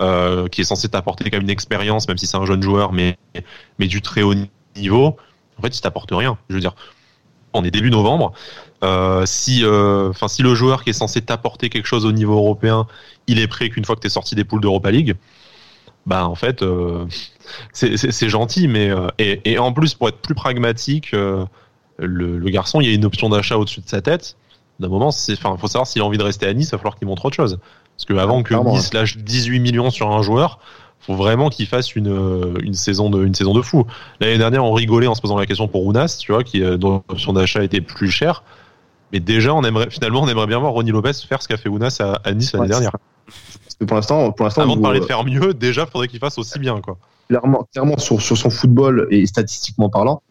euh, 0.00 0.46
qui 0.46 0.60
est 0.60 0.64
censé 0.64 0.88
t'apporter 0.88 1.24
quand 1.24 1.38
même 1.38 1.42
une 1.42 1.50
expérience, 1.50 2.06
même 2.06 2.18
si 2.18 2.28
c'est 2.28 2.36
un 2.36 2.46
jeune 2.46 2.62
joueur, 2.62 2.92
mais 2.92 3.18
mais 3.80 3.88
du 3.88 4.00
très 4.00 4.22
haut 4.22 4.34
niveau. 4.76 5.16
En 5.58 5.62
fait, 5.62 5.76
il 5.76 5.80
t'apporte 5.80 6.10
rien. 6.12 6.38
Je 6.48 6.54
veux 6.54 6.60
dire, 6.60 6.76
on 7.52 7.64
est 7.64 7.70
début 7.70 7.90
novembre. 7.90 8.32
Euh, 8.82 9.26
si, 9.26 9.64
euh, 9.64 10.10
enfin, 10.10 10.28
si 10.28 10.42
le 10.42 10.54
joueur 10.54 10.84
qui 10.84 10.90
est 10.90 10.94
censé 10.94 11.20
t'apporter 11.20 11.68
quelque 11.68 11.86
chose 11.86 12.06
au 12.06 12.12
niveau 12.12 12.34
européen, 12.34 12.86
il 13.26 13.38
est 13.38 13.48
prêt 13.48 13.68
qu'une 13.68 13.84
fois 13.84 13.96
que 13.96 14.00
tu 14.00 14.06
es 14.06 14.10
sorti 14.10 14.34
des 14.34 14.44
poules 14.44 14.60
d'Europa 14.60 14.90
League, 14.90 15.16
bah 16.10 16.26
en 16.26 16.34
fait, 16.34 16.62
euh, 16.62 17.06
c'est 17.72 18.28
gentil, 18.28 18.66
mais 18.66 18.90
et, 19.18 19.40
et, 19.44 19.58
en 19.58 19.72
plus 19.72 19.94
pour 19.94 20.08
être 20.08 20.18
plus 20.18 20.34
pragmatique, 20.34 21.12
le, 21.12 21.46
le, 21.98 22.50
garçon, 22.50 22.80
il 22.80 22.88
y 22.88 22.90
a 22.90 22.94
une 22.94 23.04
option 23.04 23.28
d'achat 23.28 23.56
au-dessus 23.56 23.80
de 23.80 23.88
sa 23.88 24.02
tête. 24.02 24.36
D'un 24.80 24.88
moment, 24.88 25.12
c'est, 25.12 25.34
enfin, 25.34 25.56
faut 25.56 25.68
savoir 25.68 25.86
s'il 25.86 26.02
a 26.02 26.04
envie 26.04 26.18
de 26.18 26.22
rester 26.22 26.46
à 26.46 26.52
Nice, 26.52 26.68
il 26.68 26.72
va 26.72 26.78
falloir 26.78 26.96
qu'il 26.96 27.06
montre 27.06 27.24
autre 27.24 27.36
chose. 27.36 27.58
Parce 27.96 28.06
que 28.06 28.14
avant 28.14 28.42
que 28.42 28.54
Nice 28.54 28.92
lâche 28.92 29.18
18 29.18 29.60
millions 29.60 29.90
sur 29.90 30.10
un 30.10 30.22
joueur, 30.22 30.58
faut 30.98 31.14
vraiment 31.14 31.48
qu'il 31.48 31.66
fasse 31.66 31.94
une, 31.94 32.56
une 32.62 32.74
saison 32.74 33.08
de 33.08 33.24
une 33.24 33.34
saison 33.34 33.54
de 33.54 33.62
fou. 33.62 33.86
L'année 34.20 34.38
dernière, 34.38 34.64
on 34.64 34.72
rigolait 34.72 35.06
en 35.06 35.14
se 35.14 35.20
posant 35.20 35.38
la 35.38 35.46
question 35.46 35.68
pour 35.68 35.86
Ounas, 35.86 36.18
tu 36.20 36.32
vois, 36.32 36.42
qui 36.42 36.60
dont 36.78 37.04
l'option 37.08 37.32
d'achat 37.32 37.62
était 37.62 37.80
plus 37.80 38.10
chère. 38.10 38.42
Mais 39.12 39.20
déjà, 39.20 39.54
on 39.54 39.62
aimerait 39.62 39.90
finalement, 39.90 40.22
on 40.22 40.28
aimerait 40.28 40.46
bien 40.46 40.58
voir 40.58 40.72
Ronnie 40.72 40.90
Lopez 40.90 41.12
faire 41.28 41.42
ce 41.42 41.48
qu'a 41.48 41.56
fait 41.56 41.68
Ounas 41.68 42.00
à, 42.00 42.32
Nice 42.32 42.52
l'année 42.52 42.68
dernière. 42.68 42.92
Pour 43.86 43.96
l'instant, 43.96 44.30
pour 44.32 44.44
l'instant, 44.44 44.62
avant 44.62 44.76
de 44.76 44.82
parler 44.82 45.00
de 45.00 45.04
faire 45.04 45.24
mieux, 45.24 45.54
déjà, 45.54 45.86
faudrait 45.86 46.08
qu'il 46.08 46.18
fasse 46.18 46.38
aussi 46.38 46.58
bien, 46.58 46.80
quoi. 46.80 46.98
Clairement, 47.28 47.66
clairement 47.72 47.96
sur, 47.98 48.20
sur 48.20 48.36
son 48.36 48.50
football 48.50 49.06
et 49.10 49.24
statistiquement 49.26 49.88
parlant, 49.88 50.22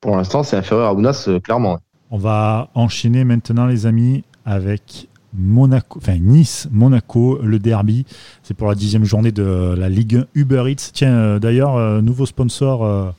pour 0.00 0.16
l'instant, 0.16 0.42
c'est 0.42 0.56
inférieur 0.56 0.88
à 0.88 0.94
Ounas, 0.94 1.24
euh, 1.28 1.40
clairement. 1.40 1.78
On 2.10 2.18
va 2.18 2.68
enchaîner 2.74 3.24
maintenant, 3.24 3.66
les 3.66 3.86
amis, 3.86 4.24
avec 4.44 5.08
Monaco, 5.32 5.98
enfin 6.00 6.18
Nice, 6.18 6.68
Monaco, 6.70 7.38
le 7.42 7.58
derby. 7.58 8.04
C'est 8.42 8.54
pour 8.54 8.68
la 8.68 8.74
dixième 8.74 9.04
journée 9.04 9.32
de 9.32 9.74
la 9.76 9.88
Ligue 9.88 10.16
1 10.16 10.26
Uber 10.34 10.64
Eats. 10.68 10.90
Tiens, 10.92 11.14
euh, 11.14 11.38
d'ailleurs, 11.38 11.76
euh, 11.76 12.00
nouveau 12.00 12.26
sponsor 12.26 13.14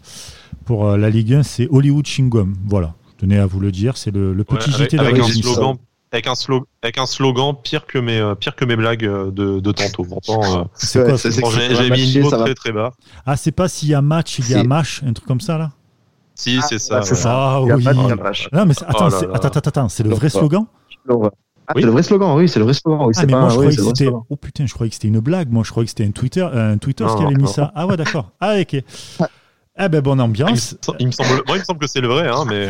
pour 0.66 0.98
la 0.98 1.10
Ligue 1.10 1.34
1, 1.34 1.44
c'est 1.44 1.68
Hollywood 1.72 2.06
Chingum. 2.06 2.54
Voilà 2.66 2.94
tenais 3.18 3.38
à 3.38 3.46
vous 3.46 3.60
le 3.60 3.72
dire. 3.72 3.98
C'est 3.98 4.12
le, 4.12 4.34
petit 4.44 4.72
JT 4.72 4.98
avec, 5.00 5.20
un 5.20 5.24
slogan, 5.24 5.76
avec, 6.12 6.28
un 6.28 6.36
slogan, 6.36 6.66
avec 6.82 6.98
un 6.98 7.06
slogan 7.06 7.54
pire 7.62 7.86
que 7.86 7.98
mes, 7.98 8.20
euh, 8.20 8.36
pire 8.36 8.56
que 8.56 8.66
mes 8.66 8.76
blagues 8.76 9.06
euh, 9.06 9.32
de, 9.32 9.60
de 9.60 9.72
tantôt. 9.72 10.04
Pourtant, 10.04 10.62
euh, 10.62 10.64
c'est 10.76 11.42
quoi 11.42 11.52
J'ai 11.52 11.90
mis 11.90 12.14
une 12.14 12.24
note 12.24 12.40
très 12.40 12.56
très 12.56 12.72
bas. 12.72 12.94
Ah, 13.26 13.36
c'est 13.36 13.52
pas 13.52 13.68
s'il 13.68 13.90
y 13.90 13.94
a 13.94 14.02
match, 14.02 14.40
il 14.40 14.50
y 14.50 14.56
a 14.56 14.64
match, 14.64 15.02
un 15.06 15.14
truc 15.14 15.28
comme 15.28 15.42
ça 15.42 15.58
là? 15.58 15.72
Si, 16.36 16.62
c'est 16.62 16.78
ça. 16.78 17.02
c'est 17.02 17.16
ça. 17.16 17.32
Ah, 17.34 17.62
oui. 17.62 17.84
Non, 18.54 18.66
mais 18.66 18.74
attends, 18.86 19.10
oh 19.10 19.26
attends, 19.34 19.60
attends, 19.60 19.90
c'est 19.90 20.04
le 20.04 20.12
vrai 20.12 20.30
slogan? 20.30 20.66
ah, 21.10 21.74
c'est 21.76 21.82
le 21.82 21.92
vrai 21.92 22.04
slogan, 22.04 22.38
oui, 22.38 22.48
c'est 22.48 22.60
le 22.60 22.66
vrai 22.66 22.74
slogan. 22.74 23.08
Oui, 23.08 23.14
ah, 23.18 23.26
mais 23.26 23.34
moi, 23.34 23.50
je 23.50 23.56
croyais 23.56 23.76
que 23.76 23.82
c'était. 23.82 24.10
Oh 24.30 24.36
putain, 24.36 24.66
je 24.66 24.74
croyais 24.74 24.90
que 24.90 24.96
c'était 24.96 25.08
une 25.08 25.20
blague. 25.20 25.52
Moi, 25.52 25.64
je 25.64 25.72
croyais 25.72 25.86
que 25.86 25.92
c'était 25.92 26.06
un 26.06 26.12
Twitter, 26.12 26.48
un 26.54 26.78
Twitter 26.78 27.06
qui 27.18 27.24
avait 27.24 27.36
mis 27.36 27.48
ça. 27.48 27.72
Ah 27.76 27.88
ouais, 27.88 27.98
d'accord. 27.98 28.32
Ah, 28.40 28.56
ok. 28.60 28.84
Eh 29.80 29.90
ben, 29.90 30.02
bonne 30.02 30.20
ambiance. 30.20 30.76
Il 31.00 31.08
me 31.08 31.12
semble, 31.12 31.44
moi, 31.46 31.58
il 31.58 31.60
me 31.60 31.64
semble 31.64 31.80
que 31.80 31.88
c'est 31.88 32.02
le 32.02 32.08
vrai, 32.08 32.28
hein, 32.28 32.46
mais 32.48 32.70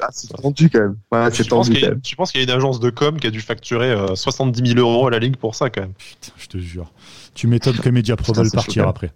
ah, 0.00 0.08
c'est 0.10 0.28
tendu 0.28 0.68
quand 0.68 0.80
même. 0.80 0.96
Ouais, 1.10 1.32
je, 1.32 1.42
pense 1.44 1.70
qu'il 1.70 1.80
y, 1.80 1.86
a 1.86 2.44
une 2.44 2.50
agence 2.50 2.78
de 2.78 2.90
com 2.90 3.18
qui 3.18 3.26
a 3.26 3.30
dû 3.30 3.40
facturer 3.40 3.96
70 4.14 4.74
000 4.74 4.78
euros 4.78 5.06
à 5.06 5.10
la 5.10 5.18
ligue 5.18 5.36
pour 5.36 5.54
ça, 5.54 5.70
quand 5.70 5.80
même. 5.80 5.94
Putain, 5.94 6.32
je 6.36 6.46
te 6.46 6.58
jure. 6.58 6.92
Tu 7.34 7.46
m'étonnes 7.46 7.76
que 7.76 7.88
Media 7.88 8.16
Pro 8.16 8.34
veulent 8.34 8.50
partir 8.50 8.86
après. 8.88 9.12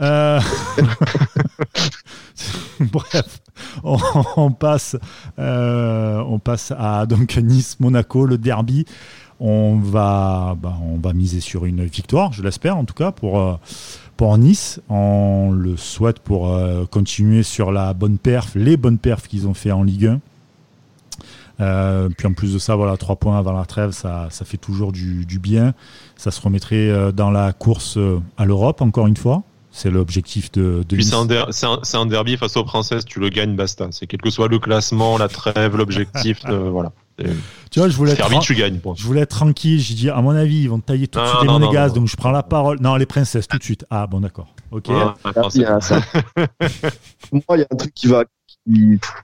Euh... 0.00 0.40
Bref, 2.80 3.40
on, 3.84 4.50
passe, 4.50 4.96
euh, 5.38 6.18
on 6.26 6.38
passe 6.38 6.72
à 6.76 7.06
donc 7.06 7.36
Nice, 7.36 7.78
Monaco, 7.80 8.26
le 8.26 8.38
derby. 8.38 8.84
On 9.40 9.76
va, 9.76 10.56
bah, 10.60 10.76
on 10.82 10.98
va 10.98 11.12
miser 11.12 11.40
sur 11.40 11.64
une 11.64 11.84
victoire, 11.84 12.32
je 12.32 12.42
l'espère 12.42 12.76
en 12.76 12.84
tout 12.84 12.94
cas 12.94 13.12
pour. 13.12 13.60
Pour 14.16 14.38
Nice. 14.38 14.80
On 14.88 15.50
le 15.52 15.76
souhaite 15.76 16.20
pour 16.20 16.50
euh, 16.50 16.84
continuer 16.86 17.42
sur 17.42 17.72
la 17.72 17.94
bonne 17.94 18.18
perf, 18.18 18.52
les 18.54 18.76
bonnes 18.76 18.98
perfs 18.98 19.26
qu'ils 19.28 19.48
ont 19.48 19.54
fait 19.54 19.72
en 19.72 19.82
Ligue 19.82 20.06
1. 20.06 20.20
Euh, 21.60 22.08
puis 22.16 22.26
en 22.26 22.32
plus 22.32 22.52
de 22.52 22.58
ça, 22.58 22.76
voilà, 22.76 22.96
trois 22.96 23.16
points 23.16 23.38
avant 23.38 23.52
la 23.52 23.64
trêve, 23.64 23.92
ça, 23.92 24.26
ça 24.30 24.44
fait 24.44 24.56
toujours 24.56 24.92
du, 24.92 25.38
bien. 25.40 25.74
Ça 26.16 26.30
se 26.30 26.40
remettrait 26.40 26.88
euh, 26.88 27.12
dans 27.12 27.30
la 27.30 27.52
course 27.52 27.98
à 28.36 28.44
l'Europe, 28.44 28.82
encore 28.82 29.06
une 29.06 29.16
fois. 29.16 29.42
C'est 29.76 29.90
l'objectif 29.90 30.52
de, 30.52 30.84
Puis 30.88 31.04
c'est 31.04 31.96
un, 31.96 32.06
derby 32.06 32.36
face 32.36 32.56
aux 32.56 32.62
princesses, 32.62 33.04
tu 33.04 33.18
le 33.18 33.28
gagnes, 33.28 33.56
basta. 33.56 33.88
C'est 33.90 34.06
quel 34.06 34.20
que 34.20 34.30
soit 34.30 34.46
le 34.46 34.60
classement, 34.60 35.18
la 35.18 35.26
trêve, 35.26 35.76
l'objectif, 35.76 36.42
voilà. 36.46 36.92
Tu 37.18 37.80
vois, 37.80 37.88
je 37.88 37.96
voulais, 37.96 38.12
être, 38.12 38.38
tu 38.38 38.54
gagnes, 38.54 38.78
je 38.94 39.04
voulais 39.04 39.22
être 39.22 39.30
tranquille. 39.30 39.80
J'ai 39.80 39.94
dit, 39.94 40.10
à 40.10 40.20
mon 40.20 40.30
avis, 40.30 40.62
ils 40.62 40.70
vont 40.70 40.78
tailler 40.78 41.08
tout 41.08 41.18
de 41.18 41.26
suite 41.26 41.40
les 41.42 41.48
monégas, 41.48 41.88
donc 41.88 42.06
je 42.06 42.14
prends 42.14 42.30
la 42.30 42.44
parole. 42.44 42.78
Non, 42.80 42.94
les 42.94 43.04
princesses, 43.04 43.48
tout 43.48 43.58
de 43.58 43.64
suite. 43.64 43.84
Ah, 43.90 44.06
bon, 44.06 44.20
d'accord. 44.20 44.54
Ok. 44.70 44.86
Moi, 44.88 45.16
il 47.50 47.58
y 47.58 47.62
a 47.62 47.66
un 47.68 47.76
truc 47.76 47.94
qui 47.94 48.06
va, 48.06 48.22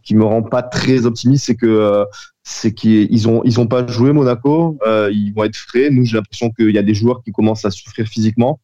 qui, 0.03 0.17
me 0.17 0.25
rend 0.25 0.43
pas 0.43 0.65
très 0.65 1.07
optimiste, 1.07 1.47
c'est 1.47 1.55
que 1.55 1.67
euh, 1.67 2.05
c'est 2.43 2.75
qu'ils 2.75 3.29
ont 3.29 3.43
ils 3.45 3.61
ont 3.61 3.69
pas 3.69 3.87
joué 3.87 4.13
Monaco, 4.13 4.77
euh, 4.85 5.11
ils 5.13 5.33
vont 5.33 5.45
être 5.45 5.57
frais. 5.57 5.91
Nous, 5.91 6.05
j'ai 6.05 6.17
l'impression 6.17 6.51
qu'il 6.51 6.71
y 6.71 6.79
a 6.79 6.83
des 6.83 6.95
joueurs 6.95 7.23
qui 7.23 7.31
commencent 7.31 7.65
à 7.65 7.71
souffrir 7.71 8.09
physiquement. 8.09 8.59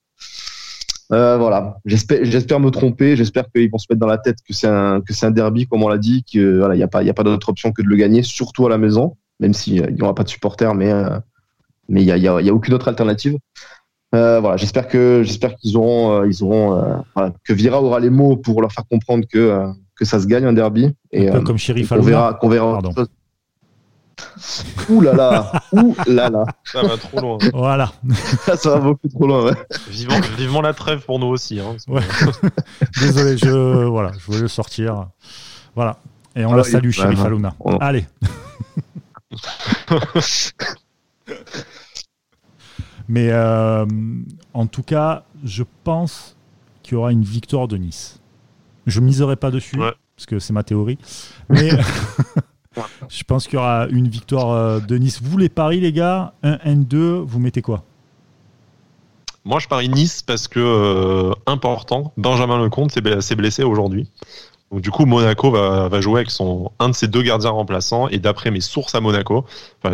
Euh, 1.13 1.37
voilà, 1.39 1.79
j'espère 1.85 2.25
j'espère 2.25 2.59
me 2.59 2.71
tromper, 2.71 3.17
j'espère 3.17 3.45
qu'ils 3.55 3.71
vont 3.71 3.79
se 3.79 3.87
mettre 3.89 4.01
dans 4.01 4.09
la 4.09 4.19
tête 4.19 4.39
que 4.47 4.53
c'est 4.53 4.67
un 4.67 5.01
que 5.01 5.13
c'est 5.13 5.25
un 5.25 5.31
derby 5.31 5.67
comme 5.67 5.85
on 5.85 5.89
l'a 5.89 5.99
dit, 5.99 6.25
que 6.25 6.59
voilà, 6.59 6.75
il 6.75 6.79
y 6.79 6.83
a 6.83 6.89
pas 6.89 7.03
il 7.03 7.07
y 7.07 7.11
a 7.11 7.15
pas 7.15 7.23
d'autre 7.23 7.49
option 7.49 7.71
que 7.73 7.83
de 7.83 7.87
le 7.87 7.97
gagner, 7.97 8.23
surtout 8.23 8.67
à 8.67 8.71
la 8.71 8.79
maison, 8.79 9.17
même 9.39 9.55
s'il 9.55 9.85
si, 9.85 9.93
n'y 9.93 10.03
aura 10.03 10.15
pas 10.15 10.25
de 10.25 10.29
supporters, 10.29 10.75
mais 10.75 10.93
mais 11.89 12.03
il 12.03 12.07
y 12.07 12.11
a, 12.11 12.17
y 12.17 12.49
a 12.49 12.53
aucune 12.53 12.75
autre 12.75 12.89
alternative. 12.89 13.39
voilà, 14.13 14.57
j'espère 14.57 14.89
que 14.89 15.23
j'espère 15.25 15.55
qu'ils 15.55 15.77
auront 15.77 16.25
ils 16.25 16.43
auront 16.43 17.05
que 17.45 17.53
Vira 17.53 17.81
aura 17.81 18.01
les 18.01 18.11
mots 18.11 18.37
pour 18.37 18.61
leur 18.61 18.73
faire 18.73 18.85
comprendre 18.89 19.27
que 19.31 19.63
que 19.97 20.05
ça 20.05 20.21
se 20.21 20.27
gagne 20.27 20.45
un 20.45 20.53
derby. 20.53 20.93
Et, 21.11 21.29
un 21.29 21.33
peu 21.33 21.41
comme 21.41 21.59
Sheriff 21.59 21.91
On 21.93 22.01
verra, 22.01 22.35
qu'on 22.35 22.49
verra. 22.49 22.81
Ouh 24.89 25.01
là 25.01 25.15
là, 25.15 25.53
ouh 25.73 25.95
là 26.07 26.29
là. 26.29 26.45
Ça 26.65 26.83
va 26.83 26.97
trop 26.97 27.21
loin. 27.21 27.39
Voilà. 27.53 27.93
ça 28.57 28.71
va 28.71 28.79
beaucoup 28.79 29.09
trop 29.09 29.27
loin. 29.27 29.47
Ouais. 29.47 29.55
Vivement, 29.89 30.21
vivement 30.37 30.61
la 30.61 30.75
trêve 30.75 31.05
pour 31.05 31.19
nous 31.19 31.29
aussi. 31.29 31.61
Hein, 31.61 31.77
ouais. 31.89 32.03
Désolé, 33.01 33.39
je 33.39 33.85
voilà, 33.85 34.13
je 34.19 34.27
voulais 34.27 34.41
le 34.41 34.49
sortir. 34.49 35.09
Voilà. 35.75 35.99
Et 36.35 36.45
on 36.45 36.53
ah 36.53 36.57
la 36.57 36.65
salue, 36.65 36.91
Sheriff 36.91 37.21
Aluna. 37.21 37.55
Allez. 37.81 38.07
Mais 43.09 43.31
euh, 43.31 43.87
en 44.53 44.67
tout 44.67 44.83
cas, 44.83 45.25
je 45.45 45.63
pense 45.85 46.37
qu'il 46.83 46.95
y 46.95 46.97
aura 46.97 47.13
une 47.13 47.23
victoire 47.23 47.69
de 47.69 47.77
Nice. 47.77 48.21
Je 48.87 49.01
miserai 49.01 49.37
pas 49.37 49.51
dessus, 49.51 49.77
parce 49.79 50.27
que 50.27 50.39
c'est 50.39 50.53
ma 50.53 50.63
théorie. 50.63 50.99
Mais 51.49 51.71
je 53.09 53.23
pense 53.25 53.47
qu'il 53.47 53.55
y 53.55 53.59
aura 53.59 53.87
une 53.91 54.09
victoire 54.09 54.51
euh, 54.51 54.81
de 54.81 54.97
Nice. 54.97 55.21
Vous, 55.23 55.39
les 55.39 55.49
paris, 55.49 55.81
les 55.81 55.93
gars, 55.93 56.35
1 56.43 56.57
N2, 56.57 56.97
vous 57.25 57.39
mettez 57.39 57.63
quoi? 57.63 57.85
Moi, 59.45 59.61
je 59.61 59.69
parie 59.69 59.89
Nice 59.89 60.23
parce 60.23 60.49
que, 60.49 60.61
euh, 60.61 61.33
important, 61.47 62.13
Benjamin 62.17 62.63
Lecomte 62.63 62.91
s'est 62.93 63.37
blessé 63.37 63.63
aujourd'hui. 63.63 64.09
Donc 64.73 64.81
du 64.81 64.91
coup, 64.91 65.07
Monaco 65.07 65.53
va, 65.53 66.01
jouer 66.01 66.21
avec 66.21 66.31
son 66.31 66.73
un 66.81 66.89
de 66.89 66.95
ses 66.95 67.07
deux 67.07 67.23
gardiens 67.23 67.51
remplaçants. 67.51 68.09
Et 68.09 68.19
d'après 68.19 68.51
mes 68.51 68.61
sources 68.61 68.97
à 68.97 69.01
Monaco, 69.01 69.45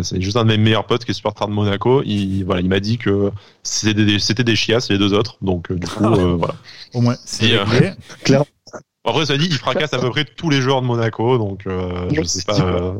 c'est 0.01 0.19
juste 0.19 0.35
un 0.35 0.43
de 0.43 0.49
mes 0.49 0.57
meilleurs 0.57 0.85
potes 0.85 1.05
qui 1.05 1.11
est 1.11 1.13
supporter 1.13 1.47
de 1.47 1.53
Monaco. 1.53 2.01
Il 2.05 2.43
voilà, 2.43 2.61
il 2.61 2.69
m'a 2.69 2.79
dit 2.79 2.97
que 2.97 3.31
c'était 3.61 3.93
des, 3.93 4.55
chiasses 4.55 4.89
les 4.89 4.97
deux 4.97 5.13
autres. 5.13 5.37
Donc 5.41 5.69
euh, 5.69 5.75
du 5.75 5.87
coup, 5.87 6.03
voilà. 6.03 6.55
Au 6.93 7.01
moins, 7.01 7.15
c'est 7.23 7.51
clair. 8.23 8.45
Après, 9.05 9.25
ça 9.25 9.37
dit, 9.37 9.47
il 9.47 9.57
fracasse 9.57 9.93
à 9.93 9.99
peu 9.99 10.09
près 10.09 10.23
tous 10.23 10.49
les 10.49 10.61
joueurs 10.61 10.81
de 10.81 10.87
Monaco, 10.87 11.37
donc 11.37 11.67
euh, 11.67 12.07
je 12.11 12.23
sais 12.23 12.43
pas. 12.43 12.59
Euh, 12.59 12.93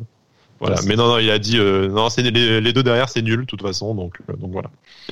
voilà, 0.59 0.77
mais 0.85 0.95
non, 0.95 1.07
non, 1.07 1.17
il 1.17 1.29
a 1.29 1.39
dit 1.39 1.57
euh, 1.57 1.87
non, 1.89 2.09
c'est 2.09 2.21
les, 2.21 2.73
deux 2.73 2.83
derrière, 2.83 3.09
c'est 3.09 3.21
nul 3.21 3.41
de 3.41 3.45
toute 3.45 3.61
façon, 3.61 3.95
donc 3.95 4.17
donc 4.37 4.51
voilà. 4.51 4.69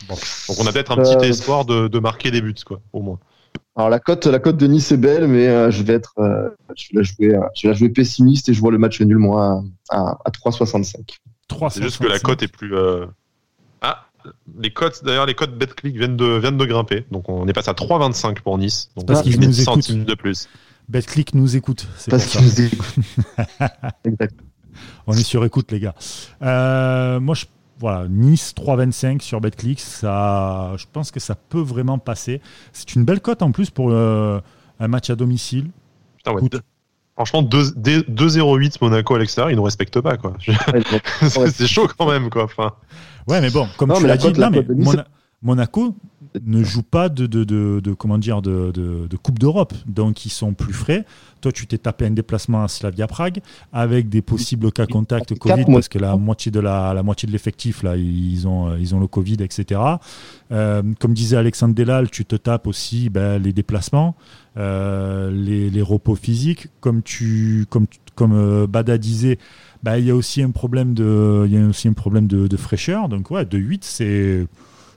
Donc 0.09 0.19
on 0.59 0.65
a 0.65 0.71
peut-être 0.71 0.91
un 0.91 0.97
petit 0.97 1.25
espoir 1.25 1.65
de, 1.65 1.99
marquer 1.99 2.31
des 2.31 2.41
buts, 2.41 2.55
quoi, 2.65 2.81
au 2.93 3.01
moins. 3.01 3.19
Alors 3.75 3.89
la 3.89 3.99
cote, 3.99 4.25
la 4.27 4.39
cote 4.39 4.57
de 4.57 4.67
Nice 4.67 4.91
est 4.91 4.97
belle, 4.97 5.27
mais 5.27 5.71
je 5.71 5.83
vais 5.83 5.93
être, 5.93 6.13
je 6.75 6.87
vais 6.91 6.99
la 6.99 7.03
jouer, 7.03 7.39
je 7.55 7.61
vais 7.63 7.73
la 7.73 7.73
jouer 7.73 7.89
pessimiste 7.89 8.49
et 8.49 8.53
je 8.53 8.59
vois 8.59 8.71
le 8.71 8.77
match 8.77 8.99
nul 9.01 9.17
moi 9.17 9.63
à, 9.89 10.17
à 10.25 10.29
3,65. 10.29 11.17
C'est 11.69 11.83
juste 11.83 12.01
que 12.01 12.07
la 12.07 12.19
cote 12.19 12.43
est 12.43 12.47
plus. 12.47 12.73
Ah, 13.81 14.05
les 14.59 14.71
cotes, 14.71 15.03
d'ailleurs, 15.03 15.25
les 15.25 15.33
cotes 15.33 15.57
BetClick 15.57 15.97
viennent 15.97 16.17
de, 16.17 16.37
viennent 16.37 16.57
de 16.57 16.65
grimper. 16.65 17.05
Donc, 17.11 17.27
on 17.29 17.47
est 17.47 17.53
passé 17.53 17.69
à 17.69 17.73
3,25 17.73 18.41
pour 18.41 18.57
Nice. 18.57 18.91
Donc, 18.95 19.07
Parce 19.07 19.21
qu'ils 19.23 19.39
nous 19.39 19.51
centimes 19.51 20.05
de 20.05 20.13
plus. 20.13 20.47
BetClick 20.89 21.33
nous 21.35 21.55
écoute. 21.55 21.87
Parce 22.09 22.25
qu'ils 22.25 22.41
nous 22.41 22.61
écoute. 22.61 22.95
On 25.07 25.13
est 25.13 25.23
sur 25.23 25.43
écoute, 25.45 25.71
les 25.71 25.79
gars. 25.79 25.95
Euh, 26.41 27.19
moi, 27.19 27.35
je, 27.35 27.45
voilà, 27.79 28.07
Nice 28.07 28.53
3,25 28.55 29.21
sur 29.21 29.41
BetClick, 29.41 29.79
ça, 29.79 30.73
je 30.77 30.85
pense 30.91 31.11
que 31.11 31.19
ça 31.19 31.35
peut 31.35 31.61
vraiment 31.61 31.97
passer. 31.97 32.41
C'est 32.73 32.95
une 32.95 33.03
belle 33.03 33.21
cote 33.21 33.41
en 33.41 33.51
plus 33.51 33.69
pour 33.69 33.91
euh, 33.91 34.39
un 34.79 34.87
match 34.87 35.09
à 35.09 35.15
domicile. 35.15 35.71
Putain, 36.17 36.33
ouais, 36.33 36.41
Franchement, 37.15 37.43
2-0-8 37.43 38.77
Monaco 38.81 39.15
à 39.15 39.19
l'extérieur, 39.19 39.51
ils 39.51 39.55
nous 39.55 39.63
respectent 39.63 39.99
pas, 39.99 40.17
quoi. 40.17 40.33
c'est 41.51 41.67
chaud 41.67 41.87
quand 41.97 42.09
même, 42.09 42.29
quoi. 42.29 42.45
Enfin... 42.45 42.71
Ouais, 43.27 43.41
mais 43.41 43.49
bon, 43.49 43.67
comme 43.77 43.93
tu 43.93 44.07
l'as 44.07 44.17
dit, 44.17 44.33
là, 44.33 44.49
mais 44.49 44.65
Monaco, 45.41 45.95
ne 46.45 46.63
jouent 46.63 46.83
pas 46.83 47.09
de, 47.09 47.27
de, 47.27 47.43
de, 47.43 47.93
comment 47.93 48.17
dire 48.17 48.41
de, 48.41 48.71
de 48.71 49.17
Coupe 49.17 49.39
d'Europe, 49.39 49.73
donc 49.85 50.25
ils 50.25 50.29
sont 50.29 50.53
plus 50.53 50.73
frais. 50.73 51.05
Toi, 51.41 51.51
tu 51.51 51.65
t'es 51.65 51.79
tapé 51.79 52.05
un 52.05 52.11
déplacement 52.11 52.63
à 52.63 52.67
Slavia 52.67 53.07
Prague 53.07 53.39
avec 53.73 54.09
des 54.09 54.21
possibles 54.21 54.71
cas 54.71 54.85
contacts 54.85 55.37
Covid 55.37 55.65
parce 55.65 55.89
que 55.89 55.97
la 55.97 56.15
moitié 56.15 56.51
de 56.51 56.59
la, 56.59 56.93
la 56.93 57.03
moitié 57.03 57.25
de 57.27 57.31
l'effectif 57.31 57.83
là, 57.83 57.97
ils 57.97 58.47
ont 58.47 58.75
ils 58.77 58.93
ont 58.93 58.99
le 58.99 59.07
Covid, 59.07 59.37
etc. 59.41 59.81
Euh, 60.51 60.83
comme 60.99 61.13
disait 61.13 61.37
Alexandre 61.37 61.73
Delal, 61.73 62.09
tu 62.09 62.25
te 62.25 62.35
tapes 62.35 62.67
aussi 62.67 63.09
ben, 63.09 63.41
les 63.41 63.53
déplacements, 63.53 64.15
euh, 64.57 65.31
les, 65.31 65.69
les, 65.69 65.81
repos 65.81 66.15
physiques, 66.15 66.67
comme 66.79 67.01
tu 67.01 67.65
comme 67.69 67.87
comme 68.15 68.33
euh, 68.33 68.67
Bada 68.67 68.97
disait. 68.97 69.39
Ben, 69.83 69.97
il 69.97 70.05
y 70.05 70.11
a 70.11 70.15
aussi 70.15 70.43
un 70.43 70.51
problème 70.51 70.93
de 70.93 71.43
il 71.47 71.53
y 71.53 71.57
a 71.57 71.65
aussi 71.65 71.87
un 71.87 71.93
problème 71.93 72.27
de, 72.27 72.47
de 72.47 72.57
fraîcheur 72.57 73.09
donc 73.09 73.31
ouais 73.31 73.45
de 73.45 73.57
8 73.57 73.83
c'est 73.83 74.45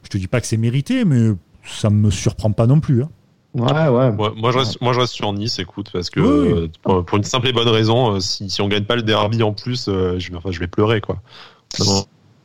je 0.04 0.08
te 0.10 0.18
dis 0.18 0.28
pas 0.28 0.40
que 0.40 0.46
c'est 0.46 0.56
mérité, 0.56 1.04
mais 1.04 1.30
ça 1.64 1.90
me 1.90 2.10
surprend 2.10 2.52
pas 2.52 2.66
non 2.66 2.80
plus. 2.80 3.02
Hein. 3.02 3.10
Ouais, 3.54 3.88
ouais. 3.88 4.10
Moi, 4.10 4.50
je 4.50 4.58
reste, 4.58 4.80
moi, 4.80 4.92
je 4.92 5.00
reste 5.00 5.12
sur 5.12 5.32
Nice, 5.32 5.60
écoute, 5.60 5.88
parce 5.92 6.10
que 6.10 6.20
euh, 6.20 6.68
pour, 6.82 7.16
une 7.16 7.24
simple 7.24 7.48
et 7.48 7.52
bonne 7.52 7.68
raison, 7.68 8.16
euh, 8.16 8.20
si, 8.20 8.50
si 8.50 8.60
on 8.60 8.68
gagne 8.68 8.84
pas 8.84 8.96
le 8.96 9.02
derby 9.02 9.44
en 9.44 9.52
plus, 9.52 9.86
euh, 9.88 10.18
je, 10.18 10.34
enfin, 10.34 10.50
je 10.50 10.58
vais 10.58 10.66
pleurer, 10.66 11.00
quoi. 11.00 11.20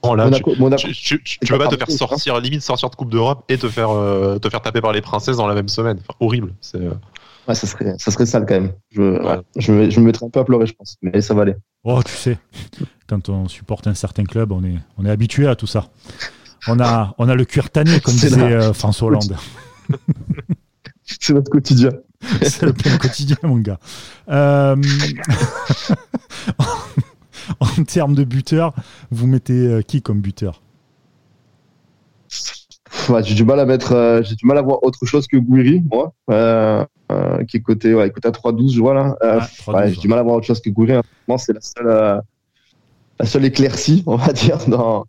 Non, 0.04 0.14
là, 0.14 0.30
tu, 0.32 0.42
peux 0.42 1.58
pas 1.58 1.68
te 1.68 1.76
faire 1.76 1.92
sortir, 1.92 2.40
limite 2.40 2.62
sortir 2.62 2.90
de 2.90 2.96
Coupe 2.96 3.12
d'Europe 3.12 3.44
et 3.50 3.58
te 3.58 3.68
faire, 3.68 3.90
te 4.40 4.50
faire 4.50 4.62
taper 4.62 4.82
par 4.82 4.94
les 4.94 5.02
princesses 5.02 5.38
dans 5.38 5.48
la 5.48 5.56
même 5.56 5.68
semaine. 5.68 6.00
horrible. 6.20 6.54
C'est. 6.62 6.80
Ouais, 6.80 7.56
ça 7.56 7.66
serait, 7.66 7.96
ça 7.98 8.12
serait 8.12 8.28
sale 8.28 8.46
quand 8.48 8.54
même. 8.54 8.72
Je, 8.92 9.40
je, 9.58 9.72
me, 9.72 9.90
je 9.90 10.00
me 10.00 10.06
mettrais 10.06 10.26
un 10.26 10.30
peu 10.30 10.40
à 10.40 10.44
pleurer, 10.46 10.68
je 10.68 10.74
pense. 10.74 10.96
Mais 11.02 11.20
ça 11.22 11.34
va 11.34 11.42
aller. 11.42 11.56
Oh, 11.84 12.02
tu 12.06 12.14
sais, 12.14 12.38
quand 13.08 13.28
on 13.30 13.48
supporte 13.48 13.88
un 13.88 13.94
certain 13.94 14.24
club, 14.24 14.52
on 14.52 14.64
est, 14.64 14.78
on 14.98 15.06
est 15.06 15.10
habitué 15.10 15.48
à 15.48 15.56
tout 15.56 15.68
ça. 15.68 15.90
On 16.68 16.80
a, 16.80 17.16
on 17.18 17.30
a 17.30 17.36
le 17.36 17.46
cuir 17.46 17.70
tanné, 17.70 18.00
comme 18.00 18.16
disait 18.16 18.42
euh, 18.42 18.74
François 18.74 19.08
Hollande. 19.08 19.38
C'est 21.04 21.34
notre 21.34 21.50
quotidien. 21.50 21.92
C'est 22.42 22.64
le 22.64 22.74
plein 22.74 22.98
quotidien, 22.98 23.38
mon 23.44 23.58
gars. 23.58 23.80
Euh, 24.30 24.76
en 27.60 27.84
termes 27.86 28.14
de 28.14 28.24
buteur, 28.24 28.74
vous 29.10 29.26
mettez 29.26 29.54
euh, 29.54 29.82
qui 29.82 30.02
comme 30.02 30.22
buteur? 30.22 30.62
J'ai 33.24 33.34
du 33.34 33.44
mal 33.44 33.60
à 33.60 33.66
mettre, 33.66 34.22
j'ai 34.24 34.36
du 34.36 34.46
mal 34.46 34.58
à 34.58 34.62
voir 34.62 34.84
autre 34.84 35.06
chose 35.06 35.26
que 35.28 35.38
Gouiri, 35.38 35.82
moi, 35.90 36.14
qui 37.48 37.58
est 37.58 37.62
côté, 37.62 37.96
ouais, 37.96 38.12
côté 38.12 38.28
à 38.28 38.32
3-12, 38.32 38.74
je 38.74 38.80
vois 38.80 38.94
là. 38.94 39.16
Ah, 39.22 39.88
j'ai 39.88 39.96
du 39.96 40.08
mal 40.08 40.20
à 40.20 40.24
voir 40.24 40.36
autre 40.36 40.46
chose 40.46 40.62
que 40.62 40.70
Gouiri. 40.70 40.94
Hein. 40.94 41.38
C'est 41.38 41.54
la 41.54 41.62
seule, 41.62 42.22
la 43.20 43.26
seule 43.26 43.46
éclaircie, 43.46 44.04
on 44.06 44.16
va 44.16 44.32
dire, 44.32 44.58
dans, 44.68 45.06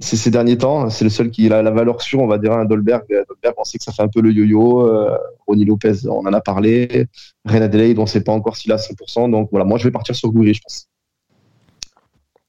c'est 0.00 0.16
ces 0.16 0.30
derniers 0.30 0.56
temps. 0.56 0.88
C'est 0.88 1.04
le 1.04 1.10
seul 1.10 1.30
qui 1.30 1.52
a 1.52 1.62
la 1.62 1.70
valeur 1.70 2.00
sûre, 2.00 2.20
on 2.20 2.26
va 2.26 2.38
dire, 2.38 2.52
un 2.52 2.64
Dolberg. 2.64 3.04
Dolberg, 3.08 3.54
on 3.58 3.64
sait 3.64 3.78
que 3.78 3.84
ça 3.84 3.92
fait 3.92 4.02
un 4.02 4.08
peu 4.08 4.22
le 4.22 4.32
yo-yo. 4.32 4.86
Euh, 4.86 5.16
Ronnie 5.46 5.66
Lopez, 5.66 6.06
on 6.08 6.26
en 6.26 6.32
a 6.32 6.40
parlé. 6.40 7.06
Ren 7.44 7.62
Adelaide, 7.62 7.98
on 7.98 8.02
ne 8.02 8.06
sait 8.06 8.22
pas 8.22 8.32
encore 8.32 8.56
s'il 8.56 8.72
a 8.72 8.76
100%. 8.76 9.30
Donc 9.30 9.48
voilà, 9.50 9.66
moi 9.66 9.78
je 9.78 9.84
vais 9.84 9.90
partir 9.90 10.16
sur 10.16 10.30
Gouiri, 10.30 10.54
je 10.54 10.62
pense. 10.62 10.88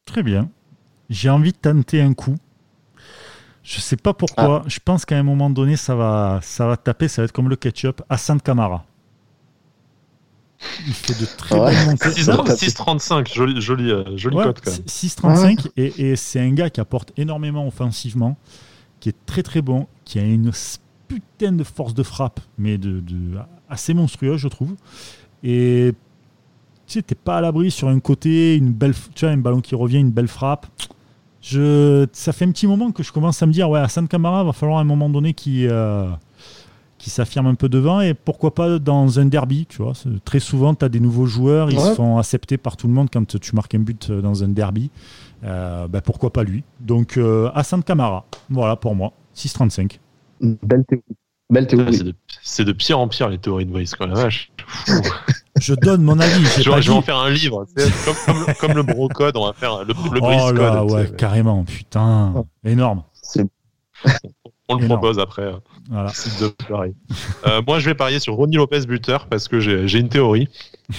Très 0.05 0.23
bien. 0.23 0.49
J'ai 1.09 1.29
envie 1.29 1.51
de 1.51 1.57
tenter 1.57 2.02
un 2.02 2.13
coup. 2.13 2.35
Je 3.63 3.79
sais 3.79 3.97
pas 3.97 4.13
pourquoi. 4.13 4.63
Ah. 4.63 4.67
Je 4.67 4.79
pense 4.83 5.06
qu'à 5.06 5.17
un 5.17 5.23
moment 5.23 5.49
donné, 5.49 5.75
ça 5.75 5.93
va, 5.93 6.39
ça 6.41 6.65
va 6.65 6.77
taper. 6.77 7.10
Ça 7.10 7.21
va 7.21 7.25
être 7.25 7.31
comme 7.31 7.49
le 7.49 7.58
ketchup. 7.58 8.02
Hassan 8.10 8.41
Kamara. 8.41 8.85
Il 10.87 10.93
fait 10.93 11.19
de 11.19 11.25
très 11.25 11.55
bonnes 11.55 11.85
montées. 11.85 12.09
6,35, 12.09 13.33
joli, 13.33 13.62
joli, 13.62 13.91
euh, 13.91 14.03
joli 14.17 14.35
quand 14.35 14.45
même. 14.45 14.53
6,35 14.53 15.67
et, 15.77 16.12
et 16.12 16.15
c'est 16.15 16.39
un 16.39 16.51
gars 16.51 16.69
qui 16.69 16.79
apporte 16.79 17.12
énormément 17.17 17.67
offensivement, 17.67 18.37
qui 18.99 19.09
est 19.09 19.15
très 19.25 19.43
très 19.43 19.62
bon, 19.62 19.87
qui 20.05 20.19
a 20.19 20.23
une 20.23 20.51
putain 21.07 21.51
de 21.51 21.63
force 21.63 21.93
de 21.93 22.03
frappe, 22.03 22.39
mais 22.57 22.77
de, 22.77 23.03
assez 23.69 23.93
monstrueuse, 23.93 24.39
je 24.39 24.47
trouve. 24.47 24.75
Et 25.43 25.93
tu 26.87 26.93
sais, 26.93 27.01
t'es 27.01 27.15
pas 27.15 27.37
à 27.37 27.41
l'abri 27.41 27.71
sur 27.71 27.87
un 27.87 27.99
côté, 27.99 28.55
une 28.55 28.71
belle, 28.71 28.93
tu 29.15 29.25
vois, 29.25 29.33
un 29.33 29.37
ballon 29.37 29.62
qui 29.62 29.75
revient, 29.75 29.99
une 29.99 30.12
belle 30.12 30.27
frappe. 30.27 30.67
Je, 31.41 32.05
ça 32.13 32.33
fait 32.33 32.45
un 32.45 32.51
petit 32.51 32.67
moment 32.67 32.91
que 32.91 33.01
je 33.01 33.12
commence 33.12 33.41
à 33.41 33.47
me 33.47 33.51
dire, 33.51 33.69
ouais, 33.69 33.79
Hassan 33.79 34.07
Kamara, 34.07 34.43
va 34.43 34.53
falloir 34.53 34.77
à 34.77 34.81
un 34.81 34.85
moment 34.85 35.09
donné 35.09 35.33
qui 35.33 35.67
qui 37.02 37.10
s'affirme 37.10 37.47
un 37.47 37.56
peu 37.56 37.67
devant 37.67 37.99
et 37.99 38.13
pourquoi 38.13 38.54
pas 38.54 38.77
dans 38.77 39.19
un 39.19 39.25
derby, 39.25 39.65
tu 39.67 39.81
vois. 39.81 39.93
Très 40.23 40.39
souvent, 40.39 40.75
tu 40.75 40.85
as 40.85 40.89
des 40.89 40.99
nouveaux 40.99 41.25
joueurs, 41.25 41.71
ils 41.71 41.79
se 41.79 41.95
font 41.95 42.19
accepter 42.19 42.58
par 42.58 42.77
tout 42.77 42.87
le 42.87 42.93
monde 42.93 43.10
quand 43.12 43.39
tu 43.39 43.56
marques 43.56 43.73
un 43.73 43.79
but 43.79 44.12
dans 44.12 44.43
un 44.43 44.49
derby. 44.49 44.91
Euh, 45.43 45.87
ben 45.87 46.02
pourquoi 46.02 46.31
pas 46.31 46.43
lui 46.43 46.63
Donc, 46.79 47.17
euh, 47.17 47.49
Hassan 47.56 47.81
Kamara, 47.81 48.25
voilà 48.49 48.75
pour 48.75 48.95
moi, 48.95 49.13
6,35. 49.35 49.99
Belle 50.39 50.85
théorie. 50.87 51.04
Belle 51.49 51.65
théorie. 51.65 52.13
C'est 52.43 52.63
de, 52.63 52.71
pire 52.71 52.99
en 52.99 53.08
pire 53.08 53.29
les 53.29 53.39
théories 53.39 53.65
de 53.65 53.71
Brice, 53.71 53.95
quoi, 53.95 54.06
la 54.06 54.13
vache. 54.13 54.52
je 55.60 55.73
donne 55.73 56.04
mon 56.04 56.19
avis. 56.19 56.45
Je, 56.45 56.69
vais 56.69 56.89
en 56.91 57.02
faire 57.02 57.17
un 57.17 57.31
livre. 57.31 57.65
Comme, 58.06 58.56
comme, 58.60 58.73
le 58.73 58.83
brocode, 58.83 59.35
on 59.35 59.47
va 59.47 59.54
faire 59.54 59.83
le, 59.83 59.87
le 59.87 60.19
oh 60.21 60.52
là, 60.52 60.85
ouais, 60.85 61.10
carrément, 61.17 61.63
putain. 61.63 62.45
Énorme. 62.63 63.04
On 64.72 64.80
le 64.80 64.88
propose 64.88 65.19
après. 65.19 65.52
Voilà. 65.90 66.12
euh, 67.46 67.62
moi, 67.67 67.80
je 67.80 67.86
vais 67.86 67.96
parier 67.96 68.19
sur 68.19 68.36
Ronnie 68.36 68.56
Lopez 68.56 68.86
buteur 68.86 69.28
parce 69.28 69.48
que 69.48 69.60
j'ai 69.60 70.00
une 70.00 70.10
théorie. 70.10 70.48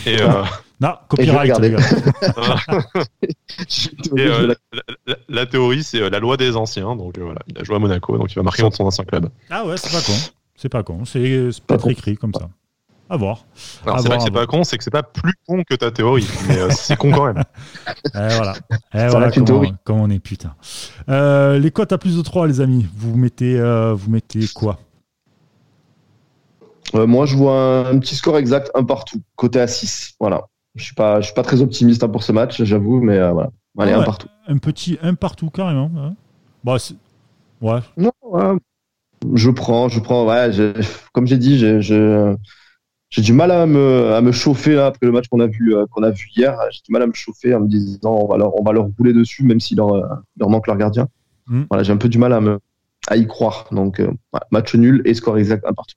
Et, 0.07 0.21
euh... 0.21 0.45
non, 0.81 0.95
copyright. 1.09 1.59
Et 1.59 1.75
euh, 4.19 4.55
la, 5.07 5.17
la, 5.29 5.47
théorie, 5.47 5.83
c'est 5.83 6.11
la 6.11 6.19
loi 6.19 6.37
des 6.37 6.57
anciens. 6.57 6.97
Donc 6.97 7.19
voilà, 7.19 7.41
il 7.49 7.59
a 7.59 7.65
joué 7.65 7.77
à 7.77 7.79
Monaco, 7.79 8.19
donc 8.19 8.33
il 8.33 8.37
va 8.37 8.43
marquer 8.43 8.63
dans 8.63 8.71
son 8.71 8.85
ancien 8.85 9.05
club. 9.05 9.29
Ah 9.51 9.65
ouais, 9.65 9.77
c'est 9.77 9.93
pas 9.93 10.03
con. 10.03 10.13
C'est 10.57 10.69
pas 10.69 10.83
con. 10.83 11.05
C'est 11.05 11.53
pas 11.67 11.79
très 11.79 11.93
écrit 11.93 12.17
comme 12.17 12.35
ça. 12.35 12.49
À 13.13 13.17
voir. 13.19 13.45
Alors, 13.85 14.01
c'est 14.01 14.09
pas 14.09 14.17
que 14.17 14.23
c'est 14.23 14.31
pas 14.31 14.47
con, 14.47 14.65
c'est 14.65 14.79
que 14.79 14.85
c'est 14.85 14.91
pas 14.91 15.03
plus 15.03 15.35
con 15.47 15.63
que 15.69 15.75
ta 15.75 15.91
théorie. 15.91 16.27
mais 16.49 16.57
euh, 16.57 16.71
c'est 16.71 16.97
con 16.97 17.11
quand 17.13 17.27
même. 17.27 17.45
Et 17.87 17.93
eh, 18.15 18.37
voilà. 18.37 18.55
Et 18.55 18.77
eh, 18.95 19.09
voilà 19.09 19.31
comment, 19.31 19.63
comment, 19.85 20.03
on 20.05 20.09
est, 20.09 20.19
putain. 20.19 20.55
Euh, 21.11 21.59
les 21.59 21.71
cotes 21.71 21.93
à 21.93 21.99
plus 21.99 22.17
de 22.17 22.23
3, 22.23 22.47
les 22.47 22.63
amis, 22.63 22.87
vous 22.97 23.15
mettez, 23.15 23.61
euh, 23.61 23.93
vous 23.93 24.11
mettez 24.11 24.49
quoi? 24.55 24.79
Moi, 26.95 27.27
je 27.27 27.37
vois 27.37 27.87
un, 27.87 27.99
petit 27.99 28.17
score 28.17 28.39
exact, 28.39 28.71
un 28.75 28.85
partout, 28.85 29.21
côté 29.37 29.61
à 29.61 29.67
6. 29.67 30.15
Voilà. 30.19 30.47
Je 30.75 30.83
suis 30.83 30.95
pas, 30.95 31.21
je 31.21 31.27
suis 31.27 31.35
pas 31.35 31.43
très 31.43 31.61
optimiste 31.61 32.03
hein, 32.03 32.09
pour 32.09 32.23
ce 32.23 32.33
match, 32.33 32.63
j'avoue, 32.63 33.03
mais 33.03 33.19
voilà. 33.31 33.51
Allez, 33.79 33.93
un 33.93 34.05
partout. 34.05 34.29
Un 34.49 34.57
petit 34.57 34.99
un 35.03 35.13
partout, 35.13 35.51
carrément. 35.51 35.91
Bah, 36.65 36.79
ouais. 37.61 37.81
Non, 37.99 38.13
Je 39.35 39.51
prends, 39.51 39.91
je 39.91 40.01
prends. 40.01 40.27
Ouais, 40.27 40.51
comme 41.13 41.27
j'ai 41.27 41.37
dit, 41.37 41.59
je 41.59 42.39
j'ai 43.13 43.21
du 43.21 43.35
mal 43.35 43.51
à 43.51 43.67
me, 43.67 44.15
à 44.15 44.23
me 44.23 44.33
chauffer 44.33 44.75
là, 44.75 44.87
après 44.87 45.05
le 45.05 45.13
match 45.13 45.29
qu'on 45.29 45.41
a 45.41 45.47
vu 45.47 45.77
euh, 45.77 45.85
qu'on 45.91 46.03
a 46.03 46.11
vu 46.11 46.29
hier. 46.35 46.57
J'ai 46.71 46.81
du 46.83 46.93
mal 46.93 47.03
à 47.03 47.07
me 47.07 47.13
chauffer 47.13 47.55
en 47.55 47.61
me 47.61 47.69
disant 47.69 48.11
on 48.11 48.27
va 48.27 48.39
leur, 48.39 48.59
on 48.59 48.65
va 48.65 48.73
leur 48.73 48.89
rouler 48.97 49.13
dessus 49.13 49.45
même 49.45 49.61
s'il 49.61 49.77
leur, 49.77 49.95
euh, 49.95 50.07
leur 50.39 50.49
manque 50.49 50.67
leur 50.67 50.79
gardien. 50.79 51.09
Hmm. 51.47 51.65
Voilà, 51.69 51.85
j'ai 51.85 51.93
un 51.93 51.99
peu 51.99 52.09
du 52.09 52.17
mal 52.17 52.33
à 52.33 52.41
me 52.41 52.59
à 53.09 53.17
y 53.19 53.27
croire. 53.27 53.67
Donc 53.71 54.01
euh, 54.01 54.11
match 54.51 54.75
nul 54.75 55.03
et 55.05 55.13
score 55.13 55.37
exact 55.37 55.67
un 55.67 55.75
partout. 55.75 55.97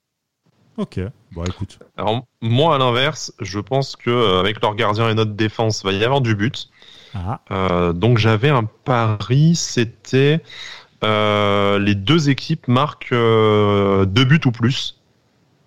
Ok, 0.76 1.00
bon 1.32 1.44
écoute. 1.44 1.78
Alors 1.96 2.26
moi 2.42 2.74
à 2.74 2.78
l'inverse, 2.78 3.32
je 3.40 3.60
pense 3.60 3.96
que 3.96 4.38
avec 4.38 4.60
leur 4.60 4.74
gardien 4.74 5.08
et 5.08 5.14
notre 5.14 5.32
défense, 5.32 5.82
va 5.84 5.92
y 5.92 6.04
avoir 6.04 6.20
du 6.20 6.34
but. 6.34 6.68
Ah. 7.14 7.92
donc 7.94 8.18
j'avais 8.18 8.50
un 8.50 8.64
pari, 8.84 9.54
c'était 9.54 10.42
les 11.02 11.94
deux 11.94 12.28
équipes 12.28 12.68
marquent 12.68 13.14
deux 13.14 14.24
buts 14.26 14.40
ou 14.44 14.50
plus. 14.50 14.95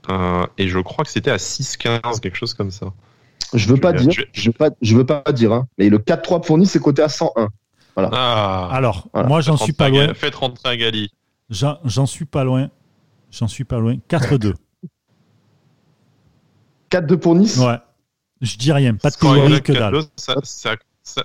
Euh, 0.09 0.45
et 0.57 0.67
je 0.67 0.79
crois 0.79 1.05
que 1.05 1.11
c'était 1.11 1.31
à 1.31 1.37
6-15, 1.37 2.19
quelque 2.19 2.35
chose 2.35 2.53
comme 2.53 2.71
ça. 2.71 2.87
Je 3.53 3.67
veux 3.67 3.77
pas 3.77 3.93
dire, 3.93 4.11
je, 4.31 4.49
veux 4.49 4.53
pas, 4.53 4.69
je 4.81 4.95
veux 4.95 5.05
pas 5.05 5.23
dire, 5.31 5.53
hein, 5.53 5.67
mais 5.77 5.89
le 5.89 5.97
4-3 5.97 6.45
pour 6.45 6.57
Nice, 6.57 6.71
c'est 6.71 6.81
coté 6.81 7.01
à 7.01 7.09
101. 7.09 7.49
Voilà. 7.95 8.09
Ah. 8.13 8.69
Alors, 8.71 9.07
moi, 9.13 9.41
j'en 9.41 9.57
suis 9.57 9.73
pas 9.73 9.89
loin. 9.89 10.13
Faites 10.13 10.35
rentrer 10.35 10.69
à 10.69 10.77
Gali. 10.77 11.11
J'en 11.49 12.05
suis 12.05 12.25
pas 12.25 12.43
loin. 12.43 12.69
J'en 13.31 13.47
suis 13.47 13.63
pas 13.63 13.79
loin. 13.79 13.95
4-2. 14.09 14.53
4-2 16.91 17.17
pour 17.17 17.35
Nice 17.35 17.57
Ouais. 17.57 17.77
Je 18.41 18.57
dis 18.57 18.71
rien. 18.71 18.95
Pas 18.95 19.09
de 19.09 19.15
théorie 19.15 19.61
que 19.61 19.73
dalle. 19.73 20.01
Ça, 20.15 20.35
ça, 20.43 20.75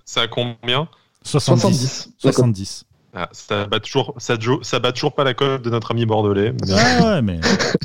ça, 0.04 0.20
a 0.22 0.28
combien? 0.28 0.88
70. 1.22 2.14
70. 2.18 2.84
Ah, 3.16 3.28
ça 3.30 3.66
bat 3.66 3.78
toujours, 3.78 4.12
ça, 4.18 4.34
ça 4.62 4.80
bat 4.80 4.90
toujours 4.90 5.14
pas 5.14 5.22
la 5.22 5.34
cote 5.34 5.62
de 5.62 5.70
notre 5.70 5.92
ami 5.92 6.04
bordelais. 6.04 6.52
Ah 6.72 7.04
ouais, 7.04 7.22
mais 7.22 7.38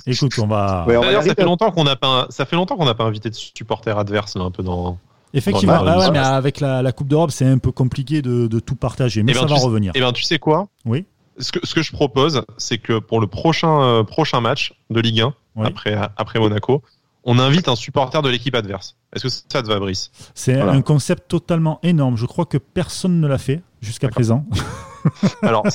écoute, 0.07 0.33
on 0.39 0.47
va. 0.47 0.87
ça 1.23 1.35
fait 1.35 1.43
longtemps 1.43 1.71
qu'on 1.71 1.83
n'a 1.83 1.95
pas, 1.95 2.25
ça 2.29 2.45
fait 2.45 2.55
longtemps 2.55 2.77
qu'on 2.77 2.85
n'a 2.85 2.95
pas 2.95 3.03
invité 3.03 3.29
de 3.29 3.35
supporters 3.35 3.97
adverses 3.97 4.35
là, 4.35 4.43
un 4.43 4.51
peu 4.51 4.63
dans. 4.63 4.97
Effectivement, 5.31 5.83
ah 5.85 6.09
mais 6.11 6.17
avec 6.17 6.59
la, 6.59 6.91
Coupe 6.91 7.07
d'Europe, 7.07 7.29
c'est 7.29 7.45
un 7.45 7.59
peu 7.59 7.71
compliqué 7.71 8.23
de, 8.23 8.59
tout 8.59 8.75
partager, 8.75 9.21
mais 9.21 9.33
eh 9.33 9.35
ben, 9.35 9.47
ça 9.47 9.53
va 9.53 9.59
revenir. 9.59 9.91
Et 9.93 9.99
eh 9.99 10.01
bien, 10.01 10.11
tu 10.11 10.23
sais 10.23 10.39
quoi? 10.39 10.67
Oui. 10.85 11.05
Ce 11.37 11.51
que, 11.51 11.65
ce 11.65 11.75
que 11.75 11.83
je 11.83 11.91
propose, 11.91 12.43
c'est 12.57 12.79
que 12.79 12.99
pour 12.99 13.21
le 13.21 13.27
prochain, 13.27 13.81
euh, 13.81 14.03
prochain 14.03 14.41
match 14.41 14.73
de 14.89 14.99
Ligue 14.99 15.21
1, 15.21 15.33
après, 15.63 15.95
après 16.17 16.39
Monaco, 16.39 16.81
on 17.23 17.37
invite 17.37 17.67
un 17.67 17.75
supporter 17.75 18.21
de 18.21 18.29
l'équipe 18.29 18.55
adverse. 18.55 18.95
Est-ce 19.13 19.23
que 19.23 19.29
ça 19.29 19.61
te 19.61 19.67
va, 19.67 19.79
Brice? 19.79 20.09
C'est 20.33 20.59
un 20.59 20.81
concept 20.81 21.27
totalement 21.27 21.79
énorme. 21.83 22.17
Je 22.17 22.25
crois 22.25 22.45
que 22.45 22.57
personne 22.57 23.21
ne 23.21 23.27
l'a 23.27 23.37
fait 23.37 23.61
jusqu'à 23.81 24.09
présent. 24.09 24.45
alors, 25.41 25.65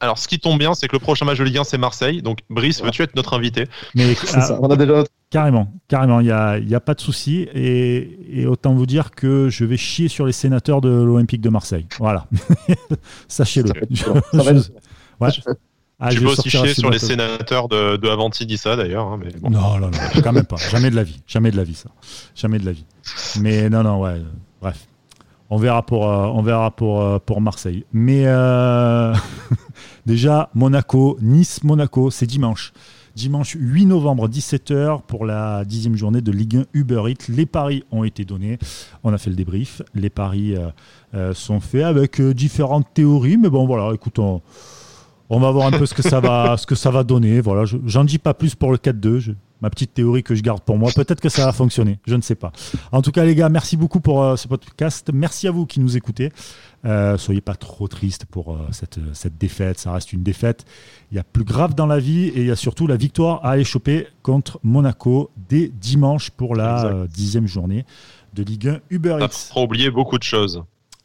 alors, 0.00 0.18
ce 0.18 0.28
qui 0.28 0.38
tombe 0.38 0.58
bien, 0.58 0.74
c'est 0.74 0.88
que 0.88 0.96
le 0.96 1.00
prochain 1.00 1.24
match 1.24 1.38
de 1.38 1.44
Ligue 1.44 1.58
1, 1.58 1.64
c'est 1.64 1.78
Marseille. 1.78 2.22
Donc, 2.22 2.38
Brice, 2.50 2.82
veux-tu 2.82 3.02
être 3.02 3.16
notre 3.16 3.34
invité? 3.34 3.66
Mais 3.94 4.14
ah, 4.34 4.58
on 4.60 4.68
a 4.68 4.76
déjà 4.76 5.04
Carrément, 5.30 5.72
carrément, 5.88 6.20
il 6.20 6.26
n'y 6.26 6.32
a, 6.32 6.58
y 6.58 6.76
a, 6.76 6.80
pas 6.80 6.94
de 6.94 7.00
souci. 7.00 7.48
Et, 7.54 8.46
autant 8.46 8.72
vous 8.72 8.86
dire 8.86 9.10
que 9.10 9.48
je 9.48 9.64
vais 9.64 9.76
chier 9.76 10.06
sur 10.06 10.26
les 10.26 10.32
sénateurs 10.32 10.80
de 10.80 10.88
l'Olympique 10.88 11.40
de 11.40 11.48
Marseille. 11.48 11.86
Voilà. 11.98 12.28
Sachez-le. 13.28 13.72
Ouais. 15.20 15.30
Ah, 15.98 16.10
je 16.10 16.20
peux 16.20 16.26
aussi 16.26 16.50
chier 16.50 16.74
sur 16.74 16.90
les 16.90 16.98
sénateurs 16.98 17.68
de, 17.68 17.96
de 17.96 18.08
Avanti 18.08 18.46
Dissa 18.46 18.76
d'ailleurs. 18.76 19.06
Hein, 19.08 19.20
non, 19.42 19.78
non, 19.78 19.78
non, 19.78 19.90
quand 20.22 20.32
même 20.32 20.44
pas. 20.44 20.56
Jamais 20.56 20.90
de 20.90 20.96
la 20.96 21.02
vie. 21.02 21.20
Jamais 21.26 21.50
de 21.50 21.56
la 21.56 21.64
vie, 21.64 21.74
ça. 21.74 21.90
Jamais 22.34 22.58
de 22.58 22.66
la 22.66 22.72
vie. 22.72 22.84
Mais 23.40 23.68
non, 23.70 23.82
non, 23.82 24.00
ouais. 24.00 24.20
Bref. 24.60 24.86
On 25.50 25.58
verra 25.58 25.82
pour, 25.82 26.08
euh, 26.08 27.18
euh, 27.30 27.40
Marseille. 27.40 27.84
Mais 27.92 28.22
euh, 28.26 29.14
déjà, 30.06 30.50
Monaco, 30.54 31.18
Nice-Monaco, 31.20 32.10
c'est 32.10 32.26
dimanche. 32.26 32.72
Dimanche 33.14 33.56
8 33.58 33.86
novembre, 33.86 34.28
17h, 34.28 35.02
pour 35.02 35.24
la 35.24 35.64
dixième 35.64 35.94
journée 35.94 36.20
de 36.20 36.32
Ligue 36.32 36.56
1 36.56 36.64
Uber 36.72 37.02
Eats. 37.08 37.28
Les 37.28 37.46
paris 37.46 37.84
ont 37.92 38.02
été 38.02 38.24
donnés. 38.24 38.58
On 39.04 39.12
a 39.12 39.18
fait 39.18 39.30
le 39.30 39.36
débrief. 39.36 39.82
Les 39.94 40.10
paris 40.10 40.56
sont 41.32 41.60
faits 41.60 41.84
avec 41.84 42.20
différentes 42.20 42.88
théories. 42.92 43.36
Mais 43.36 43.50
bon, 43.50 43.66
voilà, 43.66 43.94
écoutons. 43.94 44.42
On 45.30 45.38
va 45.38 45.52
voir 45.52 45.68
un 45.68 45.70
peu 45.70 45.86
ce 45.86 45.94
que 45.94 46.02
ça 46.02 46.18
va, 46.18 46.56
ce 46.58 46.66
que 46.66 46.74
ça 46.74 46.90
va 46.90 47.04
donner. 47.04 47.40
Voilà, 47.40 47.64
j'en 47.86 48.02
dis 48.02 48.18
pas 48.18 48.34
plus 48.34 48.56
pour 48.56 48.72
le 48.72 48.78
4-2. 48.78 49.34
Ma 49.64 49.70
petite 49.70 49.94
théorie 49.94 50.22
que 50.22 50.34
je 50.34 50.42
garde 50.42 50.60
pour 50.60 50.76
moi. 50.76 50.90
Peut-être 50.94 51.22
que 51.22 51.30
ça 51.30 51.46
va 51.46 51.52
fonctionner. 51.52 51.98
Je 52.06 52.14
ne 52.14 52.20
sais 52.20 52.34
pas. 52.34 52.52
En 52.92 53.00
tout 53.00 53.12
cas, 53.12 53.24
les 53.24 53.34
gars, 53.34 53.48
merci 53.48 53.78
beaucoup 53.78 53.98
pour 53.98 54.22
euh, 54.22 54.36
ce 54.36 54.46
podcast. 54.46 55.10
Merci 55.10 55.48
à 55.48 55.52
vous 55.52 55.64
qui 55.64 55.80
nous 55.80 55.96
écoutez. 55.96 56.30
Euh, 56.84 57.16
soyez 57.16 57.40
pas 57.40 57.54
trop 57.54 57.88
tristes 57.88 58.26
pour 58.26 58.52
euh, 58.52 58.58
cette, 58.72 58.98
cette, 59.14 59.38
défaite. 59.38 59.78
Ça 59.78 59.90
reste 59.92 60.12
une 60.12 60.22
défaite. 60.22 60.66
Il 61.10 61.16
y 61.16 61.18
a 61.18 61.24
plus 61.24 61.44
grave 61.44 61.74
dans 61.74 61.86
la 61.86 61.98
vie 61.98 62.26
et 62.26 62.40
il 62.42 62.46
y 62.46 62.50
a 62.50 62.56
surtout 62.56 62.86
la 62.86 62.96
victoire 62.96 63.42
à 63.42 63.56
échopper 63.56 64.06
contre 64.20 64.60
Monaco 64.62 65.30
dès 65.48 65.68
dimanche 65.68 66.28
pour 66.28 66.54
la 66.54 67.06
dixième 67.08 67.46
journée 67.46 67.86
de 68.34 68.42
Ligue 68.42 68.68
1 68.68 68.80
Uber 68.90 69.16
Eats. 69.22 69.48
Fera 69.48 69.62
oublier 69.62 69.90
beaucoup 69.90 70.18
de 70.18 70.24
choses. 70.24 70.62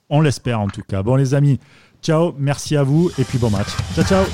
On 0.10 0.20
l'espère 0.20 0.60
en 0.60 0.68
tout 0.68 0.84
cas. 0.86 1.02
Bon, 1.02 1.16
les 1.16 1.34
amis. 1.34 1.62
Ciao, 2.02 2.36
merci 2.38 2.76
à 2.76 2.84
vous 2.84 3.10
et 3.18 3.24
puis 3.24 3.38
bon 3.38 3.52
match. 3.52 3.70
Ciao, 3.96 4.04
ciao. 4.04 4.26